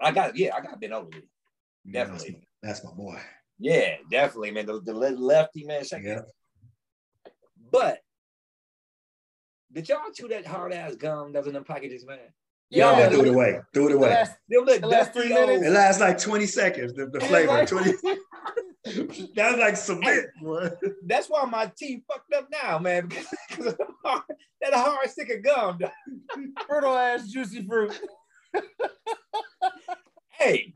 I 0.00 0.10
got 0.10 0.36
yeah, 0.36 0.54
I 0.56 0.60
got 0.60 0.80
been 0.80 0.92
over 0.92 1.16
it. 1.16 1.24
That's 1.84 2.10
Definitely. 2.10 2.32
my, 2.32 2.46
that's 2.62 2.84
my 2.84 2.92
boy. 2.92 3.20
Yeah, 3.58 3.96
definitely, 4.10 4.50
man. 4.50 4.66
The, 4.66 4.80
the 4.80 4.92
lefty 4.94 5.64
man, 5.64 5.84
Yeah. 6.02 6.22
But 7.70 8.00
did 9.72 9.88
y'all 9.88 10.10
chew 10.14 10.28
that 10.28 10.46
hard 10.46 10.72
ass 10.72 10.96
gum 10.96 11.32
that 11.32 11.40
was 11.40 11.48
in 11.48 11.54
them 11.54 11.64
packages, 11.64 12.04
man? 12.06 12.18
Yeah, 12.70 12.90
Yeah, 12.92 12.98
man, 12.98 13.10
threw 13.10 13.20
it 13.22 13.28
away. 13.28 13.60
Threw 13.72 13.86
it 13.86 13.88
The 13.90 13.94
away. 13.96 14.08
last, 14.10 14.32
Them 14.48 14.64
The 14.66 14.86
last 14.86 15.12
three 15.12 15.28
minutes? 15.28 15.64
It 15.66 15.70
lasts 15.70 16.00
like 16.00 16.18
20 16.18 16.46
seconds, 16.46 16.92
the, 16.94 17.06
the 17.06 17.20
flavor. 17.20 17.52
right. 17.52 17.68
20. 17.68 17.92
That's 19.34 19.58
like 19.58 19.76
cement, 19.76 20.26
boy. 20.42 20.70
That's 21.06 21.28
why 21.28 21.44
my 21.46 21.70
teeth 21.76 22.02
fucked 22.06 22.32
up 22.34 22.48
now, 22.50 22.78
man. 22.78 23.08
Because 23.48 23.66
of 23.74 23.78
hard- 24.04 24.22
that 24.60 24.74
hard 24.74 25.08
stick 25.10 25.30
of 25.30 25.42
gum. 25.42 25.78
dog. 25.78 25.90
fertile 26.68 26.96
ass 26.96 27.28
juicy 27.28 27.64
fruit. 27.66 27.98
Hey, 30.30 30.72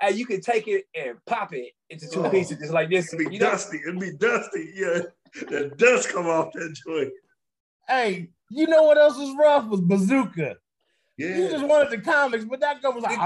hey, 0.00 0.12
you 0.12 0.26
can 0.26 0.40
take 0.40 0.66
it 0.68 0.84
and 0.94 1.18
pop 1.26 1.52
it 1.52 1.72
into 1.90 2.08
two 2.08 2.24
Oh. 2.24 2.30
pieces 2.30 2.58
just 2.58 2.72
like 2.72 2.88
this. 2.90 3.12
It'd 3.12 3.28
be 3.28 3.34
You 3.34 3.40
know, 3.40 3.50
dusty. 3.50 3.78
It'd 3.86 4.00
be 4.00 4.12
dusty. 4.16 4.72
Yeah. 4.74 5.00
The 5.48 5.70
dust 5.76 6.08
come 6.08 6.26
off 6.26 6.52
that 6.54 6.74
joint. 6.86 7.12
Hey, 7.86 8.30
you 8.50 8.66
know 8.66 8.82
what 8.84 8.96
else 8.98 9.16
was 9.18 9.34
rough 9.38 9.66
was 9.68 9.80
bazooka. 9.82 10.56
You 11.18 11.48
just 11.48 11.64
wanted 11.66 11.90
the 11.90 11.98
comics, 11.98 12.44
but 12.44 12.60
that 12.60 12.82
guy 12.82 12.88
was 12.90 13.02
like, 13.02 13.18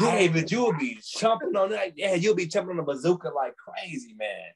yeah, 0.00 0.28
but 0.32 0.50
you'll 0.50 0.72
be 0.78 0.96
chomping 1.02 1.54
on 1.54 1.70
that. 1.70 1.96
Yeah, 1.96 2.14
you'll 2.14 2.34
be 2.34 2.46
chomping 2.46 2.70
on 2.70 2.76
the 2.78 2.82
bazooka 2.82 3.28
like 3.28 3.54
crazy, 3.56 4.14
man. 4.18 4.52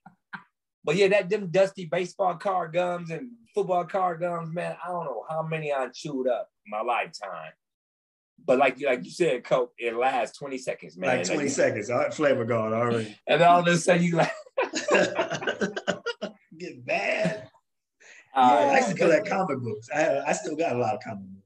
But 0.82 0.96
yeah, 0.96 1.08
that 1.08 1.28
them 1.30 1.48
dusty 1.48 1.86
baseball 1.86 2.34
card 2.36 2.72
gums 2.72 3.10
and 3.10 3.30
football 3.54 3.84
card 3.84 4.20
gums, 4.20 4.52
man. 4.54 4.76
I 4.82 4.88
don't 4.88 5.04
know 5.04 5.24
how 5.28 5.42
many 5.42 5.72
I 5.72 5.88
chewed 5.88 6.28
up 6.28 6.48
in 6.66 6.70
my 6.70 6.80
lifetime. 6.82 7.52
But 8.46 8.58
like 8.58 8.80
like 8.80 9.04
you 9.04 9.10
said, 9.10 9.44
Coke, 9.44 9.72
it 9.78 9.94
lasts 9.96 10.38
20 10.38 10.58
seconds, 10.58 10.96
man. 10.98 11.18
Like 11.18 11.26
20 11.26 11.48
seconds. 11.48 11.88
All 11.90 11.98
right, 11.98 12.12
flavor 12.12 12.44
gone 12.44 12.72
already. 12.74 13.16
And 13.26 13.42
all 13.42 13.60
of 13.60 13.66
a 13.66 13.76
sudden 13.76 14.02
you 14.02 14.16
like, 14.16 14.32
Get 16.58 16.84
bad. 16.84 17.48
uh, 18.34 18.58
Yeah, 18.60 18.72
I 18.72 18.76
used 18.78 18.88
to 18.90 18.94
collect 18.94 19.28
comic 19.34 19.58
books. 19.60 19.88
I, 19.94 20.20
I 20.26 20.32
still 20.32 20.56
got 20.56 20.76
a 20.76 20.78
lot 20.78 20.94
of 20.94 21.00
comic 21.02 21.24
books. 21.24 21.43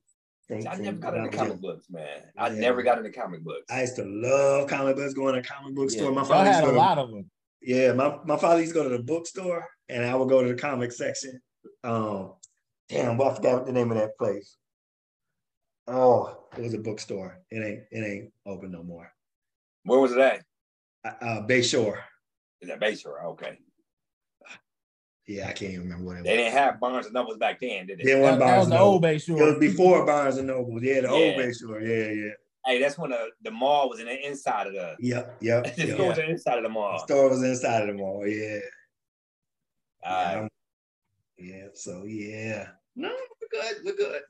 From, 0.49 0.67
I 0.67 0.77
never 0.77 0.97
got 0.97 1.15
into 1.15 1.29
comic 1.37 1.61
books, 1.61 1.91
man. 1.91 2.23
I 2.39 2.49
Yeah. 2.49 2.55
never 2.61 2.83
got 2.83 2.97
into 2.99 3.11
comic 3.11 3.45
books. 3.45 3.67
I 3.71 3.83
used 3.83 3.97
to 3.97 4.05
love 4.05 4.67
comic 4.69 4.97
books, 4.97 5.13
going 5.13 5.35
to 5.35 5.47
comic 5.47 5.75
book 5.75 5.91
Yeah. 5.91 5.99
store. 5.99 6.13
My 6.13 6.25
father 6.25 6.47
used 6.49 6.55
had 6.57 6.61
to 6.63 6.67
a 6.69 6.71
go 6.71 6.73
to- 6.73 6.79
lot 6.79 6.99
of 6.99 7.11
them. 7.11 7.31
Yeah, 7.61 7.93
my, 7.93 8.19
my 8.25 8.39
father 8.39 8.61
used 8.61 8.73
to 8.73 8.83
go 8.83 8.89
to 8.89 8.97
the 8.97 9.03
bookstore 9.03 9.69
and 9.91 10.05
I 10.05 10.15
would 10.15 10.29
go 10.31 10.43
to 10.43 10.49
the 10.49 10.55
comic 10.55 10.93
section. 10.93 11.41
Um, 11.85 12.35
damn, 12.89 13.19
well, 13.19 13.31
I 13.31 13.35
forgot 13.35 13.67
the 13.67 13.73
name 13.73 13.91
of 13.91 13.99
that 13.99 14.17
place. 14.17 14.57
Oh, 15.87 16.45
it 16.57 16.63
was 16.63 16.75
a 16.75 16.79
bookstore. 16.79 17.41
It 17.51 17.65
ain't 17.65 17.83
it 17.91 18.05
ain't 18.05 18.33
open 18.47 18.71
no 18.71 18.83
more. 18.83 19.11
Where 19.85 19.99
was 20.01 20.13
it 20.13 20.19
at? 20.19 20.45
Uh, 21.05 21.25
uh 21.25 21.47
Bayshore. 21.47 22.01
Is 22.61 22.69
that 22.69 22.81
Bayshore? 22.81 23.25
Okay. 23.25 23.59
Yeah, 25.29 25.49
I 25.49 25.53
can't 25.53 25.73
even 25.73 25.85
remember 25.85 26.05
what 26.07 26.17
it 26.17 26.21
was. 26.21 26.25
They 26.25 26.37
didn't 26.39 26.53
have 26.55 26.81
Barnes 26.81 27.05
and 27.07 27.15
Nobles 27.15 27.37
back 27.37 27.61
then, 27.61 27.87
did 27.87 27.99
they? 27.99 28.05
Then 28.05 28.23
That, 28.23 28.31
one 28.31 28.39
that 28.39 28.45
Barnes 28.47 28.57
was 28.59 28.65
and 28.67 28.73
the 28.73 28.77
Noble. 28.77 28.93
old 28.93 29.03
Bay 29.03 29.17
It 29.17 29.29
was 29.29 29.59
before 29.61 30.07
Barnes 30.07 30.37
and 30.39 30.47
Noble. 30.47 30.83
Yeah, 30.83 31.01
the 31.03 31.09
old 31.11 31.21
Yeah. 31.21 31.37
Bayshore. 31.37 31.83
Yeah, 31.87 32.13
yeah. 32.25 32.31
Hey, 32.67 32.81
that's 32.81 32.97
when 32.99 33.11
the, 33.11 33.29
the 33.43 33.51
mall 33.51 33.89
was 33.91 34.01
in 34.01 34.07
the 34.07 34.27
inside 34.27 34.67
of 34.69 34.73
the 34.73 34.97
Yep, 35.01 35.37
yep. 35.43 35.65
the 35.77 35.87
yep. 35.87 35.95
store 35.97 36.09
was 36.09 36.19
inside 36.19 36.57
of 36.57 36.63
the 36.63 36.69
The 36.69 36.73
mall. 36.73 36.99
store 37.01 37.29
was 37.29 37.43
inside 37.43 37.83
of 37.83 37.89
the 37.89 37.95
mall. 37.95 38.27
Yeah. 38.27 38.59
Uh, 40.05 40.49
yeah. 41.39 41.47
Yeah. 41.57 41.67
So 41.75 42.05
yeah. 42.05 42.69
No, 42.97 43.11
we're 43.11 43.61
good. 43.63 43.77
We're 43.85 43.97
good. 43.97 44.23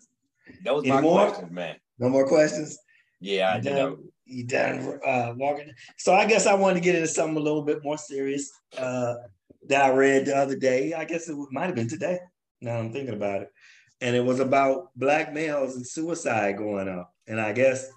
those 0.64 0.82
Any 0.82 0.92
my 0.92 1.00
more? 1.00 1.26
questions, 1.28 1.52
man. 1.52 1.76
No 1.98 2.08
more 2.08 2.26
questions. 2.28 2.76
Yeah, 3.20 3.52
I 3.52 3.56
You 3.58 3.62
know. 3.70 3.90
done, 3.90 4.04
you 4.26 4.44
done 4.46 5.00
uh, 5.06 5.32
walking. 5.36 5.72
So 5.96 6.12
I 6.14 6.26
guess 6.26 6.46
I 6.46 6.54
wanted 6.54 6.74
to 6.74 6.80
get 6.80 6.94
into 6.96 7.08
something 7.08 7.36
a 7.36 7.40
little 7.40 7.62
bit 7.62 7.82
more 7.82 7.98
serious 7.98 8.50
uh, 8.76 9.14
that 9.68 9.84
I 9.84 9.94
read 9.94 10.26
the 10.26 10.36
other 10.36 10.56
day. 10.56 10.92
I 10.92 11.04
guess 11.04 11.28
it 11.28 11.36
might 11.50 11.66
have 11.66 11.74
been 11.74 11.88
today. 11.88 12.18
Now 12.60 12.78
I'm 12.78 12.92
thinking 12.92 13.14
about 13.14 13.42
it, 13.42 13.52
and 14.00 14.16
it 14.16 14.24
was 14.24 14.40
about 14.40 14.90
black 14.96 15.32
males 15.32 15.76
and 15.76 15.86
suicide 15.86 16.56
going 16.56 16.88
up. 16.88 17.12
And 17.26 17.40
I 17.40 17.52
guess 17.52 17.88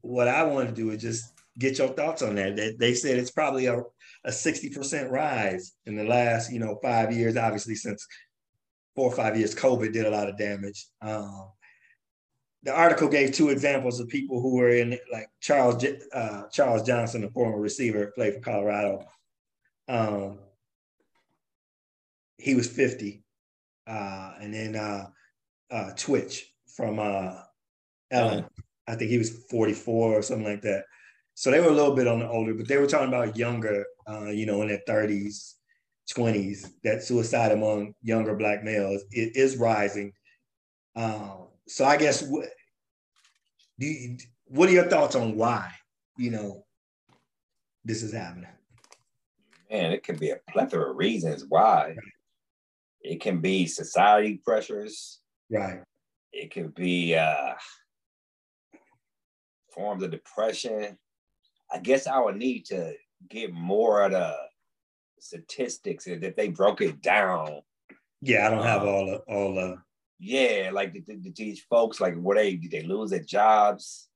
what 0.00 0.28
I 0.28 0.42
want 0.44 0.68
to 0.68 0.74
do 0.74 0.90
is 0.90 1.02
just 1.02 1.32
get 1.58 1.78
your 1.78 1.88
thoughts 1.88 2.22
on 2.22 2.34
that. 2.34 2.56
They, 2.56 2.72
they 2.72 2.94
said 2.94 3.18
it's 3.18 3.30
probably 3.30 3.66
a 3.66 3.82
a 4.24 4.30
60% 4.30 5.10
rise 5.10 5.72
in 5.86 5.96
the 5.96 6.04
last, 6.04 6.50
you 6.50 6.58
know, 6.58 6.78
five 6.82 7.12
years, 7.12 7.36
obviously 7.36 7.74
since 7.74 8.06
four 8.94 9.10
or 9.10 9.14
five 9.14 9.36
years, 9.36 9.54
COVID 9.54 9.92
did 9.92 10.06
a 10.06 10.10
lot 10.10 10.28
of 10.28 10.38
damage. 10.38 10.86
Um, 11.02 11.50
the 12.62 12.74
article 12.74 13.08
gave 13.08 13.32
two 13.32 13.50
examples 13.50 14.00
of 14.00 14.08
people 14.08 14.40
who 14.40 14.56
were 14.56 14.70
in 14.70 14.98
like 15.12 15.28
Charles 15.40 15.84
uh, 16.14 16.44
Charles 16.50 16.82
Johnson, 16.82 17.20
the 17.20 17.28
former 17.28 17.60
receiver, 17.60 18.12
played 18.14 18.34
for 18.34 18.40
Colorado. 18.40 19.04
Um, 19.86 20.38
he 22.38 22.54
was 22.54 22.68
50. 22.68 23.22
Uh, 23.86 24.32
and 24.40 24.54
then 24.54 24.76
uh, 24.76 25.06
uh, 25.70 25.90
Twitch 25.96 26.52
from 26.74 26.98
uh, 26.98 27.40
Ellen, 28.10 28.46
I 28.86 28.94
think 28.94 29.10
he 29.10 29.18
was 29.18 29.44
44 29.50 30.18
or 30.18 30.22
something 30.22 30.46
like 30.46 30.62
that. 30.62 30.84
So 31.34 31.50
they 31.50 31.60
were 31.60 31.68
a 31.68 31.72
little 31.72 31.94
bit 31.94 32.06
on 32.06 32.20
the 32.20 32.28
older, 32.28 32.54
but 32.54 32.68
they 32.68 32.76
were 32.76 32.86
talking 32.86 33.08
about 33.08 33.36
younger, 33.36 33.84
uh, 34.08 34.26
you 34.26 34.46
know, 34.46 34.62
in 34.62 34.68
their 34.68 34.82
30s, 34.88 35.54
20s, 36.16 36.70
that 36.84 37.02
suicide 37.02 37.52
among 37.52 37.94
younger 38.02 38.34
black 38.36 38.62
males 38.62 39.02
it 39.10 39.36
is 39.36 39.56
rising. 39.56 40.12
Um, 40.96 41.48
so 41.66 41.84
I 41.84 41.96
guess 41.96 42.22
what 42.22 42.48
do 43.78 43.86
you, 43.86 44.18
what 44.46 44.68
are 44.68 44.72
your 44.72 44.88
thoughts 44.88 45.16
on 45.16 45.36
why, 45.36 45.72
you 46.16 46.30
know, 46.30 46.64
this 47.84 48.02
is 48.02 48.12
happening? 48.12 48.50
Man, 49.70 49.92
it 49.92 50.04
can 50.04 50.16
be 50.16 50.30
a 50.30 50.38
plethora 50.50 50.90
of 50.90 50.96
reasons 50.96 51.44
why. 51.48 51.96
It 53.04 53.20
can 53.20 53.40
be 53.40 53.66
society 53.66 54.40
pressures. 54.42 55.20
Right. 55.50 55.82
It 56.32 56.52
could 56.52 56.74
be 56.74 57.14
uh, 57.14 57.52
forms 59.72 60.02
of 60.02 60.10
depression. 60.10 60.98
I 61.70 61.78
guess 61.78 62.06
I 62.06 62.18
would 62.18 62.36
need 62.36 62.64
to 62.66 62.94
get 63.28 63.52
more 63.52 64.04
of 64.04 64.12
the 64.12 64.34
statistics 65.20 66.06
if 66.06 66.34
they 66.34 66.48
broke 66.48 66.80
it 66.80 67.02
down. 67.02 67.60
Yeah, 68.22 68.46
I 68.46 68.50
don't 68.50 68.64
have 68.64 68.82
Uh, 68.82 68.86
all 68.86 69.06
the 69.06 69.16
all 69.32 69.54
the 69.54 69.76
Yeah, 70.18 70.70
like 70.72 70.94
the, 70.94 71.00
the, 71.06 71.30
these 71.36 71.60
folks, 71.60 72.00
like 72.00 72.14
what 72.16 72.36
they 72.38 72.56
did 72.56 72.70
they 72.70 72.82
lose 72.82 73.10
their 73.10 73.20
jobs? 73.22 74.08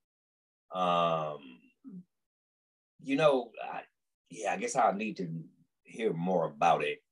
Um, 0.72 1.38
you 3.02 3.16
know, 3.16 3.52
I, 3.62 3.82
yeah, 4.30 4.52
I 4.52 4.56
guess 4.56 4.76
I'll 4.76 4.94
need 4.94 5.18
to 5.18 5.28
hear 5.82 6.12
more 6.12 6.46
about 6.46 6.82
it. 6.84 7.02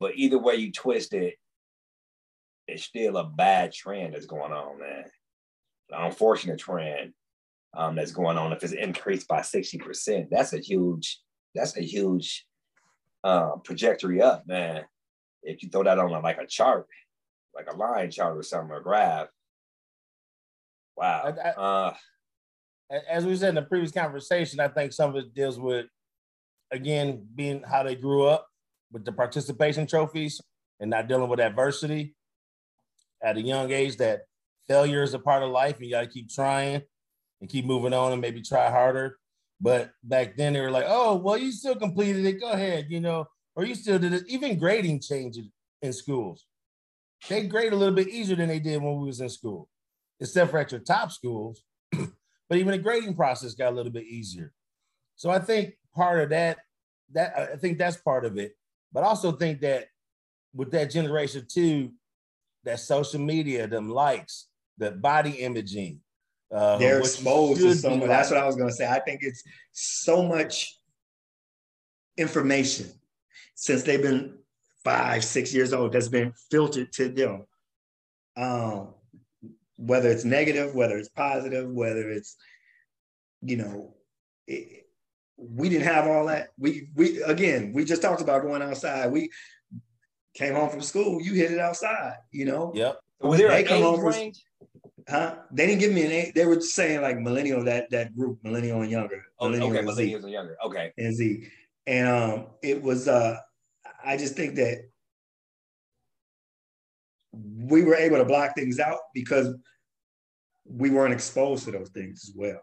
But 0.00 0.16
either 0.16 0.38
way 0.38 0.56
you 0.56 0.72
twist 0.72 1.14
it, 1.14 1.34
it's 2.66 2.84
still 2.84 3.16
a 3.16 3.24
bad 3.24 3.72
trend 3.72 4.14
that's 4.14 4.26
going 4.26 4.52
on, 4.52 4.78
man. 4.78 5.04
An 5.90 6.06
unfortunate 6.06 6.58
trend 6.58 7.12
um, 7.76 7.94
that's 7.94 8.12
going 8.12 8.38
on. 8.38 8.52
If 8.52 8.62
it's 8.64 8.72
increased 8.72 9.28
by 9.28 9.40
60%, 9.40 10.28
that's 10.30 10.52
a 10.52 10.58
huge, 10.58 11.20
that's 11.54 11.76
a 11.76 11.82
huge 11.82 12.46
uh, 13.22 13.52
trajectory 13.64 14.22
up, 14.22 14.46
man. 14.46 14.84
If 15.42 15.62
you 15.62 15.68
throw 15.68 15.84
that 15.84 15.98
on 15.98 16.10
a, 16.12 16.20
like 16.20 16.38
a 16.38 16.46
chart, 16.46 16.86
like 17.54 17.66
a 17.70 17.76
line 17.76 18.10
chart 18.10 18.36
or 18.36 18.42
something, 18.42 18.70
or 18.74 18.80
graph. 18.80 19.28
Wow. 20.96 21.22
I- 21.24 21.48
I- 21.48 21.52
uh, 21.52 21.94
As 23.08 23.26
we 23.26 23.36
said 23.36 23.50
in 23.50 23.54
the 23.56 23.62
previous 23.62 23.92
conversation, 23.92 24.60
I 24.60 24.68
think 24.68 24.92
some 24.92 25.10
of 25.10 25.16
it 25.16 25.34
deals 25.34 25.58
with, 25.58 25.86
again, 26.70 27.26
being 27.34 27.62
how 27.62 27.82
they 27.82 27.94
grew 27.94 28.26
up 28.26 28.48
with 28.94 29.04
the 29.04 29.12
participation 29.12 29.86
trophies 29.86 30.40
and 30.80 30.88
not 30.88 31.08
dealing 31.08 31.28
with 31.28 31.40
adversity 31.40 32.14
at 33.22 33.36
a 33.36 33.42
young 33.42 33.70
age. 33.72 33.96
That 33.96 34.22
failure 34.66 35.02
is 35.02 35.12
a 35.12 35.18
part 35.18 35.42
of 35.42 35.50
life, 35.50 35.76
and 35.76 35.84
you 35.84 35.90
got 35.90 36.02
to 36.02 36.06
keep 36.06 36.30
trying 36.30 36.80
and 37.40 37.50
keep 37.50 37.66
moving 37.66 37.92
on 37.92 38.12
and 38.12 38.20
maybe 38.22 38.40
try 38.40 38.70
harder. 38.70 39.18
But 39.60 39.90
back 40.02 40.36
then, 40.36 40.52
they 40.52 40.60
were 40.60 40.70
like, 40.70 40.86
"Oh, 40.86 41.16
well, 41.16 41.36
you 41.36 41.52
still 41.52 41.74
completed 41.74 42.24
it. 42.24 42.40
Go 42.40 42.52
ahead," 42.52 42.86
you 42.88 43.00
know, 43.00 43.26
or 43.56 43.64
you 43.64 43.74
still 43.74 43.98
did 43.98 44.14
it. 44.14 44.24
Even 44.28 44.58
grading 44.58 45.00
changes 45.00 45.46
in 45.82 45.92
schools. 45.92 46.46
They 47.28 47.46
grade 47.46 47.72
a 47.72 47.76
little 47.76 47.94
bit 47.94 48.08
easier 48.08 48.36
than 48.36 48.48
they 48.48 48.60
did 48.60 48.80
when 48.80 49.00
we 49.00 49.06
was 49.06 49.20
in 49.20 49.28
school, 49.28 49.68
except 50.20 50.50
for 50.50 50.58
at 50.58 50.70
your 50.70 50.80
top 50.80 51.10
schools. 51.10 51.62
but 51.92 52.58
even 52.58 52.72
the 52.72 52.78
grading 52.78 53.14
process 53.14 53.54
got 53.54 53.72
a 53.72 53.76
little 53.76 53.92
bit 53.92 54.04
easier. 54.04 54.52
So 55.16 55.30
I 55.30 55.38
think 55.38 55.74
part 55.94 56.20
of 56.20 56.30
that, 56.30 56.58
that 57.12 57.34
I 57.36 57.56
think 57.56 57.78
that's 57.78 57.96
part 57.96 58.24
of 58.24 58.36
it. 58.38 58.54
But 58.94 59.02
I 59.02 59.08
also 59.08 59.32
think 59.32 59.60
that 59.60 59.88
with 60.54 60.70
that 60.70 60.90
generation 60.90 61.44
too, 61.46 61.92
that 62.62 62.78
social 62.80 63.20
media, 63.20 63.66
them 63.66 63.90
likes, 63.90 64.46
the 64.78 64.92
body 64.92 65.32
imaging, 65.32 66.00
uh, 66.50 66.78
they're 66.78 67.00
exposed 67.00 67.60
to 67.60 67.74
so 67.74 67.96
much. 67.96 68.08
That's 68.08 68.30
what 68.30 68.38
I 68.38 68.46
was 68.46 68.54
gonna 68.54 68.72
say. 68.72 68.86
I 68.86 69.00
think 69.00 69.20
it's 69.22 69.42
so 69.72 70.22
much 70.22 70.78
information 72.16 72.86
since 73.56 73.82
they've 73.82 74.00
been 74.00 74.38
five, 74.84 75.24
six 75.24 75.52
years 75.52 75.72
old 75.72 75.92
that's 75.92 76.08
been 76.08 76.32
filtered 76.50 76.92
to 76.92 77.08
them. 77.08 77.44
Um, 78.36 78.94
whether 79.76 80.08
it's 80.08 80.24
negative, 80.24 80.74
whether 80.74 80.96
it's 80.96 81.08
positive, 81.08 81.68
whether 81.68 82.08
it's, 82.10 82.36
you 83.42 83.56
know, 83.56 83.94
it, 84.46 84.83
we 85.36 85.68
didn't 85.68 85.86
have 85.86 86.06
all 86.06 86.26
that. 86.26 86.48
We 86.58 86.88
we 86.94 87.22
again, 87.22 87.72
we 87.72 87.84
just 87.84 88.02
talked 88.02 88.20
about 88.20 88.42
going 88.42 88.62
outside. 88.62 89.10
We 89.10 89.30
came 90.34 90.54
home 90.54 90.68
from 90.70 90.80
school, 90.80 91.20
you 91.20 91.34
hit 91.34 91.52
it 91.52 91.58
outside, 91.58 92.16
you 92.32 92.44
know. 92.44 92.72
Yep. 92.74 92.98
was 93.20 93.38
there 93.38 93.48
They 93.48 93.62
an 93.62 93.66
come 93.68 93.78
age 93.78 93.84
over- 93.84 94.08
range? 94.10 94.42
Huh? 95.08 95.36
They 95.52 95.66
didn't 95.66 95.80
give 95.80 95.92
me 95.92 96.04
an 96.06 96.12
age. 96.12 96.32
They 96.34 96.46
were 96.46 96.60
saying 96.60 97.02
like 97.02 97.18
millennial, 97.18 97.62
that 97.64 97.90
that 97.90 98.16
group, 98.16 98.38
millennial 98.42 98.80
and 98.80 98.90
younger. 98.90 99.22
Oh, 99.38 99.48
okay, 99.48 99.58
millennial 99.58 99.88
and 99.88 99.96
Z. 99.96 100.14
and 100.14 100.30
younger. 100.30 100.56
Okay. 100.64 100.92
and 100.96 101.14
Z. 101.14 101.48
And 101.86 102.08
um, 102.08 102.46
it 102.62 102.82
was 102.82 103.06
uh, 103.06 103.36
I 104.04 104.16
just 104.16 104.34
think 104.34 104.54
that 104.56 104.78
we 107.32 107.82
were 107.82 107.96
able 107.96 108.16
to 108.18 108.24
block 108.24 108.54
things 108.54 108.78
out 108.80 108.98
because 109.12 109.54
we 110.66 110.90
weren't 110.90 111.12
exposed 111.12 111.64
to 111.66 111.70
those 111.72 111.90
things 111.90 112.24
as 112.28 112.32
well. 112.34 112.60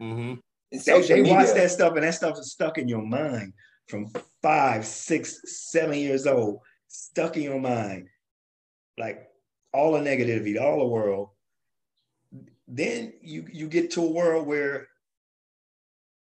Mm-hmm. 0.00 0.40
And 0.72 0.80
They, 0.80 1.02
they 1.02 1.22
watch 1.22 1.48
that 1.54 1.70
stuff 1.70 1.94
and 1.94 2.02
that 2.02 2.14
stuff 2.14 2.38
is 2.38 2.52
stuck 2.52 2.78
in 2.78 2.88
your 2.88 3.02
mind 3.02 3.52
from 3.88 4.10
five, 4.42 4.86
six, 4.86 5.40
seven 5.70 5.98
years 5.98 6.26
old, 6.26 6.60
stuck 6.88 7.36
in 7.36 7.42
your 7.42 7.60
mind. 7.60 8.08
Like 8.98 9.28
all 9.72 9.92
the 9.92 10.00
negativity, 10.00 10.60
all 10.60 10.78
the 10.78 10.86
world. 10.86 11.30
Then 12.68 13.12
you 13.20 13.46
you 13.52 13.68
get 13.68 13.90
to 13.92 14.02
a 14.02 14.10
world 14.10 14.46
where 14.46 14.88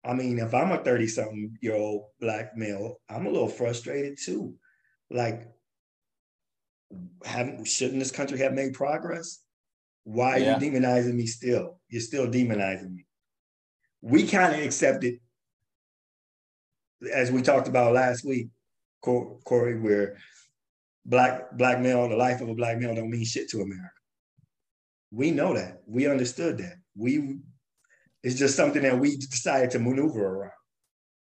I 0.05 0.15
mean, 0.15 0.39
if 0.41 0.53
I'm 0.53 0.73
a 0.73 0.79
30 0.79 1.07
something 1.07 1.57
year 1.61 1.77
old 1.77 2.07
black 2.21 2.57
male, 2.57 2.97
I'm 3.09 3.27
a 3.27 3.31
little 3.31 3.49
frustrated 3.49 4.19
too. 4.21 4.55
Like, 5.11 5.49
haven't 7.25 7.67
shouldn't 7.67 8.01
this 8.01 8.11
country 8.11 8.39
have 8.39 8.55
made 8.55 8.75
progress? 8.75 9.39
Why 10.05 10.33
are 10.37 10.39
Yeah. 10.41 10.59
you 10.59 10.71
demonizing 10.71 11.15
me 11.15 11.27
still? 11.27 11.81
You're 11.89 12.01
still 12.01 12.27
demonizing 12.27 12.93
me. 12.95 13.07
We 14.03 14.27
kind 14.27 14.55
of 14.55 14.61
accepted, 14.61 15.21
as 17.13 17.31
we 17.31 17.41
talked 17.41 17.69
about 17.69 17.95
last 17.95 18.25
week, 18.25 18.49
Corey, 19.01 19.81
where 19.81 20.19
black 21.07 21.57
black 21.57 21.81
male, 21.81 22.09
the 22.09 22.17
life 22.17 22.41
of 22.41 22.49
a 22.49 22.55
black 22.55 22.79
male 22.79 22.95
don't 22.95 23.11
mean 23.11 23.25
shit 23.25 23.49
to 23.51 23.61
America. 23.61 23.91
We 25.11 25.31
know 25.31 25.55
that. 25.55 25.83
We 25.87 26.07
understood 26.07 26.59
that. 26.59 26.75
We 26.97 27.39
it's 28.23 28.39
just 28.39 28.57
something 28.57 28.83
that 28.83 28.99
we 28.99 29.17
decided 29.17 29.71
to 29.73 29.79
maneuver 29.79 30.25
around. 30.25 30.53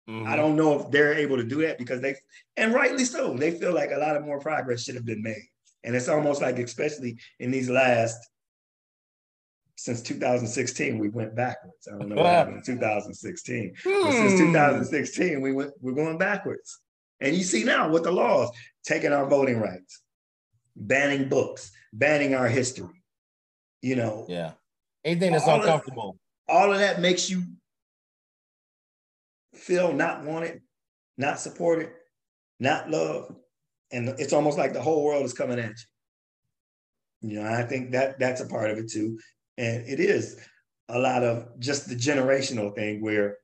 Mm-hmm. 0.09 0.27
I 0.27 0.35
don't 0.37 0.55
know 0.55 0.79
if 0.79 0.89
they're 0.89 1.13
able 1.13 1.37
to 1.37 1.43
do 1.43 1.61
that 1.63 1.77
because 1.77 1.99
they, 1.99 2.15
and 2.55 2.73
rightly 2.73 3.03
so, 3.03 3.33
they 3.33 3.51
feel 3.51 3.73
like 3.73 3.91
a 3.91 3.97
lot 3.97 4.15
of 4.15 4.23
more 4.23 4.39
progress 4.39 4.83
should 4.83 4.95
have 4.95 5.05
been 5.05 5.21
made. 5.21 5.49
And 5.83 5.95
it's 5.95 6.07
almost 6.07 6.41
like, 6.41 6.59
especially 6.59 7.17
in 7.39 7.51
these 7.51 7.69
last, 7.69 8.17
since 9.77 10.01
2016, 10.01 10.97
we 10.97 11.09
went 11.09 11.35
backwards. 11.35 11.87
I 11.87 11.97
don't 11.97 12.09
know 12.09 12.15
what 12.15 12.25
happened 12.25 12.57
in 12.57 12.63
2016. 12.63 13.73
But 13.83 14.11
since 14.11 14.31
Hmm. 14.33 14.37
2016, 14.47 15.39
we 15.39 15.53
went, 15.53 15.71
we're 15.79 15.93
going 15.93 16.17
backwards. 16.17 16.79
And 17.21 17.35
you 17.35 17.43
see 17.43 17.63
now 17.63 17.89
with 17.89 18.03
the 18.03 18.11
laws, 18.11 18.49
taking 18.83 19.13
our 19.13 19.27
voting 19.29 19.59
rights, 19.59 20.01
banning 20.75 21.29
books, 21.29 21.71
banning 21.93 22.33
our 22.33 22.47
history. 22.47 23.03
You 23.81 23.95
know, 23.95 24.25
Yeah. 24.27 24.53
Anything 25.05 25.31
that's 25.33 25.45
All 25.47 25.59
of- 25.59 25.61
uncomfortable. 25.65 26.17
all 26.49 26.73
of 26.73 26.79
that 26.79 26.99
makes 26.99 27.29
you 27.29 27.43
feel 29.53 29.93
not 29.93 30.23
wanted, 30.25 30.61
not 31.17 31.39
supported, 31.39 31.91
not 32.59 32.89
loved. 32.89 33.35
And 33.91 34.09
it's 34.19 34.33
almost 34.33 34.57
like 34.57 34.73
the 34.73 34.81
whole 34.81 35.03
world 35.05 35.23
is 35.23 35.33
coming 35.33 35.59
at 35.59 35.75
you. 37.21 37.29
You 37.29 37.41
know, 37.43 37.49
I 37.49 37.63
think 37.63 37.91
that 37.91 38.19
that's 38.19 38.41
a 38.41 38.47
part 38.47 38.69
of 38.71 38.77
it 38.79 38.89
too. 38.89 39.19
And 39.57 39.85
it 39.87 39.99
is. 39.99 40.39
a 40.89 40.97
lot 40.99 41.21
of 41.21 41.59
just 41.59 41.89
the 41.89 41.95
generational 41.95 42.73
thing 42.73 43.01
where 43.01 43.37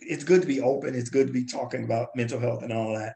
it's 0.00 0.24
good 0.24 0.40
to 0.40 0.48
be 0.48 0.60
open, 0.60 0.94
it's 0.96 1.10
good 1.10 1.28
to 1.28 1.32
be 1.32 1.44
talking 1.44 1.84
about 1.84 2.08
mental 2.16 2.40
health 2.40 2.62
and 2.64 2.72
all 2.72 2.92
that. 2.94 3.14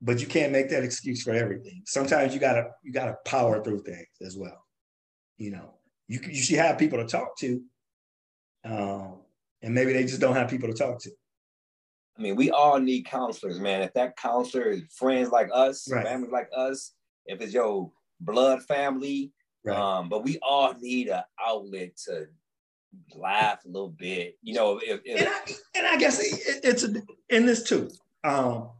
But 0.00 0.20
you 0.20 0.26
can't 0.26 0.50
make 0.52 0.70
that 0.70 0.82
excuse 0.82 1.22
for 1.22 1.32
everything. 1.34 1.82
Sometimes 1.84 2.32
you 2.32 2.40
gotta 2.40 2.70
you 2.82 2.90
gotta 2.92 3.16
power 3.26 3.62
through 3.62 3.82
things 3.82 4.08
as 4.22 4.36
well. 4.36 4.64
You 5.36 5.50
know, 5.50 5.74
you 6.08 6.20
you 6.26 6.42
should 6.42 6.56
have 6.56 6.78
people 6.78 6.98
to 6.98 7.06
talk 7.06 7.36
to, 7.40 7.62
um, 8.64 9.20
and 9.60 9.74
maybe 9.74 9.92
they 9.92 10.04
just 10.04 10.20
don't 10.22 10.36
have 10.36 10.48
people 10.48 10.70
to 10.70 10.74
talk 10.74 11.00
to. 11.02 11.10
I 12.18 12.22
mean, 12.22 12.36
we 12.36 12.50
all 12.50 12.78
need 12.78 13.04
counselors, 13.04 13.60
man. 13.60 13.82
If 13.82 13.92
that 13.92 14.16
counselor 14.16 14.70
is 14.70 14.82
friends 14.94 15.30
like 15.30 15.50
us, 15.52 15.86
Right. 15.90 16.06
family 16.06 16.28
like 16.30 16.48
us, 16.56 16.94
if 17.26 17.40
it's 17.42 17.52
your 17.52 17.92
blood 18.20 18.62
family, 18.64 19.32
Right. 19.64 19.76
um, 19.76 20.08
but 20.08 20.24
we 20.24 20.38
all 20.42 20.74
need 20.80 21.08
an 21.08 21.22
outlet 21.44 21.96
to 22.06 22.26
laugh 23.14 23.64
a 23.64 23.68
little 23.68 23.90
bit. 23.90 24.36
You 24.42 24.54
know, 24.54 24.80
if, 24.82 25.00
if 25.04 25.20
and 25.20 25.28
I, 25.28 25.78
and 25.78 25.86
I 25.86 25.96
guess 25.98 26.18
it, 26.20 26.60
it's 26.64 26.84
a, 26.84 26.94
in 27.28 27.46
this 27.46 27.62
too. 27.62 27.90
Um, 28.24 28.70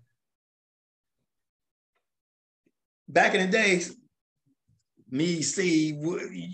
back 3.09 3.35
in 3.35 3.41
the 3.47 3.53
days, 3.57 3.97
me, 5.11 5.43
Steve, 5.43 6.01
w- 6.03 6.49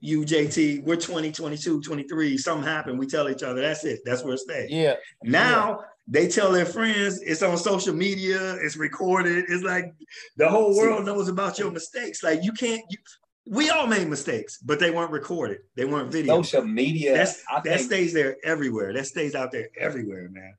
you, 0.00 0.22
JT, 0.22 0.82
we're 0.84 0.96
20, 0.96 1.30
22, 1.30 1.80
23, 1.80 2.36
something 2.38 2.66
happened, 2.66 2.98
we 2.98 3.06
tell 3.06 3.28
each 3.28 3.42
other, 3.42 3.60
that's 3.60 3.84
it, 3.84 4.00
that's 4.04 4.24
where 4.24 4.34
it 4.34 4.38
stays. 4.40 4.70
Yeah. 4.70 4.96
Now 5.22 5.80
they 6.12 6.28
tell 6.28 6.52
their 6.52 6.66
friends, 6.66 7.22
it's 7.22 7.42
on 7.42 7.56
social 7.56 7.94
media, 7.94 8.56
it's 8.56 8.76
recorded, 8.76 9.46
it's 9.48 9.62
like 9.64 9.94
the 10.36 10.46
whole 10.46 10.76
world 10.76 11.06
knows 11.06 11.28
about 11.28 11.58
your 11.58 11.70
mistakes. 11.70 12.22
Like 12.22 12.44
you 12.44 12.52
can't, 12.52 12.82
you, 12.90 12.98
we 13.46 13.70
all 13.70 13.86
made 13.86 14.06
mistakes, 14.08 14.58
but 14.58 14.78
they 14.78 14.90
weren't 14.90 15.10
recorded, 15.10 15.60
they 15.74 15.86
weren't 15.86 16.12
video. 16.12 16.42
social 16.42 16.66
media, 16.66 17.14
That's, 17.14 17.42
I 17.50 17.60
that 17.60 17.64
think 17.64 17.80
stays 17.80 18.12
there 18.12 18.36
everywhere. 18.44 18.92
That 18.92 19.06
stays 19.06 19.34
out 19.34 19.52
there 19.52 19.68
everywhere, 19.80 20.28
man. 20.30 20.54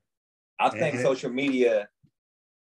I 0.58 0.70
think 0.70 0.98
social 0.98 1.30
media 1.30 1.88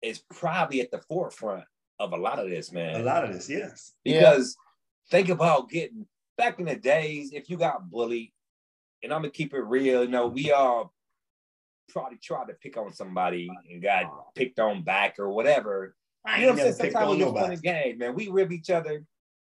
is 0.01 0.19
probably 0.29 0.81
at 0.81 0.91
the 0.91 0.99
forefront 0.99 1.63
of 1.97 2.11
a 2.11 2.17
lot 2.17 2.39
of 2.39 2.49
this, 2.49 2.73
man. 2.73 2.99
A 2.99 3.03
lot 3.03 3.23
of 3.23 3.31
this, 3.31 3.49
yes. 3.49 3.93
Yeah. 4.03 4.19
Because 4.19 4.57
think 5.09 5.29
about 5.29 5.69
getting 5.69 6.05
back 6.37 6.59
in 6.59 6.65
the 6.65 6.75
days, 6.75 7.31
if 7.31 7.49
you 7.49 7.55
got 7.55 7.89
bullied, 7.89 8.33
and 9.01 9.13
I'm 9.13 9.21
gonna 9.21 9.31
keep 9.31 9.53
it 9.53 9.61
real, 9.61 10.03
you 10.03 10.09
know, 10.09 10.27
we 10.27 10.51
all 10.51 10.93
probably 11.89 12.17
tried 12.17 12.47
to 12.47 12.53
pick 12.53 12.77
on 12.77 12.93
somebody 12.93 13.49
and 13.69 13.81
got 13.81 14.33
picked 14.35 14.59
on 14.59 14.83
back 14.83 15.19
or 15.19 15.29
whatever. 15.29 15.95
I 16.25 16.39
you 16.39 16.45
know 16.47 16.53
what 16.53 16.65
I'm 16.67 16.73
saying? 16.73 16.91
Sometimes 16.91 17.11
we 17.11 17.17
just 17.19 17.35
nobody. 17.35 17.57
game, 17.57 17.97
man. 17.97 18.15
We 18.15 18.27
rib 18.27 18.51
each 18.51 18.69
other. 18.69 19.03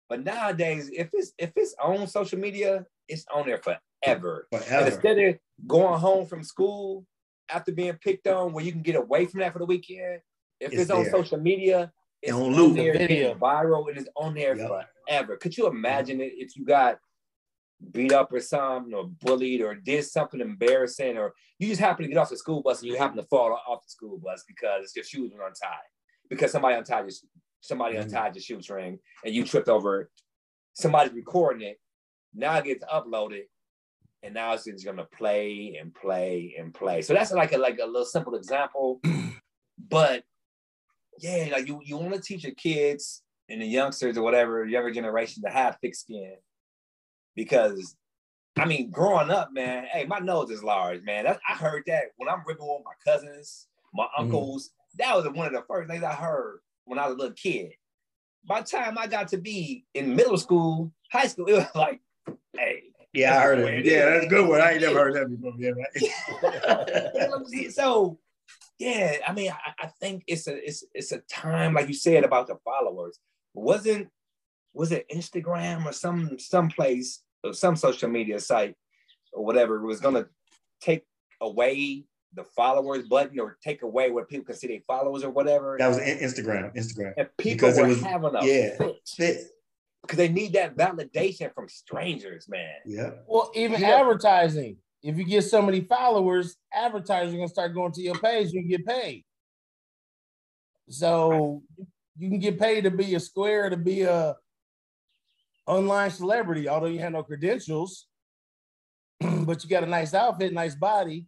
But 0.09 0.24
nowadays, 0.24 0.91
if 0.93 1.11
it's 1.12 1.33
if 1.39 1.53
it's 1.57 1.74
on 1.83 2.07
social 2.07 2.39
media, 2.39 2.87
it's 3.09 3.24
on 3.33 3.47
there 3.47 3.59
forever. 3.59 4.47
Forever. 4.51 4.87
instead 4.87 5.18
of 5.18 5.39
going 5.66 5.99
home 5.99 6.26
from 6.26 6.43
school 6.43 7.07
after 7.49 7.72
being 7.72 7.95
picked 7.95 8.26
on, 8.26 8.53
where 8.53 8.64
you 8.64 8.72
can 8.72 8.83
get 8.83 8.97
away 8.97 9.26
from 9.26 9.41
that 9.41 9.53
for 9.53 9.59
the 9.59 9.66
weekend, 9.66 10.20
if 10.61 10.72
It's 10.72 10.83
it's, 10.83 10.91
on 10.91 11.11
social 11.11 11.39
media, 11.39 11.93
it's 12.20 12.33
on 12.33 12.55
on, 12.55 12.74
there 12.74 12.93
getting 12.93 13.35
viral 13.39 13.89
and 13.89 13.99
it's 13.99 14.09
on 14.16 14.35
there 14.35 14.57
Yep. 14.57 14.89
forever. 15.09 15.37
Could 15.37 15.57
you 15.57 15.66
imagine 15.66 16.20
it 16.20 16.33
if 16.37 16.57
you 16.57 16.64
got 16.64 16.99
beat 17.91 18.12
up 18.12 18.33
or 18.33 18.41
something, 18.41 18.95
or 18.95 19.09
bullied, 19.20 19.61
or 19.61 19.74
did 19.74 20.05
something 20.05 20.41
embarrassing, 20.41 21.16
or 21.18 21.35
you 21.59 21.68
just 21.68 21.80
happen 21.80 22.03
to 22.05 22.09
get 22.09 22.18
off 22.18 22.30
the 22.30 22.37
school 22.37 22.62
bus 22.62 22.80
and 22.80 22.91
you 22.91 22.97
happen 22.97 23.16
to 23.16 23.22
fall 23.24 23.53
off 23.66 23.83
the 23.83 23.91
school 23.91 24.18
bus 24.18 24.45
because 24.47 24.95
your 24.95 25.05
shoes 25.05 25.33
were 25.35 25.47
untied, 25.47 25.89
because 26.28 26.53
somebody 26.53 26.76
untied 26.76 27.05
your 27.05 27.12
somebody 27.61 27.95
Mhm. 27.97 28.03
untied 28.03 28.35
your 28.35 28.43
shoestring 28.43 28.99
and 29.24 29.35
you 29.35 29.45
tripped 29.45 29.68
over 29.68 30.01
it. 30.03 30.09
Somebody's 30.72 31.12
recording 31.12 31.68
it. 31.68 31.80
Now 32.35 32.57
it 32.59 32.64
gets 32.64 32.85
uploaded, 32.85 33.45
and 34.22 34.35
now 34.35 34.55
it's 34.55 34.64
just 34.64 34.85
gonna 34.85 35.05
play 35.07 35.76
and 35.80 35.95
play 35.95 36.55
and 36.59 36.74
play. 36.74 37.03
So 37.03 37.14
that's 37.14 37.33
like 37.33 37.53
a 37.53 37.59
like 37.59 37.78
a 37.78 37.87
little 37.87 38.05
simple 38.05 38.35
example, 38.35 39.01
but 39.78 40.24
yeah, 41.18 41.49
like 41.53 41.68
you 41.68 41.80
you 41.85 41.97
want 41.97 42.14
to 42.14 42.20
teach 42.20 42.45
your 42.45 42.55
kids 42.55 43.22
and 43.49 43.61
the 43.61 43.66
youngsters 43.66 44.16
or 44.16 44.22
whatever 44.22 44.64
younger 44.64 44.91
generation 44.91 45.43
to 45.43 45.51
have 45.51 45.76
thick 45.80 45.95
skin, 45.95 46.37
because 47.35 47.97
I 48.59 48.66
mean, 48.66 48.91
growing 48.91 49.30
up, 49.30 49.53
man, 49.53 49.87
hey, 49.91 50.05
my 50.05 50.18
nose 50.18 50.51
is 50.51 50.62
large, 50.62 51.03
man. 51.03 51.24
That, 51.24 51.41
I 51.49 51.55
heard 51.55 51.85
that 51.87 52.12
when 52.16 52.28
I'm 52.28 52.43
ripping 52.47 52.66
with 52.66 52.85
my 52.85 52.93
cousins, 53.05 53.66
my 53.95 54.05
mm-hmm. 54.05 54.24
uncles. 54.24 54.70
That 54.99 55.16
was 55.16 55.26
one 55.26 55.47
of 55.47 55.53
the 55.55 55.64
first 55.66 55.89
things 55.89 56.05
I 56.05 56.12
heard 56.12 56.61
when 56.85 56.99
I 56.99 57.07
was 57.07 57.14
a 57.14 57.18
little 57.18 57.35
kid. 57.35 57.72
By 58.45 58.61
the 58.61 58.66
time 58.66 58.99
I 58.99 59.07
got 59.07 59.28
to 59.28 59.39
be 59.39 59.87
in 59.95 60.14
middle 60.14 60.37
school, 60.37 60.93
high 61.11 61.28
school, 61.28 61.47
it 61.47 61.55
was 61.55 61.66
like, 61.74 62.01
hey, 62.55 62.83
Yeah, 63.14 63.39
I 63.39 63.43
heard 63.43 63.59
it 63.61 63.87
Yeah, 63.87 64.11
that's 64.11 64.26
a 64.26 64.28
good 64.28 64.49
one. 64.49 64.61
I 64.61 64.72
ain't 64.72 64.83
never 64.83 64.99
heard 64.99 65.14
that 65.14 65.30
before. 65.30 65.55
Yeah, 65.59 65.70
right. 67.53 67.72
so 67.72 68.18
yeah, 68.78 69.16
I 69.26 69.33
mean, 69.33 69.51
I, 69.51 69.85
I 69.85 69.87
think 70.01 70.24
it's 70.26 70.47
a 70.47 70.57
it's 70.66 70.85
it's 70.93 71.12
a 71.12 71.18
time 71.18 71.74
like 71.74 71.89
you 71.89 71.95
said 71.95 72.24
about 72.24 72.49
the 72.49 72.57
followers. 72.64 73.18
Wasn't 73.55 74.09
was 74.75 74.93
it 74.93 75.07
Instagram 75.11 75.85
or 75.87 75.93
some 75.93 76.39
some 76.39 76.68
place 76.68 77.23
or 77.45 77.53
some 77.53 77.77
social 77.77 78.09
media 78.09 78.39
site 78.41 78.75
or 79.33 79.45
whatever 79.45 79.81
was 79.83 80.01
gonna 80.01 80.27
take 80.81 81.05
away 81.41 82.05
the 82.35 82.45
followers 82.45 83.07
button 83.09 83.39
or 83.39 83.59
take 83.62 83.83
away 83.83 84.11
what 84.11 84.29
people 84.29 84.47
consider 84.47 84.79
followers 84.87 85.23
or 85.23 85.31
whatever. 85.31 85.77
that 85.79 85.89
was 85.89 85.99
Instagram. 85.99 86.75
Instagram. 86.75 87.12
and 87.18 87.29
people 87.37 87.57
because 87.68 87.79
it 87.79 87.83
were 87.83 87.89
was- 87.89 88.01
having 88.03 88.35
a 88.35 88.45
yeah. 88.47 88.77
fit 88.79 88.97
Fit. 89.07 89.39
because 90.03 90.16
they 90.16 90.29
need 90.29 90.55
that 90.55 90.75
validation 90.77 91.53
from 91.55 91.68
strangers, 91.68 92.49
man. 92.49 92.77
Yeah. 92.87 93.11
Well, 93.27 93.51
even 93.55 93.81
Yeah. 93.81 94.01
advertising. 94.01 94.79
If 95.03 95.18
you 95.18 95.25
get 95.25 95.43
so 95.43 95.61
many 95.61 95.81
followers, 95.83 96.57
advertisers 96.73 97.35
are 97.35 97.37
gonna 97.37 97.49
start 97.49 97.75
going 97.75 97.93
to 97.93 98.01
your 98.03 98.18
page. 98.18 98.53
You 98.53 98.61
can 98.61 98.68
get 98.70 98.87
paid. 98.87 99.25
So 100.89 101.62
you 102.18 102.29
can 102.31 102.39
get 102.39 102.59
paid 102.59 102.85
to 102.85 102.91
be 102.91 103.14
a 103.14 103.20
square, 103.20 103.68
to 103.70 103.77
be 103.77 104.03
a 104.03 104.37
online 105.67 106.11
celebrity, 106.11 106.69
although 106.69 106.87
you 106.87 107.01
have 107.01 107.13
no 107.13 107.23
credentials. 107.23 108.07
but 109.21 109.63
you 109.63 109.71
got 109.71 109.85
a 109.85 109.87
nice 109.87 110.15
outfit, 110.15 110.53
nice 110.53 110.75
body, 110.75 111.27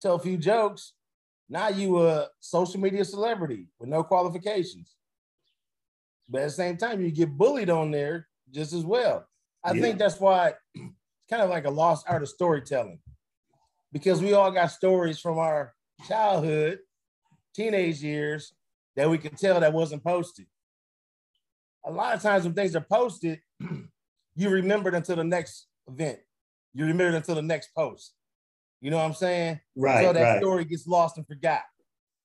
tell 0.00 0.14
a 0.14 0.18
few 0.18 0.36
jokes. 0.36 0.92
Now 1.48 1.68
you 1.68 2.06
a 2.06 2.28
social 2.40 2.80
media 2.80 3.04
celebrity 3.04 3.68
with 3.78 3.88
no 3.88 4.04
qualifications. 4.04 4.94
But 6.28 6.42
at 6.42 6.44
the 6.46 6.50
same 6.50 6.76
time, 6.76 7.00
you 7.00 7.10
get 7.10 7.36
bullied 7.36 7.70
on 7.70 7.90
there 7.90 8.28
just 8.50 8.72
as 8.72 8.84
well. 8.84 9.26
I 9.64 9.72
Yeah. 9.72 9.82
think 9.82 9.98
that's 9.98 10.20
why 10.20 10.54
it's 10.74 11.26
kind 11.30 11.42
of 11.42 11.50
like 11.50 11.64
a 11.64 11.70
lost 11.70 12.06
art 12.08 12.22
of 12.22 12.28
storytelling 12.28 13.00
because 13.92 14.20
we 14.20 14.34
all 14.34 14.50
got 14.50 14.66
stories 14.66 15.18
from 15.18 15.38
our 15.38 15.74
childhood, 16.06 16.80
teenage 17.54 18.02
years 18.02 18.52
that 18.94 19.08
we 19.08 19.18
can 19.18 19.34
tell 19.34 19.60
that 19.60 19.72
wasn't 19.72 20.04
posted. 20.04 20.46
A 21.84 21.90
lot 21.90 22.14
of 22.14 22.22
times 22.22 22.44
when 22.44 22.54
things 22.54 22.76
are 22.76 22.80
posted, 22.88 23.40
you 24.36 24.50
remember 24.50 24.88
it 24.88 24.94
until 24.94 25.16
the 25.16 25.24
next 25.24 25.66
event. 25.88 26.18
You 26.74 26.84
remember 26.84 27.14
it 27.14 27.16
until 27.16 27.34
the 27.34 27.42
next 27.42 27.74
post. 27.74 28.12
You 28.80 28.90
know 28.90 28.98
what 28.98 29.06
I'm 29.06 29.14
saying? 29.14 29.60
Right. 29.76 30.04
so 30.04 30.12
that 30.12 30.22
right. 30.22 30.40
story 30.40 30.64
gets 30.64 30.86
lost 30.86 31.16
and 31.16 31.26
forgot. 31.26 31.62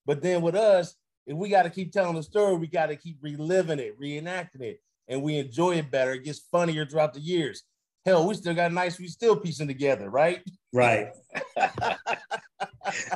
But 0.06 0.22
then 0.22 0.42
with 0.42 0.56
us, 0.56 0.96
if 1.26 1.36
we 1.36 1.50
got 1.50 1.64
to 1.64 1.70
keep 1.70 1.92
telling 1.92 2.16
the 2.16 2.24
story, 2.24 2.56
we 2.56 2.68
got 2.68 2.88
to 2.88 2.96
keep 2.96 3.18
reliving 3.22 3.80
it, 3.80 4.00
reenacting 4.00 4.62
it, 4.62 4.82
and 5.08 5.22
we 5.24 5.38
enjoy 5.38 5.76
it 5.78 5.90
better. 5.90 6.14
It 6.14 6.24
gets 6.24 6.40
funnier 6.52 6.86
throughout 6.86 7.14
the 7.14 7.22
years. 7.22 7.64
Hell, 8.06 8.28
we 8.28 8.36
still 8.36 8.54
got 8.54 8.74
nice, 8.74 9.00
we 9.00 9.08
still 9.08 9.38
piecing 9.38 9.68
together, 9.68 10.10
right? 10.10 10.44
Right. 10.74 11.08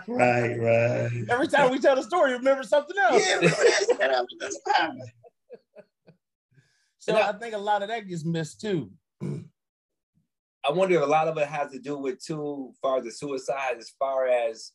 right. 0.07 0.55
Right. 0.57 1.09
Every 1.29 1.47
time 1.47 1.71
we 1.71 1.79
tell 1.79 1.97
the 1.97 2.03
story, 2.03 2.31
remember 2.31 2.63
something 2.63 2.95
else. 2.97 3.27
Yeah, 3.27 3.39
that's, 3.41 3.97
that-. 3.97 4.95
So 7.07 7.15
I 7.21 7.31
think 7.33 7.53
a 7.55 7.57
lot 7.57 7.81
of 7.81 7.87
that 7.87 8.07
gets 8.07 8.25
missed 8.25 8.59
too. 8.61 8.91
I 9.21 10.71
wonder 10.71 10.95
if 10.95 11.01
a 11.01 11.05
lot 11.05 11.27
of 11.29 11.37
it 11.37 11.47
has 11.47 11.71
to 11.71 11.79
do 11.79 11.97
with 11.97 12.23
too 12.23 12.73
far 12.81 12.97
as 12.97 13.05
the 13.05 13.11
suicide, 13.11 13.75
as 13.77 13.91
far 13.97 14.27
as 14.27 14.73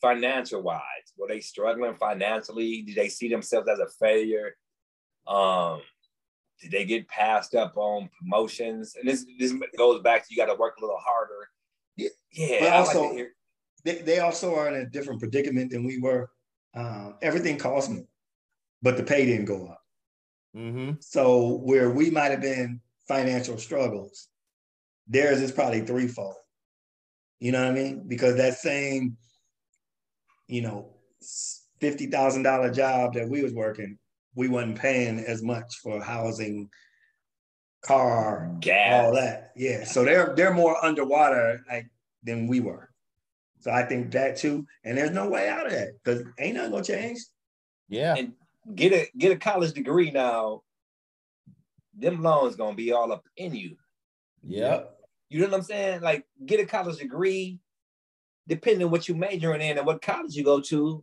financial 0.00 0.62
wise. 0.62 0.80
Were 1.18 1.28
they 1.28 1.40
struggling 1.40 1.94
financially? 1.96 2.82
Did 2.82 2.96
they 2.96 3.08
see 3.08 3.28
themselves 3.28 3.68
as 3.68 3.78
a 3.80 3.88
failure? 4.00 4.56
Um, 5.26 5.82
did 6.62 6.70
they 6.70 6.84
get 6.86 7.08
passed 7.08 7.54
up 7.54 7.76
on 7.76 8.08
promotions? 8.18 8.96
And 8.98 9.06
this 9.06 9.26
this 9.38 9.52
goes 9.76 10.00
back 10.02 10.22
to 10.26 10.28
you 10.30 10.36
got 10.38 10.50
to 10.50 10.58
work 10.58 10.76
a 10.78 10.80
little 10.80 10.98
harder. 10.98 11.48
Yeah. 11.96 12.08
yeah. 12.32 12.56
But 12.60 12.68
I 12.68 12.78
like 12.78 12.88
also- 12.88 13.12
hear- 13.12 13.32
They, 13.84 13.96
they 14.00 14.18
also 14.20 14.54
are 14.54 14.68
in 14.68 14.74
a 14.74 14.86
different 14.86 15.20
predicament 15.20 15.70
than 15.70 15.84
we 15.84 15.98
were. 16.00 16.30
Um, 16.74 17.16
everything 17.20 17.58
cost 17.58 17.90
more, 17.90 18.06
but 18.82 18.96
the 18.96 19.02
pay 19.02 19.26
didn't 19.26 19.44
go 19.44 19.66
up. 19.66 19.83
Mm-hmm. 20.56 20.92
So 21.00 21.58
where 21.64 21.90
we 21.90 22.10
might 22.10 22.30
have 22.30 22.40
been 22.40 22.80
financial 23.08 23.58
struggles, 23.58 24.28
theirs 25.08 25.40
is 25.40 25.52
probably 25.52 25.80
threefold. 25.80 26.36
You 27.40 27.52
know 27.52 27.62
what 27.62 27.72
I 27.72 27.74
mean? 27.74 28.04
Because 28.06 28.36
that 28.36 28.54
same, 28.54 29.16
you 30.46 30.62
know, 30.62 30.90
fifty 31.80 32.06
thousand 32.06 32.44
dollar 32.44 32.72
job 32.72 33.14
that 33.14 33.28
we 33.28 33.42
was 33.42 33.52
working, 33.52 33.98
we 34.34 34.48
wasn't 34.48 34.78
paying 34.78 35.18
as 35.18 35.42
much 35.42 35.78
for 35.82 36.02
housing, 36.02 36.68
car, 37.82 38.50
Gas. 38.60 39.04
all 39.04 39.14
that. 39.14 39.52
Yeah. 39.56 39.84
So 39.84 40.04
they're 40.04 40.34
they're 40.36 40.54
more 40.54 40.82
underwater 40.84 41.62
like 41.68 41.88
than 42.22 42.46
we 42.46 42.60
were. 42.60 42.88
So 43.60 43.70
I 43.70 43.82
think 43.82 44.12
that 44.12 44.36
too. 44.36 44.66
And 44.84 44.96
there's 44.96 45.10
no 45.10 45.28
way 45.28 45.48
out 45.48 45.66
of 45.66 45.72
that 45.72 45.88
because 46.02 46.22
ain't 46.38 46.56
nothing 46.56 46.70
gonna 46.70 46.84
change. 46.84 47.18
Yeah. 47.88 48.14
And 48.14 48.32
get 48.74 48.92
a 48.92 49.08
get 49.18 49.32
a 49.32 49.36
college 49.36 49.72
degree 49.72 50.10
now. 50.10 50.62
Them 51.96 52.22
loans 52.22 52.56
gonna 52.56 52.74
be 52.76 52.92
all 52.92 53.12
up 53.12 53.24
in 53.36 53.54
you. 53.54 53.76
Yep. 54.42 54.90
You 55.30 55.40
know 55.40 55.46
what 55.48 55.56
I'm 55.56 55.62
saying? 55.62 56.00
Like 56.02 56.24
get 56.44 56.60
a 56.60 56.66
college 56.66 56.98
degree, 56.98 57.60
depending 58.48 58.84
on 58.84 58.90
what 58.90 59.08
you 59.08 59.14
majoring 59.14 59.60
in 59.62 59.78
and 59.78 59.86
what 59.86 60.02
college 60.02 60.34
you 60.34 60.44
go 60.44 60.60
to, 60.60 61.02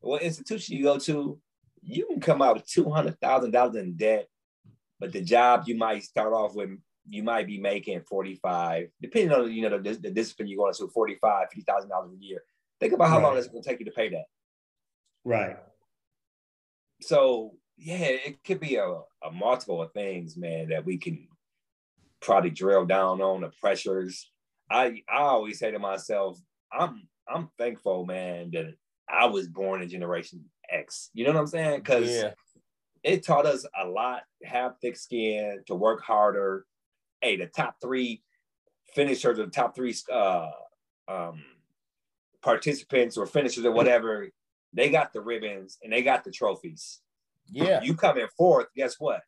what 0.00 0.22
institution 0.22 0.76
you 0.76 0.84
go 0.84 0.98
to, 0.98 1.40
you 1.82 2.06
can 2.06 2.20
come 2.20 2.42
out 2.42 2.56
with 2.56 2.66
two 2.66 2.90
hundred 2.90 3.18
thousand 3.20 3.52
dollars 3.52 3.76
in 3.76 3.94
debt. 3.94 4.28
But 5.00 5.12
the 5.12 5.20
job 5.22 5.64
you 5.66 5.76
might 5.76 6.04
start 6.04 6.32
off 6.32 6.54
with, 6.54 6.70
you 7.08 7.24
might 7.24 7.48
be 7.48 7.58
making 7.58 8.02
45, 8.02 8.88
depending 9.00 9.32
on 9.32 9.50
you 9.52 9.68
know 9.68 9.78
the, 9.80 9.94
the 9.94 10.10
discipline 10.10 10.46
you're 10.48 10.58
going 10.58 10.74
to, 10.74 10.88
45, 10.88 11.48
50,000 11.50 11.88
dollars 11.88 12.12
a 12.12 12.24
year. 12.24 12.42
Think 12.78 12.92
about 12.92 13.08
how 13.08 13.20
long 13.20 13.32
Right. 13.32 13.38
it's 13.38 13.48
gonna 13.48 13.62
take 13.62 13.78
you 13.80 13.84
to 13.86 13.90
pay 13.92 14.08
that. 14.10 14.24
Right. 15.24 15.56
So 17.02 17.54
yeah, 17.76 17.96
it 17.96 18.44
could 18.44 18.60
be 18.60 18.76
a, 18.76 18.86
a 18.86 19.30
multiple 19.32 19.82
of 19.82 19.92
things, 19.92 20.36
man, 20.36 20.68
that 20.68 20.84
we 20.84 20.98
can 20.98 21.26
probably 22.20 22.50
drill 22.50 22.84
down 22.86 23.20
on 23.20 23.40
the 23.40 23.50
pressures. 23.60 24.30
I 24.70 25.02
I 25.08 25.22
always 25.22 25.58
say 25.58 25.70
to 25.70 25.78
myself, 25.78 26.38
I'm 26.72 27.08
I'm 27.28 27.50
thankful, 27.58 28.04
man, 28.06 28.50
that 28.52 28.74
I 29.08 29.26
was 29.26 29.48
born 29.48 29.82
in 29.82 29.88
Generation 29.88 30.44
X. 30.70 31.10
You 31.12 31.24
know 31.24 31.32
what 31.32 31.40
I'm 31.40 31.46
saying? 31.46 31.80
Because 31.80 32.10
Yeah. 32.10 32.32
it 33.02 33.24
taught 33.24 33.46
us 33.46 33.66
a 33.80 33.86
lot, 33.86 34.22
have 34.44 34.78
thick 34.80 34.96
skin, 34.96 35.62
to 35.66 35.74
work 35.74 36.02
harder. 36.02 36.66
Hey, 37.20 37.36
the 37.36 37.46
top 37.46 37.76
three 37.80 38.22
finishers, 38.94 39.38
the 39.38 39.46
top 39.46 39.74
three 39.74 39.94
uh, 40.12 40.50
um, 41.08 41.42
participants 42.42 43.16
or 43.16 43.26
finishers 43.26 43.64
or 43.64 43.72
whatever, 43.80 44.28
they 44.72 44.90
got 44.90 45.12
the 45.12 45.20
ribbons 45.20 45.78
and 45.82 45.92
they 45.92 46.02
got 46.02 46.24
the 46.24 46.30
trophies. 46.30 47.00
Yeah. 47.50 47.82
You 47.82 47.94
come 47.94 48.18
in 48.18 48.28
fourth, 48.36 48.68
guess 48.74 48.96
what? 48.98 49.20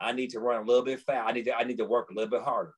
I 0.00 0.12
need 0.12 0.30
to 0.30 0.40
run 0.40 0.62
a 0.62 0.64
little 0.64 0.84
bit 0.84 1.00
fast. 1.00 1.28
I 1.28 1.32
need 1.32 1.44
to 1.44 1.56
I 1.56 1.64
need 1.64 1.78
to 1.78 1.84
work 1.84 2.10
a 2.10 2.14
little 2.14 2.30
bit 2.30 2.42
harder. 2.42 2.74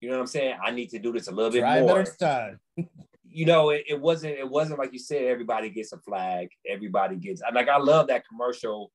You 0.00 0.10
know 0.10 0.16
what 0.16 0.22
I'm 0.22 0.26
saying? 0.28 0.56
I 0.62 0.70
need 0.70 0.90
to 0.90 0.98
do 0.98 1.12
this 1.12 1.28
a 1.28 1.32
little 1.32 1.50
bit 1.50 1.64
more 1.64 2.04
better 2.04 2.16
time. 2.18 2.60
you 3.28 3.46
know, 3.46 3.70
it, 3.70 3.84
it 3.88 4.00
wasn't 4.00 4.38
it 4.38 4.48
wasn't 4.48 4.78
like 4.78 4.92
you 4.92 4.98
said. 4.98 5.24
Everybody 5.24 5.70
gets 5.70 5.92
a 5.92 5.98
flag. 5.98 6.48
Everybody 6.68 7.16
gets 7.16 7.42
like 7.52 7.68
I 7.68 7.78
love 7.78 8.08
that 8.08 8.26
commercial 8.28 8.92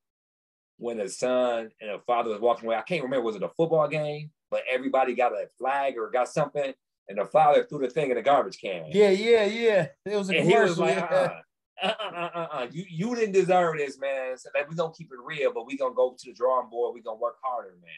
when 0.78 0.96
the 0.96 1.08
son 1.08 1.70
and 1.80 1.90
the 1.90 1.98
father 2.06 2.30
was 2.30 2.40
walking 2.40 2.66
away. 2.66 2.76
I 2.76 2.82
can't 2.82 3.02
remember 3.02 3.24
was 3.24 3.36
it 3.36 3.42
a 3.42 3.48
football 3.50 3.86
game, 3.86 4.30
but 4.50 4.62
everybody 4.70 5.14
got 5.14 5.32
a 5.32 5.46
flag 5.58 5.98
or 5.98 6.10
got 6.10 6.28
something, 6.28 6.72
and 7.08 7.18
the 7.18 7.26
father 7.26 7.64
threw 7.64 7.80
the 7.80 7.90
thing 7.90 8.10
in 8.10 8.16
the 8.16 8.22
garbage 8.22 8.58
can. 8.60 8.86
Yeah, 8.88 9.10
yeah, 9.10 9.44
yeah. 9.44 9.86
It 10.06 10.16
was 10.16 10.30
a 10.30 10.38
and 10.38 10.48
he 10.48 10.56
was 10.56 10.74
commercial. 10.74 11.02
like, 11.02 11.10
yeah. 11.10 11.16
Uh-uh. 11.16 11.40
Uh, 11.82 11.94
uh, 12.00 12.30
uh, 12.34 12.46
uh, 12.52 12.66
you 12.70 12.84
you 12.88 13.14
didn't 13.14 13.32
deserve 13.32 13.76
this, 13.78 13.98
man. 13.98 14.36
So 14.36 14.50
like, 14.54 14.68
we 14.68 14.76
gonna 14.76 14.92
keep 14.96 15.10
it 15.12 15.18
real, 15.24 15.52
but 15.52 15.66
we're 15.66 15.78
gonna 15.78 15.94
go 15.94 16.14
to 16.18 16.30
the 16.30 16.34
drawing 16.34 16.68
board. 16.68 16.94
We're 16.94 17.02
gonna 17.02 17.18
work 17.18 17.36
harder, 17.42 17.74
man. 17.82 17.90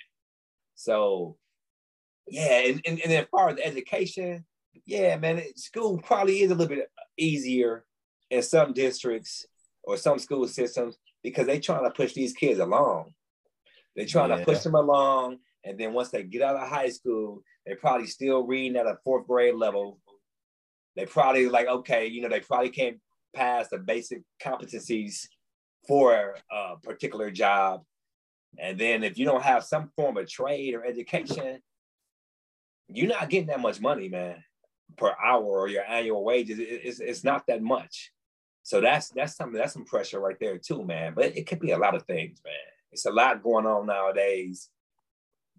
So 0.74 1.36
yeah, 2.28 2.60
and, 2.66 2.80
and, 2.86 3.00
and 3.00 3.12
as 3.12 3.26
far 3.30 3.48
as 3.50 3.58
education, 3.58 4.44
yeah, 4.86 5.16
man, 5.16 5.38
it, 5.38 5.58
school 5.58 5.98
probably 5.98 6.40
is 6.40 6.50
a 6.50 6.54
little 6.54 6.74
bit 6.76 6.88
easier 7.16 7.84
in 8.30 8.42
some 8.42 8.72
districts 8.72 9.46
or 9.82 9.96
some 9.96 10.18
school 10.18 10.46
systems 10.46 10.96
because 11.22 11.46
they're 11.46 11.60
trying 11.60 11.84
to 11.84 11.90
push 11.90 12.12
these 12.14 12.32
kids 12.32 12.60
along. 12.60 13.12
They're 13.96 14.06
trying 14.06 14.30
Yeah. 14.30 14.38
to 14.38 14.44
push 14.44 14.60
them 14.60 14.74
along, 14.74 15.38
and 15.64 15.78
then 15.78 15.92
once 15.92 16.10
they 16.10 16.22
get 16.22 16.42
out 16.42 16.56
of 16.56 16.68
high 16.68 16.88
school, 16.88 17.42
they're 17.66 17.76
probably 17.76 18.06
still 18.06 18.46
reading 18.46 18.76
at 18.76 18.86
a 18.86 18.98
fourth 19.04 19.26
grade 19.26 19.54
level. 19.54 19.98
They 20.96 21.06
probably 21.06 21.48
like, 21.48 21.66
okay, 21.68 22.06
you 22.06 22.22
know, 22.22 22.28
they 22.28 22.40
probably 22.40 22.70
can't 22.70 22.98
pass 23.34 23.68
the 23.68 23.78
basic 23.78 24.22
competencies 24.42 25.26
for 25.86 26.36
a 26.50 26.76
particular 26.82 27.30
job. 27.30 27.82
And 28.58 28.78
then 28.78 29.02
if 29.02 29.18
you 29.18 29.24
don't 29.24 29.42
have 29.42 29.64
some 29.64 29.90
form 29.96 30.16
of 30.16 30.28
trade 30.28 30.74
or 30.74 30.84
education, 30.84 31.60
you're 32.88 33.08
not 33.08 33.30
getting 33.30 33.48
that 33.48 33.60
much 33.60 33.80
money, 33.80 34.08
man, 34.08 34.42
per 34.96 35.14
hour 35.24 35.42
or 35.42 35.68
your 35.68 35.84
annual 35.84 36.24
wages. 36.24 36.58
It's, 36.60 37.00
it's 37.00 37.24
not 37.24 37.46
that 37.46 37.62
much. 37.62 38.12
So 38.62 38.80
that's 38.80 39.08
that's 39.10 39.36
something 39.36 39.58
that's 39.58 39.72
some 39.72 39.84
pressure 39.84 40.20
right 40.20 40.36
there 40.38 40.58
too, 40.58 40.84
man. 40.84 41.14
But 41.14 41.36
it 41.36 41.46
could 41.46 41.60
be 41.60 41.72
a 41.72 41.78
lot 41.78 41.94
of 41.94 42.04
things, 42.04 42.40
man. 42.44 42.54
It's 42.92 43.06
a 43.06 43.10
lot 43.10 43.42
going 43.42 43.66
on 43.66 43.86
nowadays 43.86 44.68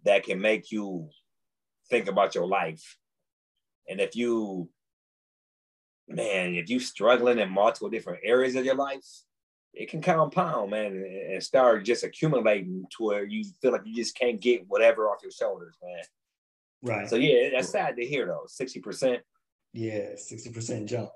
that 0.06 0.24
can 0.24 0.40
make 0.40 0.72
you 0.72 1.10
think 1.90 2.08
about 2.08 2.36
your 2.36 2.48
life. 2.48 2.98
And 3.90 4.00
if 4.00 4.16
you, 4.16 4.70
man, 6.08 6.56
if 6.56 6.70
you're 6.70 6.80
struggling 6.80 7.40
in 7.40 7.50
multiple 7.50 7.90
different 7.90 8.20
areas 8.24 8.56
of 8.56 8.66
your 8.66 8.76
life, 8.76 9.06
it 9.74 9.90
can 9.90 10.02
compound, 10.02 10.70
man, 10.72 10.88
and- 10.94 11.06
and 11.06 11.44
start 11.44 11.84
just 11.86 12.04
accumulating 12.04 12.86
to 12.96 13.04
where 13.04 13.24
you 13.26 13.44
feel 13.62 13.72
like 13.72 13.82
you 13.86 13.96
just 13.96 14.16
can't 14.16 14.40
get 14.40 14.68
whatever 14.68 15.10
off 15.10 15.24
your 15.24 15.32
shoulders, 15.32 15.76
man. 15.82 16.04
Right. 16.84 17.10
So 17.10 17.16
yeah, 17.16 17.50
that's 17.52 17.70
sad 17.70 17.96
to 17.96 18.06
hear 18.06 18.26
though. 18.28 18.46
Sixty 18.48 18.80
percent. 18.80 19.24
yeah, 19.76 20.12
60% 20.14 20.86
jump. 20.86 21.10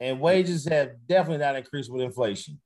And 0.00 0.20
wages 0.20 0.66
have 0.66 1.06
definitely 1.06 1.38
not 1.38 1.56
increased 1.56 1.90
with 1.90 2.02
inflation. 2.02 2.60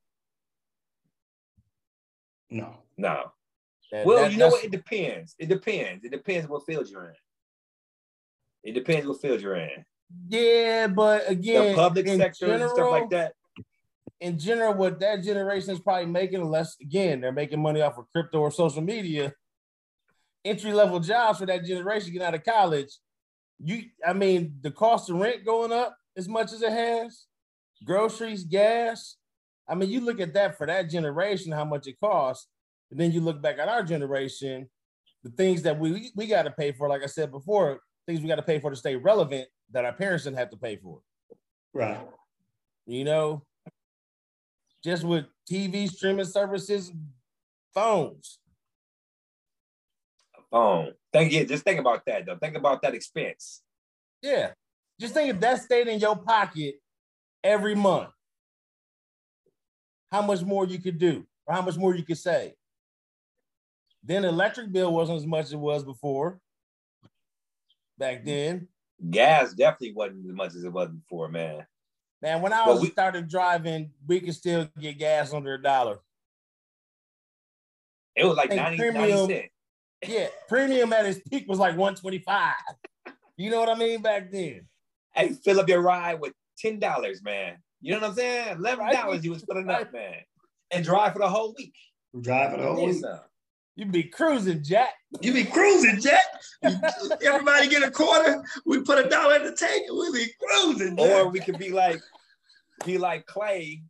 No. 2.51 2.83
No. 2.97 3.33
That- 3.93 4.07
Well, 4.07 4.23
that- 4.25 4.33
you 4.33 4.39
know 4.39 4.49
what? 4.49 4.65
It 4.65 4.71
depends. 4.73 5.37
It 5.39 5.49
depends. 5.49 6.05
It 6.05 6.11
depends 6.11 6.49
what 6.49 6.67
field 6.67 6.89
you're 6.89 7.11
in. 7.11 7.17
It 8.65 8.73
depends 8.73 9.07
what 9.07 9.21
field 9.21 9.41
you're 9.41 9.57
in. 9.57 9.85
Yeah, 10.29 10.87
but 10.89 11.29
again, 11.29 11.73
the 11.73 11.75
public 11.75 12.07
in 12.07 12.19
sector 12.19 12.47
and 12.53 12.63
stuff 12.63 12.77
general- 12.77 12.93
like 12.93 13.11
that. 13.11 13.35
in 14.21 14.39
general, 14.39 14.75
what 14.75 15.01
that 15.01 15.23
generation 15.23 15.71
is 15.71 15.81
probably 15.81 16.07
making, 16.07 16.41
unless 16.41 16.77
again 16.81 17.21
they're 17.21 17.33
making 17.33 17.61
money 17.61 17.81
off 17.81 17.99
of 17.99 18.07
crypto 18.13 18.41
or 18.41 18.51
social 18.51 18.83
media, 18.83 19.33
entry 20.45 20.73
level 20.73 21.01
jobs 21.01 21.39
for 21.39 21.47
that 21.47 21.65
generation 21.65 22.13
get 22.13 22.23
out 22.23 22.35
of 22.35 22.45
college. 22.45 22.99
You, 23.63 23.85
I 24.07 24.13
mean, 24.13 24.57
the 24.63 24.71
cost 24.71 25.11
of 25.11 25.17
rent 25.17 25.45
going 25.45 25.73
up 25.73 25.97
as 26.17 26.29
much 26.29 26.53
as 26.53 26.63
it 26.63 26.73
has, 26.73 27.27
groceries, 27.85 28.45
gas. 28.45 29.17
I 29.69 29.75
mean, 29.75 29.91
you 29.91 30.01
look 30.01 30.21
at 30.21 30.35
that 30.35 30.59
for 30.59 30.67
that 30.67 30.91
generation, 30.91 31.53
how 31.53 31.65
much 31.65 31.87
it 31.87 32.01
costs, 32.01 32.49
and 32.91 32.99
then 32.99 33.13
you 33.13 33.21
look 33.21 33.41
back 33.41 33.59
at 33.59 33.69
our 33.69 33.83
generation, 33.83 34.69
the 35.23 35.31
things 35.31 35.63
that 35.63 35.79
we 35.79 36.11
we 36.17 36.27
got 36.27 36.43
to 36.43 36.51
pay 36.51 36.73
for. 36.73 36.89
Like 36.89 37.03
I 37.03 37.07
said 37.07 37.31
before, 37.31 37.81
things 38.07 38.21
we 38.21 38.29
got 38.29 38.37
to 38.37 38.43
pay 38.43 38.59
for 38.59 38.71
to 38.71 38.77
stay 38.77 38.97
relevant 38.97 39.49
that 39.73 39.85
our 39.85 39.93
parents 39.93 40.25
didn't 40.25 40.39
have 40.39 40.51
to 40.51 40.57
pay 40.57 40.77
for 40.77 41.01
Right. 41.73 42.01
you 42.87 43.05
know, 43.05 43.45
just 44.83 45.05
with 45.05 45.27
TV 45.49 45.89
streaming 45.89 46.25
services, 46.25 46.91
phones. 47.73 48.39
phone. 50.51 50.95
Think 51.13 51.33
yeah, 51.33 51.45
just 51.45 51.65
think 51.65 51.79
about 51.79 52.05
that 52.07 52.27
though. 52.27 52.37
Think 52.37 52.57
about 52.57 52.83
that 52.83 52.95
expense. 52.95 53.63
Yeah. 54.23 54.51
Just 54.99 55.15
think 55.15 55.31
if 55.31 55.41
that 55.41 55.63
stayed 55.63 55.89
in 55.89 55.99
your 55.99 56.17
pocket 56.17 56.77
every 57.43 57.75
month, 57.75 58.11
how 60.11 60.23
much 60.23 60.43
more 60.43 60.67
you 60.67 60.79
could 60.79 60.99
do 60.99 61.27
or 61.47 61.55
how 61.55 61.63
much 61.63 61.77
more 61.77 61.95
you 61.95 62.03
could 62.03 62.19
save. 62.19 62.53
Then 64.03 64.25
electric 64.25 64.73
bill 64.73 64.93
wasn't 64.93 65.19
as 65.19 65.27
much 65.27 65.47
as 65.47 65.53
it 65.53 65.59
was 65.59 65.85
before 65.85 66.41
back 67.99 68.23
mm. 68.23 68.25
then. 68.25 68.69
Gas 69.09 69.55
definitely 69.55 69.95
wasn't 69.95 70.27
as 70.27 70.33
much 70.35 70.55
as 70.55 70.65
it 70.65 70.73
was 70.73 70.91
before, 70.91 71.29
man. 71.29 71.67
Man, 72.21 72.43
when 72.43 72.53
I 72.53 72.67
was 72.69 72.83
we- 72.83 72.91
started 72.91 73.29
driving, 73.29 73.93
we 74.07 74.21
could 74.21 74.35
still 74.35 74.69
get 74.79 74.99
gas 74.99 75.33
under 75.33 75.55
a 75.55 75.63
dollar. 75.63 76.01
It 78.15 78.25
was 78.25 78.37
like 78.37 78.51
Hey, 78.51 78.57
90, 78.57 78.77
premium. 78.77 79.03
90 79.19 79.27
cents. 79.35 79.49
Yeah, 80.07 80.29
premium 80.49 80.93
at 80.93 81.07
its 81.07 81.21
peak 81.29 81.47
was 81.49 81.59
like 81.59 81.77
125. 81.77 82.55
You 83.37 83.51
know 83.51 83.61
what 83.61 83.69
I 83.69 83.75
mean 83.75 84.03
back 84.03 84.31
then? 84.31 84.67
Hey, 85.15 85.31
fill 85.45 85.61
up 85.61 85.69
your 85.69 85.81
ride 85.81 86.21
with 86.21 86.33
ten 86.59 86.79
dollars, 86.79 87.23
man. 87.23 87.57
You 87.81 87.93
know 87.95 88.01
what 88.01 88.09
I'm 88.11 88.15
saying? 88.15 88.57
Eleven 88.59 88.93
dollars 88.93 89.25
you 89.25 89.31
was 89.31 89.43
filling 89.45 89.69
up, 89.71 89.93
man, 89.93 90.17
and 90.71 90.85
drive 90.85 91.15
for 91.15 91.19
the 91.21 91.29
whole 91.29 91.55
week. 91.57 91.75
Driving 92.21 92.61
the 92.61 92.67
whole 92.67 92.77
Then 92.77 92.87
week. 92.87 93.01
some. 93.01 93.21
You 93.81 93.87
be 93.87 94.03
cruising, 94.03 94.63
Jack. 94.63 94.93
You 95.23 95.33
be 95.33 95.43
cruising, 95.43 96.03
Jack. 96.03 96.27
Everybody 97.25 97.67
get 97.67 97.83
a 97.83 97.91
quarter. 97.91 98.45
We 98.67 98.83
put 98.83 99.03
a 99.03 99.09
dollar 99.09 99.37
in 99.37 99.45
the 99.47 99.53
tank 99.53 99.87
and 99.89 99.97
we 99.97 100.13
be 100.13 100.31
cruising. 100.39 100.99
Jack. 100.99 101.09
Or 101.09 101.31
we 101.31 101.41
could 101.41 101.59
be 101.59 101.71
like, 101.71 101.99
be 102.85 102.99
like 102.99 103.25
Clay. 103.25 103.81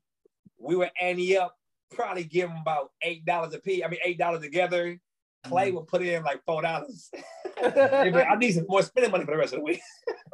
We 0.61 0.77
would 0.77 0.93
ante 1.01 1.37
up, 1.37 1.57
probably 1.91 2.23
give 2.23 2.51
him 2.51 2.59
about 2.59 2.93
eight 3.03 3.25
dollars 3.25 3.53
a 3.53 3.59
piece. 3.59 3.83
I 3.85 3.89
mean, 3.89 3.99
eight 4.05 4.17
dollars 4.17 4.43
together. 4.43 4.97
Clay 5.43 5.67
mm-hmm. 5.67 5.79
would 5.79 5.89
put 5.89 6.03
in 6.03 6.23
like 6.23 6.45
four 6.47 6.63
dollars. 6.63 7.11
I 7.61 8.37
need 8.39 8.53
some 8.53 8.67
more 8.69 8.83
spending 8.83 9.11
money 9.11 9.25
for 9.25 9.33
the 9.33 9.39
rest 9.39 9.55
of 9.55 9.59
the 9.59 9.65
week. 9.65 9.81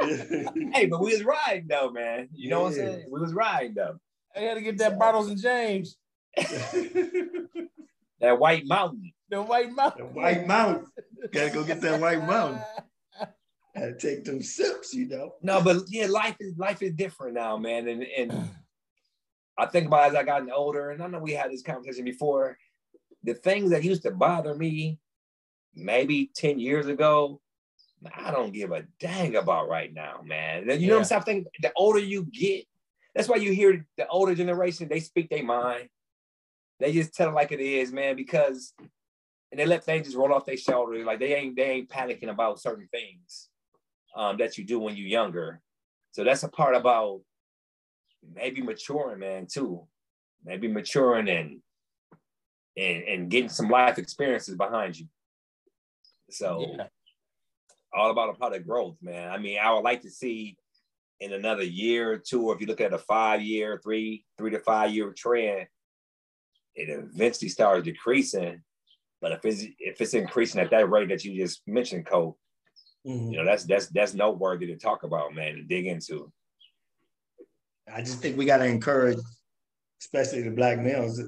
hey, 0.74 0.84
but 0.84 1.00
we 1.00 1.12
was 1.14 1.24
riding 1.24 1.66
though, 1.66 1.90
man. 1.90 2.28
You 2.34 2.50
know 2.50 2.60
what 2.60 2.72
I'm 2.72 2.74
saying? 2.74 3.04
We 3.10 3.20
was 3.20 3.32
riding 3.32 3.72
though. 3.72 3.96
I 4.36 4.40
had 4.40 4.54
to 4.56 4.60
get 4.60 4.76
that 4.78 4.98
Bartles 4.98 5.28
and 5.28 5.38
Jaymes. 5.38 5.94
That 8.20 8.38
White 8.38 8.66
Mountain. 8.66 9.12
The 9.28 9.42
white 9.42 9.72
mouth. 9.72 9.96
The 9.96 10.04
white 10.04 10.46
mouth. 10.46 10.84
Gotta 11.32 11.50
go 11.50 11.64
get 11.64 11.80
that 11.80 12.00
white 12.00 12.24
mouth. 12.26 12.62
Gotta 13.74 13.94
take 13.94 14.24
them 14.24 14.42
sips, 14.42 14.94
you 14.94 15.08
know. 15.08 15.34
No, 15.42 15.60
but 15.62 15.82
yeah, 15.88 16.06
life 16.06 16.36
is 16.40 16.56
life 16.56 16.82
is 16.82 16.92
different 16.92 17.34
now, 17.34 17.56
man. 17.56 17.88
And 17.88 18.02
and 18.02 18.50
I 19.58 19.66
think 19.66 19.86
about 19.86 20.10
as 20.10 20.14
I 20.14 20.22
gotten 20.22 20.50
older, 20.50 20.90
and 20.90 21.02
I 21.02 21.06
know 21.06 21.18
we 21.18 21.32
had 21.32 21.50
this 21.50 21.62
conversation 21.62 22.04
before. 22.04 22.58
The 23.24 23.34
things 23.34 23.70
that 23.70 23.82
used 23.82 24.02
to 24.02 24.12
bother 24.12 24.54
me 24.54 24.98
maybe 25.74 26.30
10 26.34 26.58
years 26.58 26.86
ago, 26.86 27.40
I 28.14 28.30
don't 28.30 28.52
give 28.52 28.72
a 28.72 28.84
dang 29.00 29.36
about 29.36 29.68
right 29.68 29.92
now, 29.92 30.20
man. 30.24 30.68
You 30.68 30.88
know 30.88 30.94
what 30.94 31.00
I'm 31.00 31.04
saying? 31.04 31.20
I 31.20 31.24
think 31.24 31.46
the 31.60 31.72
older 31.74 31.98
you 31.98 32.24
get, 32.24 32.64
that's 33.14 33.28
why 33.28 33.36
you 33.36 33.52
hear 33.52 33.86
the 33.96 34.06
older 34.08 34.34
generation, 34.34 34.88
they 34.88 35.00
speak 35.00 35.28
their 35.28 35.42
mind. 35.42 35.88
They 36.78 36.92
just 36.92 37.14
tell 37.14 37.30
it 37.30 37.34
like 37.34 37.52
it 37.52 37.60
is, 37.60 37.92
man, 37.92 38.16
because 38.16 38.74
and 39.50 39.60
they 39.60 39.66
let 39.66 39.84
things 39.84 40.06
just 40.06 40.16
roll 40.16 40.32
off 40.32 40.46
their 40.46 40.56
shoulders. 40.56 41.04
Like 41.04 41.20
they 41.20 41.34
ain't 41.34 41.56
they 41.56 41.70
ain't 41.70 41.88
panicking 41.88 42.30
about 42.30 42.60
certain 42.60 42.88
things 42.90 43.48
um, 44.16 44.36
that 44.38 44.58
you 44.58 44.64
do 44.64 44.78
when 44.78 44.96
you're 44.96 45.06
younger. 45.06 45.60
So 46.12 46.24
that's 46.24 46.42
a 46.42 46.48
part 46.48 46.74
about 46.74 47.20
maybe 48.34 48.62
maturing, 48.62 49.20
man, 49.20 49.46
too. 49.46 49.86
Maybe 50.44 50.68
maturing 50.68 51.28
and 51.28 51.60
and 52.76 53.02
and 53.04 53.30
getting 53.30 53.48
some 53.48 53.68
life 53.68 53.98
experiences 53.98 54.56
behind 54.56 54.98
you. 54.98 55.06
So 56.30 56.74
yeah. 56.76 56.86
all 57.94 58.10
about 58.10 58.30
a 58.30 58.34
part 58.34 58.54
of 58.54 58.66
growth, 58.66 58.96
man. 59.00 59.30
I 59.30 59.38
mean, 59.38 59.58
I 59.58 59.72
would 59.72 59.84
like 59.84 60.02
to 60.02 60.10
see 60.10 60.56
in 61.20 61.32
another 61.32 61.62
year 61.62 62.12
or 62.12 62.18
two, 62.18 62.48
or 62.48 62.54
if 62.54 62.60
you 62.60 62.66
look 62.66 62.80
at 62.80 62.92
a 62.92 62.98
five 62.98 63.40
year, 63.40 63.80
three, 63.82 64.24
three 64.36 64.50
to 64.50 64.58
five 64.60 64.92
year 64.92 65.12
trend, 65.16 65.66
it 66.74 66.90
eventually 66.90 67.48
starts 67.48 67.84
decreasing. 67.84 68.62
But 69.20 69.32
if 69.32 69.44
it's 69.44 69.64
if 69.78 70.00
it's 70.00 70.14
increasing 70.14 70.60
at 70.60 70.70
that 70.70 70.90
rate 70.90 71.08
that 71.08 71.24
you 71.24 71.40
just 71.42 71.62
mentioned, 71.66 72.06
Cole, 72.06 72.36
mm-hmm. 73.06 73.32
you 73.32 73.38
know, 73.38 73.44
that's 73.44 73.64
that's 73.64 73.88
that's 73.88 74.14
noteworthy 74.14 74.66
to 74.66 74.76
talk 74.76 75.02
about, 75.02 75.34
man, 75.34 75.54
to 75.54 75.62
dig 75.62 75.86
into. 75.86 76.32
I 77.92 78.00
just 78.00 78.20
think 78.20 78.36
we 78.36 78.44
got 78.44 78.58
to 78.58 78.66
encourage, 78.66 79.18
especially 80.02 80.42
the 80.42 80.50
black 80.50 80.80
males, 80.80 81.22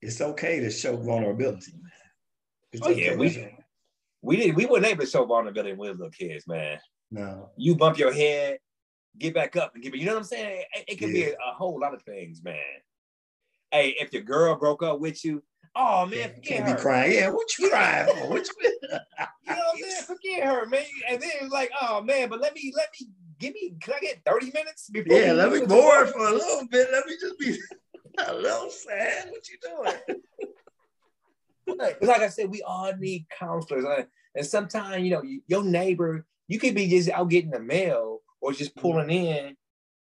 it's 0.00 0.20
okay 0.20 0.60
to 0.60 0.70
show 0.70 0.96
vulnerability. 0.96 1.72
It's 2.72 2.86
oh 2.86 2.90
okay 2.90 3.06
yeah, 3.06 3.16
we 3.16 3.48
we 4.22 4.36
didn't 4.36 4.56
we 4.56 4.66
weren't 4.66 4.86
able 4.86 5.04
to 5.04 5.10
show 5.10 5.24
vulnerability 5.24 5.72
when 5.72 5.80
we 5.80 5.88
were 5.88 5.94
little 5.94 6.10
kids, 6.10 6.46
man. 6.46 6.78
No, 7.10 7.50
you 7.56 7.76
bump 7.76 7.98
your 7.98 8.12
head, 8.12 8.58
get 9.18 9.34
back 9.34 9.56
up 9.56 9.74
and 9.74 9.82
give 9.82 9.94
it. 9.94 10.00
You 10.00 10.06
know 10.06 10.12
what 10.12 10.20
I'm 10.20 10.24
saying? 10.24 10.64
It, 10.74 10.84
it 10.88 10.98
can 10.98 11.08
yeah. 11.08 11.14
be 11.14 11.22
a, 11.24 11.32
a, 11.32 11.54
whole 11.54 11.78
lot 11.80 11.94
of 11.94 12.02
things, 12.02 12.42
man. 12.42 12.56
Hey, 13.70 13.94
if 13.98 14.12
your 14.12 14.22
girl 14.22 14.56
broke 14.56 14.82
up 14.82 15.00
with 15.00 15.24
you, 15.24 15.42
oh 15.78 16.06
man, 16.06 16.18
yeah, 16.18 16.28
can't 16.44 16.68
her. 16.68 16.74
be 16.74 16.80
crying. 16.80 17.12
Yeah, 17.12 17.30
what 17.30 17.58
you 17.58 17.70
crying 17.70 18.06
for? 18.06 18.28
What 18.28 18.46
you? 18.46 18.54
you 18.82 18.88
know 18.90 18.98
what 19.46 19.58
I'm 19.74 19.82
saying? 19.82 20.02
Forget 20.06 20.44
her, 20.44 20.66
man. 20.66 20.82
And 21.08 21.22
then 21.22 21.30
it's 21.40 21.52
like, 21.52 21.70
oh 21.80 22.02
man, 22.02 22.28
but 22.28 22.40
let 22.40 22.54
me 22.54 22.72
let 22.76 22.88
me 23.00 23.08
give 23.38 23.54
me. 23.54 23.74
Can 23.80 23.94
I 23.94 24.00
get 24.00 24.22
30 24.26 24.46
minutes 24.52 24.90
before? 24.90 25.16
Yeah, 25.16 25.32
let 25.32 25.52
me 25.52 25.64
more 25.64 26.06
for 26.06 26.28
a 26.28 26.32
little 26.32 26.66
bit. 26.70 26.88
Let 26.92 27.06
me 27.06 27.16
just 27.20 27.38
be 27.38 27.56
a 28.26 28.34
little 28.34 28.70
sad. 28.70 29.30
What 29.30 29.48
you 29.48 29.58
doing? 29.62 30.20
like 32.00 32.22
I 32.22 32.28
said, 32.28 32.50
we 32.50 32.62
all 32.62 32.92
need 32.96 33.26
counselors. 33.38 33.84
And 34.34 34.46
sometimes, 34.46 35.04
you 35.04 35.10
know, 35.10 35.22
your 35.46 35.62
neighbor, 35.62 36.26
you 36.46 36.58
could 36.58 36.74
be 36.74 36.88
just 36.88 37.10
out 37.10 37.28
getting 37.28 37.50
the 37.50 37.60
mail 37.60 38.20
or 38.40 38.52
just 38.52 38.74
mm-hmm. 38.74 38.80
pulling 38.80 39.10
in 39.10 39.56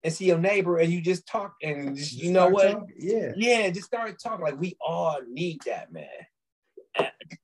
and 0.05 0.13
see 0.13 0.27
your 0.27 0.39
neighbor 0.39 0.77
and 0.77 0.93
you 0.93 1.01
just 1.01 1.27
talk 1.27 1.55
and 1.63 1.97
just, 1.97 2.13
you 2.13 2.31
know 2.31 2.49
what? 2.49 2.73
Talking. 2.73 2.95
Yeah. 2.99 3.33
Yeah, 3.35 3.71
just 3.71 3.87
start 3.87 4.17
talking. 4.23 4.45
Like 4.45 4.61
we 4.61 4.77
all 4.87 5.19
need 5.27 5.61
that, 5.67 5.91
man. 5.91 6.07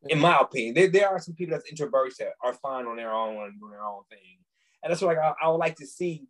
In 0.08 0.20
my 0.20 0.38
opinion, 0.38 0.74
there, 0.74 0.88
there 0.88 1.08
are 1.08 1.18
some 1.18 1.34
people 1.34 1.56
that's 1.56 1.72
introverts 1.72 2.16
that 2.18 2.34
are 2.44 2.54
fine 2.54 2.86
on 2.86 2.96
their 2.96 3.12
own 3.12 3.42
and 3.42 3.58
doing 3.58 3.72
their 3.72 3.82
own 3.82 4.02
thing. 4.10 4.38
And 4.82 4.90
that's 4.90 5.00
what 5.00 5.16
like, 5.16 5.18
I, 5.18 5.32
I 5.42 5.48
would 5.48 5.56
like 5.56 5.76
to 5.76 5.86
see 5.86 6.24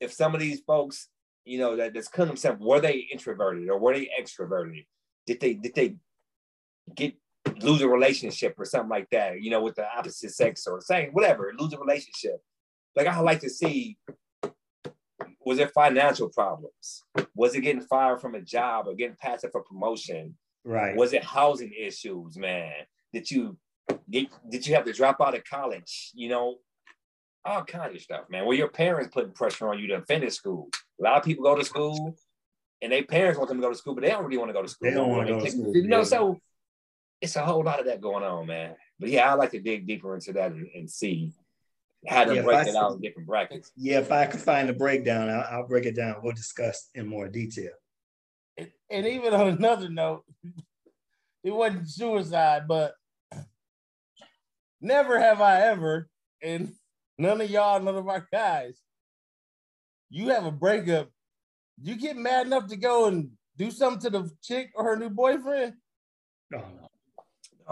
if 0.00 0.12
some 0.12 0.34
of 0.34 0.40
these 0.40 0.60
folks, 0.60 1.08
you 1.44 1.58
know, 1.58 1.76
that 1.76 1.92
that's 1.92 2.08
come 2.08 2.28
themselves, 2.28 2.60
were 2.60 2.80
they 2.80 3.08
introverted 3.12 3.68
or 3.68 3.78
were 3.78 3.94
they 3.94 4.08
extroverted? 4.18 4.86
Did 5.26 5.40
they 5.40 5.54
did 5.54 5.74
they 5.74 5.96
get 6.94 7.14
lose 7.60 7.82
a 7.82 7.88
relationship 7.88 8.54
or 8.58 8.64
something 8.64 8.88
like 8.88 9.08
that, 9.10 9.42
you 9.42 9.50
know, 9.50 9.62
with 9.62 9.74
the 9.74 9.86
opposite 9.96 10.30
sex 10.30 10.66
or 10.66 10.80
saying 10.80 11.10
whatever, 11.12 11.52
lose 11.58 11.72
a 11.72 11.78
relationship. 11.78 12.40
Like 12.94 13.06
I 13.06 13.18
like 13.20 13.40
to 13.40 13.50
see 13.50 13.98
was 15.48 15.58
it 15.58 15.72
financial 15.72 16.28
problems? 16.28 17.04
Was 17.34 17.54
it 17.54 17.62
getting 17.62 17.80
fired 17.80 18.20
from 18.20 18.34
a 18.34 18.40
job 18.42 18.86
or 18.86 18.94
getting 18.94 19.16
passed 19.18 19.46
up 19.46 19.52
for 19.52 19.62
promotion? 19.62 20.36
Right. 20.62 20.94
Was 20.94 21.14
it 21.14 21.24
housing 21.24 21.72
issues, 21.72 22.36
man? 22.36 22.74
Did 23.14 23.30
you 23.30 23.56
get 24.10 24.28
did 24.50 24.66
you 24.66 24.74
have 24.74 24.84
to 24.84 24.92
drop 24.92 25.22
out 25.22 25.34
of 25.34 25.44
college? 25.44 26.10
You 26.12 26.28
know, 26.28 26.56
all 27.46 27.64
kind 27.64 27.96
of 27.96 28.02
stuff, 28.02 28.24
man. 28.28 28.44
Were 28.44 28.52
your 28.52 28.68
parents 28.68 29.08
putting 29.10 29.32
pressure 29.32 29.70
on 29.70 29.78
you 29.78 29.86
to 29.86 30.02
finish 30.02 30.34
school? 30.34 30.68
A 31.00 31.02
lot 31.02 31.16
of 31.16 31.22
people 31.24 31.44
go 31.44 31.56
to 31.56 31.64
school 31.64 32.14
and 32.82 32.92
their 32.92 33.04
parents 33.04 33.38
want 33.38 33.48
them 33.48 33.56
to 33.56 33.62
go 33.62 33.70
to 33.70 33.78
school, 33.78 33.94
but 33.94 34.02
they 34.02 34.10
don't 34.10 34.24
really 34.24 34.36
want 34.36 34.50
to 34.50 34.52
go 34.52 34.60
to 34.60 34.68
school. 34.68 34.90
They 34.90 34.94
don't 34.94 35.08
want 35.08 35.28
to 35.28 35.32
go 35.32 35.40
to 35.40 35.50
school. 35.50 35.74
You 35.74 35.88
know, 35.88 36.04
so 36.04 36.38
it's 37.22 37.36
a 37.36 37.42
whole 37.42 37.64
lot 37.64 37.80
of 37.80 37.86
that 37.86 38.02
going 38.02 38.22
on, 38.22 38.46
man. 38.48 38.76
But 39.00 39.08
yeah, 39.08 39.32
I 39.32 39.34
like 39.34 39.52
to 39.52 39.60
dig 39.60 39.86
deeper 39.86 40.14
into 40.14 40.34
that 40.34 40.52
and, 40.52 40.68
and 40.74 40.90
see 40.90 41.32
how 42.06 42.24
to 42.24 42.34
yeah, 42.34 42.42
break 42.42 42.66
it 42.66 42.76
out 42.76 42.92
in 42.92 43.00
different 43.00 43.26
brackets. 43.26 43.72
Yeah, 43.76 43.98
if 43.98 44.12
I 44.12 44.26
can 44.26 44.38
find 44.38 44.68
the 44.68 44.72
breakdown, 44.72 45.28
I'll, 45.28 45.46
I'll 45.50 45.66
break 45.66 45.84
it 45.84 45.96
down. 45.96 46.16
We'll 46.22 46.34
discuss 46.34 46.90
in 46.94 47.06
more 47.06 47.28
detail. 47.28 47.72
And, 48.56 48.70
and 48.90 49.06
even 49.06 49.34
on 49.34 49.48
another 49.48 49.88
note, 49.88 50.24
it 51.44 51.50
wasn't 51.50 51.88
suicide, 51.88 52.68
but 52.68 52.94
never 54.80 55.18
have 55.18 55.40
I 55.40 55.62
ever, 55.62 56.08
and 56.42 56.72
none 57.18 57.40
of 57.40 57.50
y'all, 57.50 57.80
none 57.80 57.96
of 57.96 58.08
our 58.08 58.26
guys, 58.32 58.80
you 60.10 60.28
have 60.28 60.46
a 60.46 60.52
breakup, 60.52 61.10
you 61.82 61.96
get 61.96 62.16
mad 62.16 62.46
enough 62.46 62.68
to 62.68 62.76
go 62.76 63.06
and 63.06 63.30
do 63.56 63.70
something 63.70 64.00
to 64.00 64.10
the 64.10 64.30
chick 64.42 64.70
or 64.74 64.84
her 64.84 64.96
new 64.96 65.10
boyfriend? 65.10 65.74
Oh, 66.54 66.58
no, 66.58 66.64
no. 66.80 66.87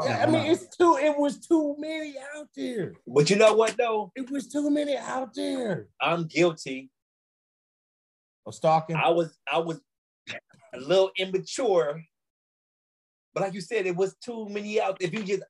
Yeah, 0.04 0.18
oh, 0.18 0.22
I 0.22 0.26
mean, 0.26 0.50
it's 0.50 0.76
too. 0.76 0.98
It 1.00 1.16
was 1.18 1.38
too 1.38 1.74
many 1.78 2.16
out 2.36 2.48
there. 2.54 2.92
But 3.06 3.30
you 3.30 3.36
know 3.36 3.54
what, 3.54 3.76
though? 3.78 4.12
It 4.14 4.30
was 4.30 4.46
too 4.46 4.68
many 4.70 4.96
out 4.96 5.34
there. 5.34 5.88
I'm 6.00 6.26
guilty 6.26 6.90
of 8.44 8.54
stalking. 8.54 8.96
I 8.96 9.08
was. 9.08 9.38
I 9.50 9.58
was 9.58 9.80
a 10.74 10.80
little 10.80 11.10
immature, 11.16 12.02
but 13.32 13.42
like 13.42 13.54
you 13.54 13.62
said, 13.62 13.86
it 13.86 13.96
was 13.96 14.14
too 14.16 14.48
many 14.50 14.80
out. 14.80 14.98
There. 14.98 15.08
If 15.08 15.14
you 15.14 15.22
just 15.22 15.42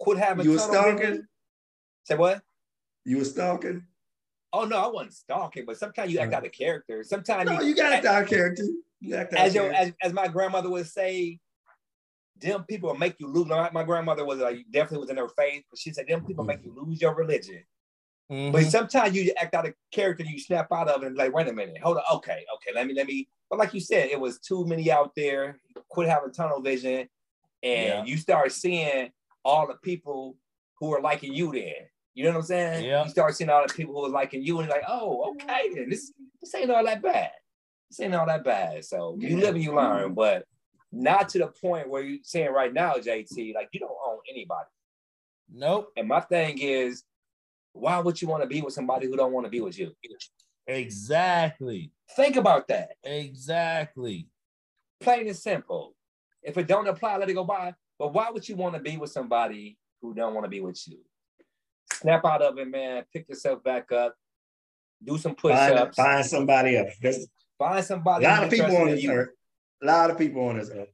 quit 0.00 0.18
having, 0.18 0.46
you 0.46 0.52
were 0.52 0.58
stalking. 0.58 1.22
Say 2.04 2.16
what? 2.16 2.42
You 3.04 3.18
were 3.18 3.24
stalking. 3.24 3.84
Oh 4.52 4.64
no, 4.64 4.76
I 4.76 4.88
wasn't 4.88 5.14
stalking, 5.14 5.64
but 5.64 5.78
sometimes 5.78 6.12
you 6.12 6.18
act 6.18 6.32
out 6.34 6.44
of 6.44 6.52
character. 6.52 7.04
Sometimes 7.04 7.48
no, 7.48 7.60
you, 7.60 7.68
you 7.68 7.74
got 7.76 7.92
act 7.92 8.04
out 8.04 8.22
of 8.22 8.28
character. 8.28 8.64
You 9.00 9.14
act 9.16 9.32
as 9.34 9.54
your, 9.54 9.72
as, 9.72 9.92
as 10.02 10.12
my 10.12 10.28
grandmother 10.28 10.70
would 10.70 10.86
say, 10.86 11.38
them 12.42 12.64
people 12.64 12.90
will 12.90 12.98
make 12.98 13.18
you 13.18 13.28
lose. 13.28 13.46
My 13.46 13.84
grandmother 13.84 14.24
was 14.24 14.38
like 14.38 14.58
definitely 14.70 14.98
was 14.98 15.10
in 15.10 15.16
her 15.16 15.28
faith, 15.28 15.64
but 15.70 15.78
she 15.78 15.92
said 15.92 16.06
them 16.06 16.24
people 16.24 16.44
make 16.44 16.64
you 16.64 16.74
lose 16.74 17.00
your 17.00 17.14
religion. 17.14 17.62
Mm-hmm. 18.30 18.52
But 18.52 18.64
sometimes 18.66 19.14
you 19.14 19.32
act 19.36 19.54
out 19.54 19.66
of 19.66 19.74
character, 19.92 20.24
you 20.24 20.38
snap 20.38 20.68
out 20.72 20.88
of 20.88 21.02
it 21.02 21.08
and 21.08 21.16
like, 21.16 21.34
wait 21.34 21.48
a 21.48 21.52
minute, 21.52 21.78
hold 21.82 21.98
on, 21.98 22.04
okay, 22.14 22.44
okay, 22.54 22.74
let 22.74 22.86
me, 22.86 22.94
let 22.94 23.06
me. 23.06 23.28
But 23.50 23.58
like 23.58 23.74
you 23.74 23.80
said, 23.80 24.10
it 24.10 24.18
was 24.18 24.38
too 24.38 24.64
many 24.66 24.90
out 24.90 25.12
there. 25.14 25.58
Quit 25.88 26.08
having 26.08 26.32
tunnel 26.32 26.62
vision, 26.62 27.08
and 27.62 27.88
yeah. 27.88 28.04
you 28.04 28.16
start 28.16 28.52
seeing 28.52 29.10
all 29.44 29.66
the 29.66 29.74
people 29.82 30.36
who 30.78 30.94
are 30.94 31.00
liking 31.02 31.34
you. 31.34 31.52
Then 31.52 31.74
you 32.14 32.24
know 32.24 32.30
what 32.30 32.36
I'm 32.36 32.42
saying? 32.42 32.84
Yeah. 32.84 33.04
You 33.04 33.10
start 33.10 33.34
seeing 33.34 33.50
all 33.50 33.66
the 33.66 33.72
people 33.72 33.94
who 33.94 34.06
are 34.06 34.10
liking 34.10 34.42
you, 34.42 34.60
and 34.60 34.68
like, 34.68 34.84
oh, 34.88 35.32
okay, 35.32 35.70
then 35.74 35.90
this 35.90 36.12
this 36.40 36.54
ain't 36.54 36.70
all 36.70 36.84
that 36.84 37.02
bad. 37.02 37.30
This 37.90 38.00
ain't 38.00 38.14
all 38.14 38.26
that 38.26 38.44
bad. 38.44 38.84
So 38.84 39.16
you 39.18 39.38
live 39.38 39.54
and 39.54 39.64
you 39.64 39.74
learn, 39.74 40.14
but 40.14 40.46
not 40.92 41.30
to 41.30 41.38
the 41.38 41.46
point 41.46 41.88
where 41.88 42.02
you're 42.02 42.18
saying 42.22 42.52
right 42.52 42.72
now, 42.72 42.92
JT, 42.94 43.54
like 43.54 43.70
you 43.72 43.80
don't 43.80 43.90
own 44.06 44.18
anybody. 44.30 44.68
Nope. 45.50 45.90
And 45.96 46.06
my 46.06 46.20
thing 46.20 46.58
is, 46.58 47.04
why 47.72 47.98
would 47.98 48.20
you 48.20 48.28
want 48.28 48.42
to 48.42 48.48
be 48.48 48.60
with 48.60 48.74
somebody 48.74 49.06
who 49.06 49.16
don't 49.16 49.32
want 49.32 49.46
to 49.46 49.50
be 49.50 49.60
with 49.60 49.78
you? 49.78 49.92
Exactly. 50.66 51.90
Think 52.14 52.36
about 52.36 52.68
that. 52.68 52.90
Exactly. 53.02 54.28
Plain 55.00 55.26
and 55.28 55.36
simple. 55.36 55.94
If 56.42 56.58
it 56.58 56.66
don't 56.66 56.86
apply, 56.86 57.16
let 57.16 57.30
it 57.30 57.34
go 57.34 57.44
by. 57.44 57.74
But 57.98 58.12
why 58.12 58.30
would 58.30 58.46
you 58.48 58.56
want 58.56 58.74
to 58.74 58.80
be 58.80 58.98
with 58.98 59.10
somebody 59.10 59.78
who 60.02 60.12
don't 60.12 60.34
want 60.34 60.44
to 60.44 60.50
be 60.50 60.60
with 60.60 60.80
you? 60.86 60.98
Snap 61.94 62.24
out 62.24 62.42
of 62.42 62.58
it, 62.58 62.68
man. 62.68 63.04
Pick 63.12 63.28
yourself 63.28 63.62
back 63.62 63.90
up. 63.92 64.14
Do 65.02 65.16
some 65.18 65.34
push-ups. 65.34 65.96
Find, 65.96 66.08
find 66.08 66.26
somebody 66.26 66.76
else. 66.76 66.94
Find 67.58 67.84
somebody. 67.84 68.24
A 68.24 68.28
lot 68.28 68.44
of 68.44 68.50
people 68.50 68.76
on 68.76 68.90
this 68.90 69.06
earth 69.06 69.30
a 69.82 69.86
lot 69.86 70.10
of 70.10 70.18
people 70.18 70.46
on 70.48 70.58
this 70.58 70.70
earth. 70.70 70.88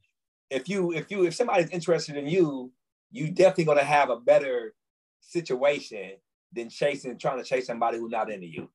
If 0.50 0.68
you 0.68 0.92
if 0.92 1.10
you 1.10 1.24
if 1.24 1.34
somebody's 1.34 1.70
interested 1.70 2.16
in 2.16 2.26
you, 2.26 2.72
you 3.10 3.30
definitely 3.30 3.64
gonna 3.64 3.84
have 3.84 4.10
a 4.10 4.16
better 4.16 4.74
situation 5.20 6.12
than 6.52 6.70
chasing 6.70 7.18
trying 7.18 7.38
to 7.38 7.44
chase 7.44 7.66
somebody 7.66 7.98
who's 7.98 8.10
not 8.10 8.30
into 8.30 8.46
you. 8.46 8.70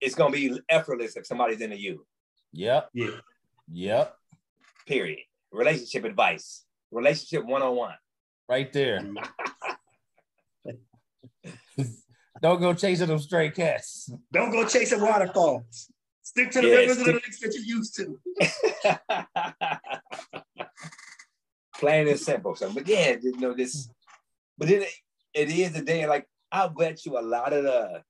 It's 0.00 0.14
gonna 0.14 0.32
be 0.32 0.58
effortless 0.68 1.16
if 1.16 1.26
somebody's 1.26 1.60
into 1.60 1.78
you. 1.78 2.06
Yep. 2.52 2.90
Yeah. 2.94 3.10
Yep. 3.70 4.16
Period. 4.86 5.20
Relationship 5.52 6.04
advice. 6.04 6.64
Relationship 6.90 7.44
one 7.44 7.62
on 7.62 7.76
one. 7.76 7.94
Right 8.48 8.72
there. 8.72 9.00
Don't 12.42 12.60
go 12.60 12.72
chasing 12.72 13.08
them 13.08 13.18
stray 13.18 13.50
cats. 13.50 14.10
Don't 14.32 14.50
go 14.50 14.66
chasing 14.66 15.00
waterfalls. 15.00 15.90
Stick 16.22 16.50
to 16.52 16.60
the 16.60 16.68
Yeah, 16.68 16.74
rivers 16.76 16.98
and 16.98 17.06
the 17.06 17.10
stick- 17.12 17.22
lakes 17.24 17.40
that 17.40 17.54
you 17.54 17.62
used 17.76 17.96
to. 17.96 18.20
Plain 21.78 22.08
and 22.08 22.18
simple. 22.20 22.54
So, 22.54 22.70
but 22.72 22.86
yeah, 22.86 23.16
you 23.20 23.38
know 23.38 23.54
this. 23.54 23.88
But 24.58 24.68
then 24.68 24.82
it, 24.82 24.88
it 25.34 25.50
is 25.50 25.74
a 25.76 25.82
day 25.82 26.06
like 26.06 26.26
I'll 26.52 26.68
bet 26.68 27.06
you 27.06 27.18
a 27.18 27.22
lot 27.22 27.52
of 27.52 27.64
the 27.64 28.02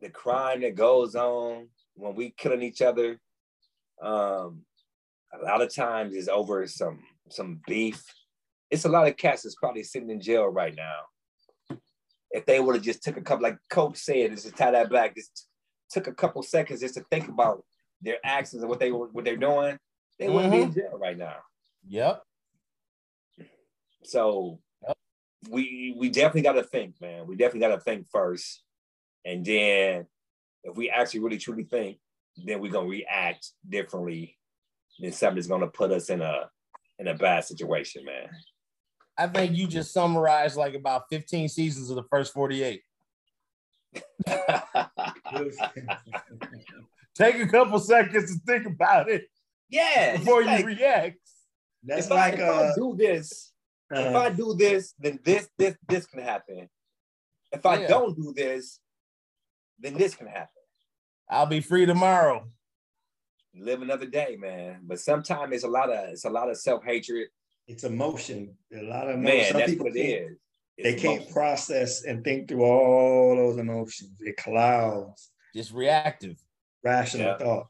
the 0.00 0.10
crime 0.10 0.60
that 0.62 0.74
goes 0.74 1.14
on 1.14 1.68
when 1.94 2.14
we 2.14 2.30
killing 2.36 2.62
each 2.62 2.82
other. 2.82 3.18
Um, 4.02 4.62
a 5.32 5.44
lot 5.44 5.62
of 5.62 5.72
times 5.74 6.14
is 6.14 6.28
over 6.28 6.66
some 6.66 7.00
some 7.30 7.60
beef. 7.66 8.02
It's 8.70 8.84
a 8.84 8.88
lot 8.88 9.06
of 9.06 9.16
cats 9.16 9.42
that's 9.42 9.54
probably 9.54 9.82
sitting 9.84 10.10
in 10.10 10.20
jail 10.20 10.46
right 10.48 10.74
now. 10.74 11.78
If 12.30 12.44
they 12.46 12.60
would 12.60 12.74
have 12.74 12.84
just 12.84 13.02
took 13.02 13.16
a 13.16 13.22
couple, 13.22 13.42
like 13.42 13.58
Coach 13.70 13.96
said, 13.98 14.30
just 14.32 14.56
tie 14.56 14.70
that 14.70 14.90
back, 14.90 15.14
just 15.14 15.46
took 15.92 16.06
a 16.06 16.14
couple 16.14 16.42
seconds 16.42 16.80
just 16.80 16.94
to 16.94 17.04
think 17.10 17.28
about 17.28 17.64
their 18.00 18.16
actions 18.24 18.62
and 18.62 18.68
what 18.68 18.80
they 18.80 18.90
were 18.90 19.08
what 19.08 19.24
they're 19.24 19.36
doing, 19.36 19.78
they 20.18 20.28
wouldn't 20.28 20.52
be 20.52 20.62
in 20.62 20.70
mm-hmm. 20.70 20.80
jail 20.80 20.98
right 20.98 21.16
now. 21.16 21.36
Yep. 21.88 22.22
So 24.04 24.58
we 25.48 25.94
we 25.96 26.08
definitely 26.08 26.42
got 26.42 26.52
to 26.52 26.64
think, 26.64 27.00
man. 27.00 27.26
We 27.26 27.36
definitely 27.36 27.68
got 27.68 27.74
to 27.74 27.80
think 27.80 28.06
first, 28.10 28.62
and 29.24 29.44
then 29.44 30.06
if 30.64 30.76
we 30.76 30.90
actually 30.90 31.20
really 31.20 31.38
truly 31.38 31.64
think, 31.64 31.98
then 32.36 32.60
we're 32.60 32.72
gonna 32.72 32.88
react 32.88 33.50
differently. 33.68 34.38
Then 34.98 35.12
something's 35.12 35.46
gonna 35.46 35.68
put 35.68 35.90
us 35.90 36.10
in 36.10 36.22
a 36.22 36.50
in 36.98 37.08
a 37.08 37.14
bad 37.14 37.44
situation, 37.44 38.04
man. 38.04 38.28
I 39.18 39.26
think 39.26 39.56
you 39.56 39.66
just 39.66 39.92
summarized 39.92 40.56
like 40.56 40.74
about 40.74 41.04
15 41.10 41.48
seasons 41.48 41.90
of 41.90 41.96
the 41.96 42.04
first 42.04 42.32
48. 42.32 42.82
Take 47.14 47.36
a 47.40 47.46
couple 47.48 47.78
seconds 47.78 48.32
to 48.32 48.40
think 48.46 48.66
about 48.66 49.10
it 49.10 49.24
yeah, 49.68 50.16
before 50.16 50.40
you 50.42 50.46
like, 50.48 50.64
react. 50.66 51.18
That's 51.82 52.06
if, 52.06 52.10
like 52.10 52.34
I, 52.34 52.36
if 52.36 52.42
I 52.42 52.64
uh, 52.68 52.74
do 52.74 52.94
this, 52.96 53.52
if 53.90 54.14
uh, 54.14 54.18
I 54.18 54.30
do 54.30 54.54
this, 54.54 54.94
then 54.98 55.18
this 55.24 55.48
this 55.58 55.76
this 55.88 56.06
can 56.06 56.20
happen. 56.22 56.68
If 57.50 57.66
I 57.66 57.80
Yeah. 57.82 57.88
don't 57.88 58.16
do 58.16 58.32
this, 58.34 58.80
then 59.78 59.94
this 59.94 60.14
can 60.14 60.26
happen. 60.26 60.48
I'll 61.28 61.46
be 61.46 61.60
free 61.60 61.86
tomorrow. 61.86 62.46
Live 63.54 63.82
another 63.82 64.06
day, 64.06 64.36
man. 64.38 64.80
But 64.84 65.00
sometimes 65.00 65.52
it's 65.54 65.64
a 65.64 65.68
lot 65.68 65.90
of 65.90 66.10
it's 66.10 66.24
a 66.24 66.30
lot 66.30 66.48
of 66.50 66.56
self 66.56 66.82
hatred. 66.84 67.28
it's 67.68 67.84
emotion. 67.84 68.56
A 68.74 68.82
lot 68.82 69.08
of 69.10 69.18
Man, 69.18 69.50
some 69.50 69.58
that's 69.60 69.70
people 69.72 69.86
what 69.86 69.96
it 69.96 70.02
can't- 70.20 70.30
is. 70.32 70.38
They 70.78 70.94
can't 70.94 71.22
emotion. 71.22 71.32
process 71.32 72.04
and 72.04 72.24
think 72.24 72.48
through 72.48 72.64
all 72.64 73.36
those 73.36 73.58
emotions. 73.58 74.16
It 74.20 74.36
clouds 74.36 75.30
Just 75.54 75.72
reactive. 75.72 76.42
rational 76.82 77.26
Yeah. 77.26 77.38
thought. 77.38 77.66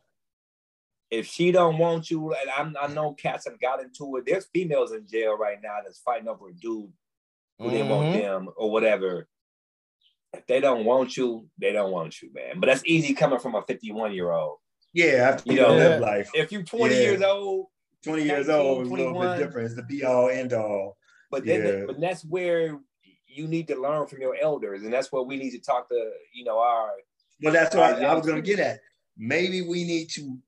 if 1.11 1.26
she 1.26 1.53
don't 1.53 1.76
want 1.76 2.11
you, 2.11 2.32
and 2.32 2.50
I'm, 2.57 2.74
I 2.80 2.86
know 2.92 3.12
cats 3.12 3.44
have 3.46 3.61
got 3.61 3.82
into 3.82 4.16
it. 4.16 4.24
There's 4.26 4.46
females 4.46 4.92
in 4.92 5.07
jail 5.07 5.36
right 5.36 5.59
now 5.62 5.78
that's 5.84 5.98
fighting 6.00 6.28
over 6.28 6.48
a 6.48 6.55
dude 6.55 6.90
who 7.59 7.70
didn't 7.70 7.90
want 7.90 8.09
mm-hmm. 8.09 8.18
them 8.18 8.48
or 8.57 8.70
whatever. 8.70 9.28
If 10.32 10.46
they 10.46 10.61
don't 10.61 10.86
want 10.86 11.16
you, 11.16 11.48
they 11.59 11.72
don't 11.72 11.92
want 11.92 12.22
you, 12.22 12.32
man. 12.32 12.61
But 12.61 12.68
that's 12.68 12.82
easy 12.86 13.12
coming 13.12 13.38
from 13.38 13.55
a 13.55 13.62
51 13.62 14.14
year 14.14 14.30
old. 14.30 14.59
Yeah, 14.94 15.30
after 15.32 15.50
You 15.53 15.59
you 15.59 15.62
know, 15.66 15.74
live 15.74 16.00
life. 16.00 16.30
If 16.34 16.50
you're 16.53 16.62
20 16.62 16.94
Yeah. 16.94 17.00
years 17.00 17.22
old, 17.22 17.66
20 18.05 18.22
years 18.24 18.48
19, 18.48 18.66
old 18.66 18.82
is 18.82 18.88
a 18.88 18.94
little 18.94 19.20
bit 19.20 19.38
different. 19.38 19.66
It's 19.66 19.76
the 19.76 19.82
be 19.82 20.05
all 20.05 20.30
end 20.30 20.53
all. 20.53 20.96
but 21.30 21.44
then 21.44 21.66
Yeah. 21.66 21.84
but 21.86 22.00
that's 22.00 22.24
where 22.24 22.78
you 23.33 23.49
need 23.49 23.68
to 23.68 23.80
learn 23.80 24.07
from 24.07 24.20
your 24.20 24.37
elders, 24.37 24.83
and 24.83 24.93
that's 24.93 25.11
what 25.11 25.26
we 25.26 25.37
need 25.37 25.51
to 25.51 25.61
talk 25.61 25.89
to, 25.89 26.11
you 26.35 26.45
know, 26.45 26.59
our 26.59 26.91
Well, 27.43 27.53
that's 27.53 27.74
what 27.74 28.03
I, 28.03 28.05
I 28.05 28.14
was 28.14 28.26
going 28.26 28.43
to 28.43 28.49
get 28.49 28.59
at. 28.59 28.80
Maybe 29.16 29.62
we 29.62 29.85
need 29.85 30.09
to 30.11 30.39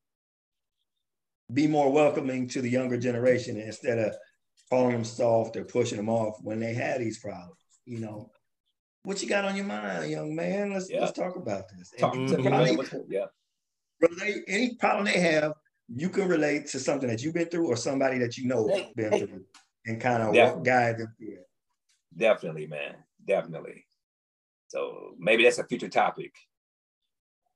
be 1.52 1.66
more 1.66 1.92
welcoming 1.92 2.48
to 2.48 2.62
the 2.62 2.68
younger 2.68 2.96
generation 2.96 3.58
instead 3.58 3.98
of 3.98 4.14
calling 4.70 4.92
them 4.92 5.04
soft 5.04 5.56
or 5.56 5.64
pushing 5.64 5.98
them 5.98 6.08
off 6.08 6.38
when 6.42 6.58
they 6.58 6.74
had 6.74 7.00
these 7.00 7.18
problems. 7.18 7.58
You 7.84 8.00
know, 8.00 8.30
what 9.02 9.22
you 9.22 9.28
got 9.28 9.44
on 9.44 9.56
your 9.56 9.66
mind, 9.66 10.10
young 10.10 10.34
man? 10.34 10.72
Let's 10.72 10.90
Yeah. 10.90 11.00
let's 11.00 11.12
talk 11.12 11.36
about 11.36 11.68
this. 11.68 11.92
Talk 11.98 12.14
to 12.14 12.42
probably 12.42 12.78
Yeah, 13.08 13.26
relate 14.00 14.44
any 14.48 14.74
problem 14.76 15.04
they 15.04 15.20
have. 15.20 15.52
You 15.94 16.08
can 16.08 16.28
relate 16.28 16.66
to 16.68 16.80
something 16.80 17.08
that 17.10 17.22
you've 17.22 17.34
been 17.34 17.48
through 17.48 17.66
or 17.66 17.76
somebody 17.76 18.18
that 18.18 18.38
you 18.38 18.46
know 18.48 18.68
Hey, 18.68 18.92
been 18.96 19.12
hey. 19.12 19.18
through, 19.20 19.44
and 19.86 20.00
kind 20.00 20.22
of 20.22 20.34
Yeah. 20.34 20.56
guide 20.62 20.98
them 20.98 21.14
through 21.18 21.34
it. 21.34 21.48
Definitely, 22.16 22.66
man, 22.66 22.96
definitely. 23.26 23.86
So 24.68 25.14
maybe 25.18 25.44
that's 25.44 25.58
a 25.58 25.64
future 25.64 25.88
topic. 25.88 26.34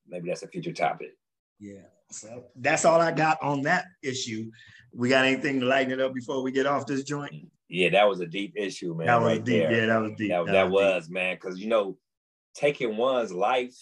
Maybe 0.06 0.28
that's 0.28 0.42
a 0.42 0.48
future 0.48 0.72
topic. 0.72 1.10
Yeah. 1.58 1.82
So 2.10 2.44
that's 2.56 2.84
all 2.84 3.00
I 3.00 3.12
got 3.12 3.42
on 3.42 3.62
that 3.62 3.86
issue. 4.02 4.50
We 4.94 5.08
got 5.08 5.24
anything 5.24 5.60
to 5.60 5.66
lighten 5.66 5.92
it 5.92 6.00
up 6.00 6.14
before 6.14 6.42
we 6.42 6.52
get 6.52 6.66
off 6.66 6.86
this 6.86 7.02
joint? 7.02 7.32
Yeah, 7.68 7.90
that 7.90 8.08
was 8.08 8.20
a 8.20 8.26
deep 8.26 8.54
issue, 8.56 8.94
man. 8.94 9.08
that 9.08 9.20
was 9.20 9.26
right 9.26 9.44
deep. 9.44 9.62
there. 9.62 9.72
Yeah, 9.72 9.86
that 9.86 10.00
was 10.00 10.12
deep. 10.16 10.30
that, 10.30 10.46
that 10.46 10.64
deep. 10.64 10.72
was 10.72 11.10
man 11.10 11.36
because 11.36 11.58
you 11.58 11.68
know 11.68 11.98
taking 12.54 12.96
one's 12.96 13.32
life 13.32 13.76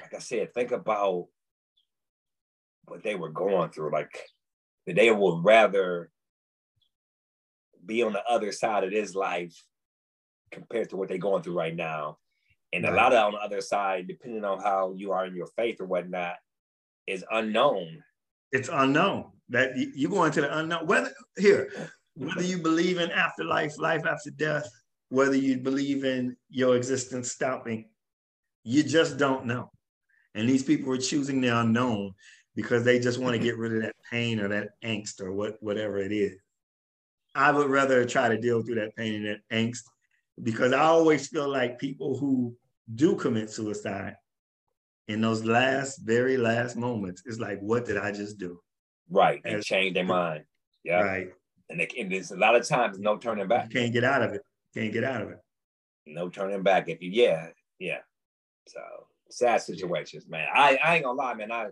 like 0.00 0.14
i 0.14 0.18
said 0.18 0.54
think 0.54 0.70
about 0.70 1.26
what 2.86 3.02
they 3.02 3.14
were 3.14 3.30
going 3.30 3.70
through 3.70 3.92
like 3.92 4.18
they 4.86 5.10
would 5.10 5.44
rather 5.44 6.10
be 7.86 8.02
on 8.02 8.12
the 8.12 8.24
other 8.28 8.52
side 8.52 8.84
of 8.84 8.90
this 8.90 9.14
life 9.14 9.54
compared 10.50 10.90
to 10.90 10.96
what 10.96 11.08
they're 11.08 11.18
going 11.18 11.42
through 11.42 11.58
right 11.58 11.74
now 11.74 12.18
and 12.72 12.84
a 12.86 12.92
lot 12.92 13.12
of 13.12 13.26
on 13.26 13.32
the 13.32 13.38
other 13.38 13.60
side 13.60 14.06
depending 14.08 14.44
on 14.44 14.60
how 14.60 14.92
you 14.96 15.12
are 15.12 15.26
in 15.26 15.34
your 15.34 15.48
faith 15.56 15.80
or 15.80 15.86
whatnot 15.86 16.36
is 17.06 17.24
unknown 17.30 18.02
It's 18.52 18.70
unknown. 18.72 19.32
That 19.48 19.76
you 19.76 19.92
you 19.94 20.08
go 20.08 20.24
into 20.24 20.40
the 20.40 20.58
unknown. 20.58 20.86
Whether 20.86 21.12
here, 21.36 21.70
whether 22.14 22.42
you 22.42 22.58
believe 22.58 22.98
in 22.98 23.10
afterlife, 23.10 23.78
life 23.78 24.06
after 24.06 24.30
death, 24.30 24.66
whether 25.08 25.36
you 25.36 25.58
believe 25.58 26.04
in 26.04 26.36
your 26.48 26.76
existence 26.76 27.32
stopping, 27.32 27.88
you 28.62 28.82
just 28.84 29.18
don't 29.18 29.44
know. 29.44 29.70
And 30.34 30.48
these 30.48 30.62
people 30.62 30.92
are 30.92 30.98
choosing 30.98 31.40
the 31.40 31.48
unknown 31.48 32.14
because 32.54 32.84
they 32.84 32.98
just 33.00 33.18
want 33.18 33.34
to 33.34 33.42
get 33.46 33.58
rid 33.58 33.74
of 33.74 33.82
that 33.82 33.96
pain 34.10 34.40
or 34.40 34.48
that 34.48 34.70
angst 34.84 35.20
or 35.20 35.32
what 35.32 35.56
whatever 35.60 35.98
it 35.98 36.12
is. 36.12 36.38
I 37.34 37.50
would 37.50 37.68
rather 37.68 38.04
try 38.04 38.28
to 38.28 38.38
deal 38.40 38.62
through 38.62 38.76
that 38.76 38.94
pain 38.96 39.14
and 39.14 39.26
that 39.26 39.40
angst 39.56 39.82
because 40.42 40.72
I 40.72 40.80
always 40.80 41.28
feel 41.28 41.48
like 41.48 41.78
people 41.78 42.16
who 42.18 42.56
do 42.94 43.16
commit 43.16 43.50
suicide 43.50 44.16
in 45.08 45.20
those 45.20 45.44
last, 45.44 45.98
very 45.98 46.36
last 46.36 46.76
moments, 46.76 47.22
it's 47.26 47.38
like, 47.38 47.58
what 47.60 47.84
did 47.84 47.96
I 47.98 48.12
just 48.12 48.38
do? 48.38 48.60
right 49.10 49.42
and 49.44 49.56
As- 49.56 49.66
change 49.66 49.92
their 49.92 50.02
mind 50.04 50.44
yeah 50.82 51.02
Right. 51.02 51.28
and, 51.68 51.78
they, 51.78 51.88
and 51.98 52.10
there's 52.10 52.30
a 52.30 52.36
lot 52.38 52.56
of 52.56 52.66
times 52.66 52.98
no 52.98 53.18
turning 53.18 53.46
back 53.46 53.66
You 53.70 53.80
can't 53.80 53.92
get 53.92 54.02
out 54.02 54.22
of 54.22 54.32
it. 54.32 54.40
Can't 54.74 54.92
get 54.94 55.04
out 55.04 55.20
of 55.20 55.28
it. 55.30 55.38
no 56.06 56.30
turning 56.30 56.62
back. 56.62 56.88
If 56.88 57.02
you, 57.02 57.10
yeah, 57.10 57.48
yeah. 57.78 57.98
So 58.66 58.80
sad 59.30 59.60
situations, 59.60 60.26
man. 60.26 60.48
I, 60.54 60.78
I 60.82 60.94
ain't 60.96 61.04
gonna 61.04 61.18
lie, 61.18 61.34
man. 61.34 61.52
I, 61.52 61.68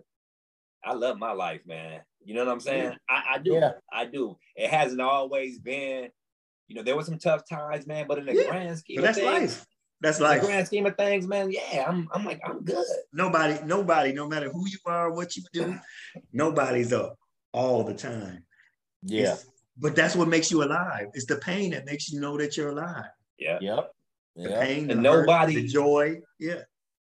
I 0.85 0.93
love 0.93 1.17
my 1.17 1.31
life, 1.31 1.61
man. 1.65 2.01
You 2.25 2.33
know 2.35 2.45
what 2.45 2.51
I'm 2.53 2.59
saying? 2.59 2.95
I, 3.09 3.23
I 3.35 3.37
do. 3.39 3.53
Yeah. 3.53 3.71
I 3.91 4.05
do. 4.05 4.37
It 4.55 4.69
hasn't 4.69 5.01
always 5.01 5.59
been, 5.59 6.09
you 6.67 6.75
know, 6.75 6.83
there 6.83 6.95
were 6.95 7.03
some 7.03 7.17
tough 7.19 7.43
times, 7.47 7.85
man. 7.87 8.05
But 8.07 8.19
in 8.19 8.25
the 8.25 8.35
Yeah, 8.35 8.49
grand 8.49 8.77
scheme 8.79 8.97
But 8.97 9.01
that's 9.03 9.17
of 9.17 9.23
things, 9.25 9.57
life. 9.57 9.65
That's 10.01 10.19
in 10.19 10.23
the 10.27 10.39
grand 10.45 10.67
scheme 10.67 10.85
of 10.85 10.95
things, 10.97 11.27
man. 11.27 11.51
Yeah, 11.51 11.85
I'm, 11.87 12.07
I'm 12.13 12.25
like, 12.25 12.39
I'm 12.45 12.63
good. 12.63 12.85
Nobody, 13.11 13.59
nobody, 13.65 14.13
no 14.13 14.27
matter 14.27 14.49
who 14.49 14.67
you 14.67 14.77
are, 14.85 15.11
what 15.11 15.35
you 15.35 15.43
do, 15.53 15.77
nobody's 16.31 16.93
up 16.93 17.17
all 17.51 17.83
the 17.83 17.93
time. 17.93 18.45
Yeah. 19.03 19.21
It's- 19.21 19.47
but 19.75 19.95
that's 19.95 20.15
what 20.15 20.27
makes 20.27 20.51
you 20.51 20.63
alive. 20.63 21.07
It's 21.15 21.25
the 21.25 21.37
pain 21.37 21.71
that 21.71 21.87
makes 21.87 22.11
you 22.11 22.19
know 22.21 22.37
that 22.37 22.55
you're 22.55 22.69
alive. 22.69 23.05
Yeah. 23.39 23.57
Yep. 23.59 23.91
The 24.35 24.49
Yep. 24.49 24.61
pain, 24.61 24.87
the 24.87 24.93
And 24.93 25.05
hurt, 25.05 25.21
nobody- 25.25 25.55
the 25.55 25.67
joy. 25.67 26.21
Yeah. 26.39 26.61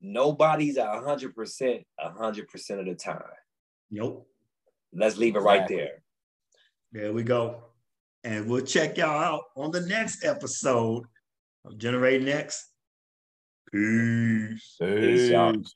Nobody's 0.00 0.76
a 0.78 1.00
hundred 1.00 1.34
percent, 1.34 1.82
a 1.98 2.10
hundred 2.10 2.48
percent 2.48 2.80
of 2.80 2.86
the 2.86 2.94
time. 2.94 3.22
Nope. 3.90 4.26
Let's 4.92 5.16
leave 5.16 5.36
it 5.36 5.40
right 5.40 5.66
there. 5.68 6.02
There 6.92 7.12
we 7.12 7.22
go. 7.22 7.62
And 8.24 8.48
we'll 8.48 8.64
check 8.64 8.96
y'all 8.96 9.22
out 9.22 9.42
on 9.56 9.70
the 9.70 9.82
next 9.82 10.24
episode 10.24 11.04
of 11.64 11.78
Generate 11.78 12.22
Next. 12.22 12.70
Peace. 13.72 14.76
Peace, 14.80 15.30
y'all. 15.30 15.52
Peace. 15.52 15.74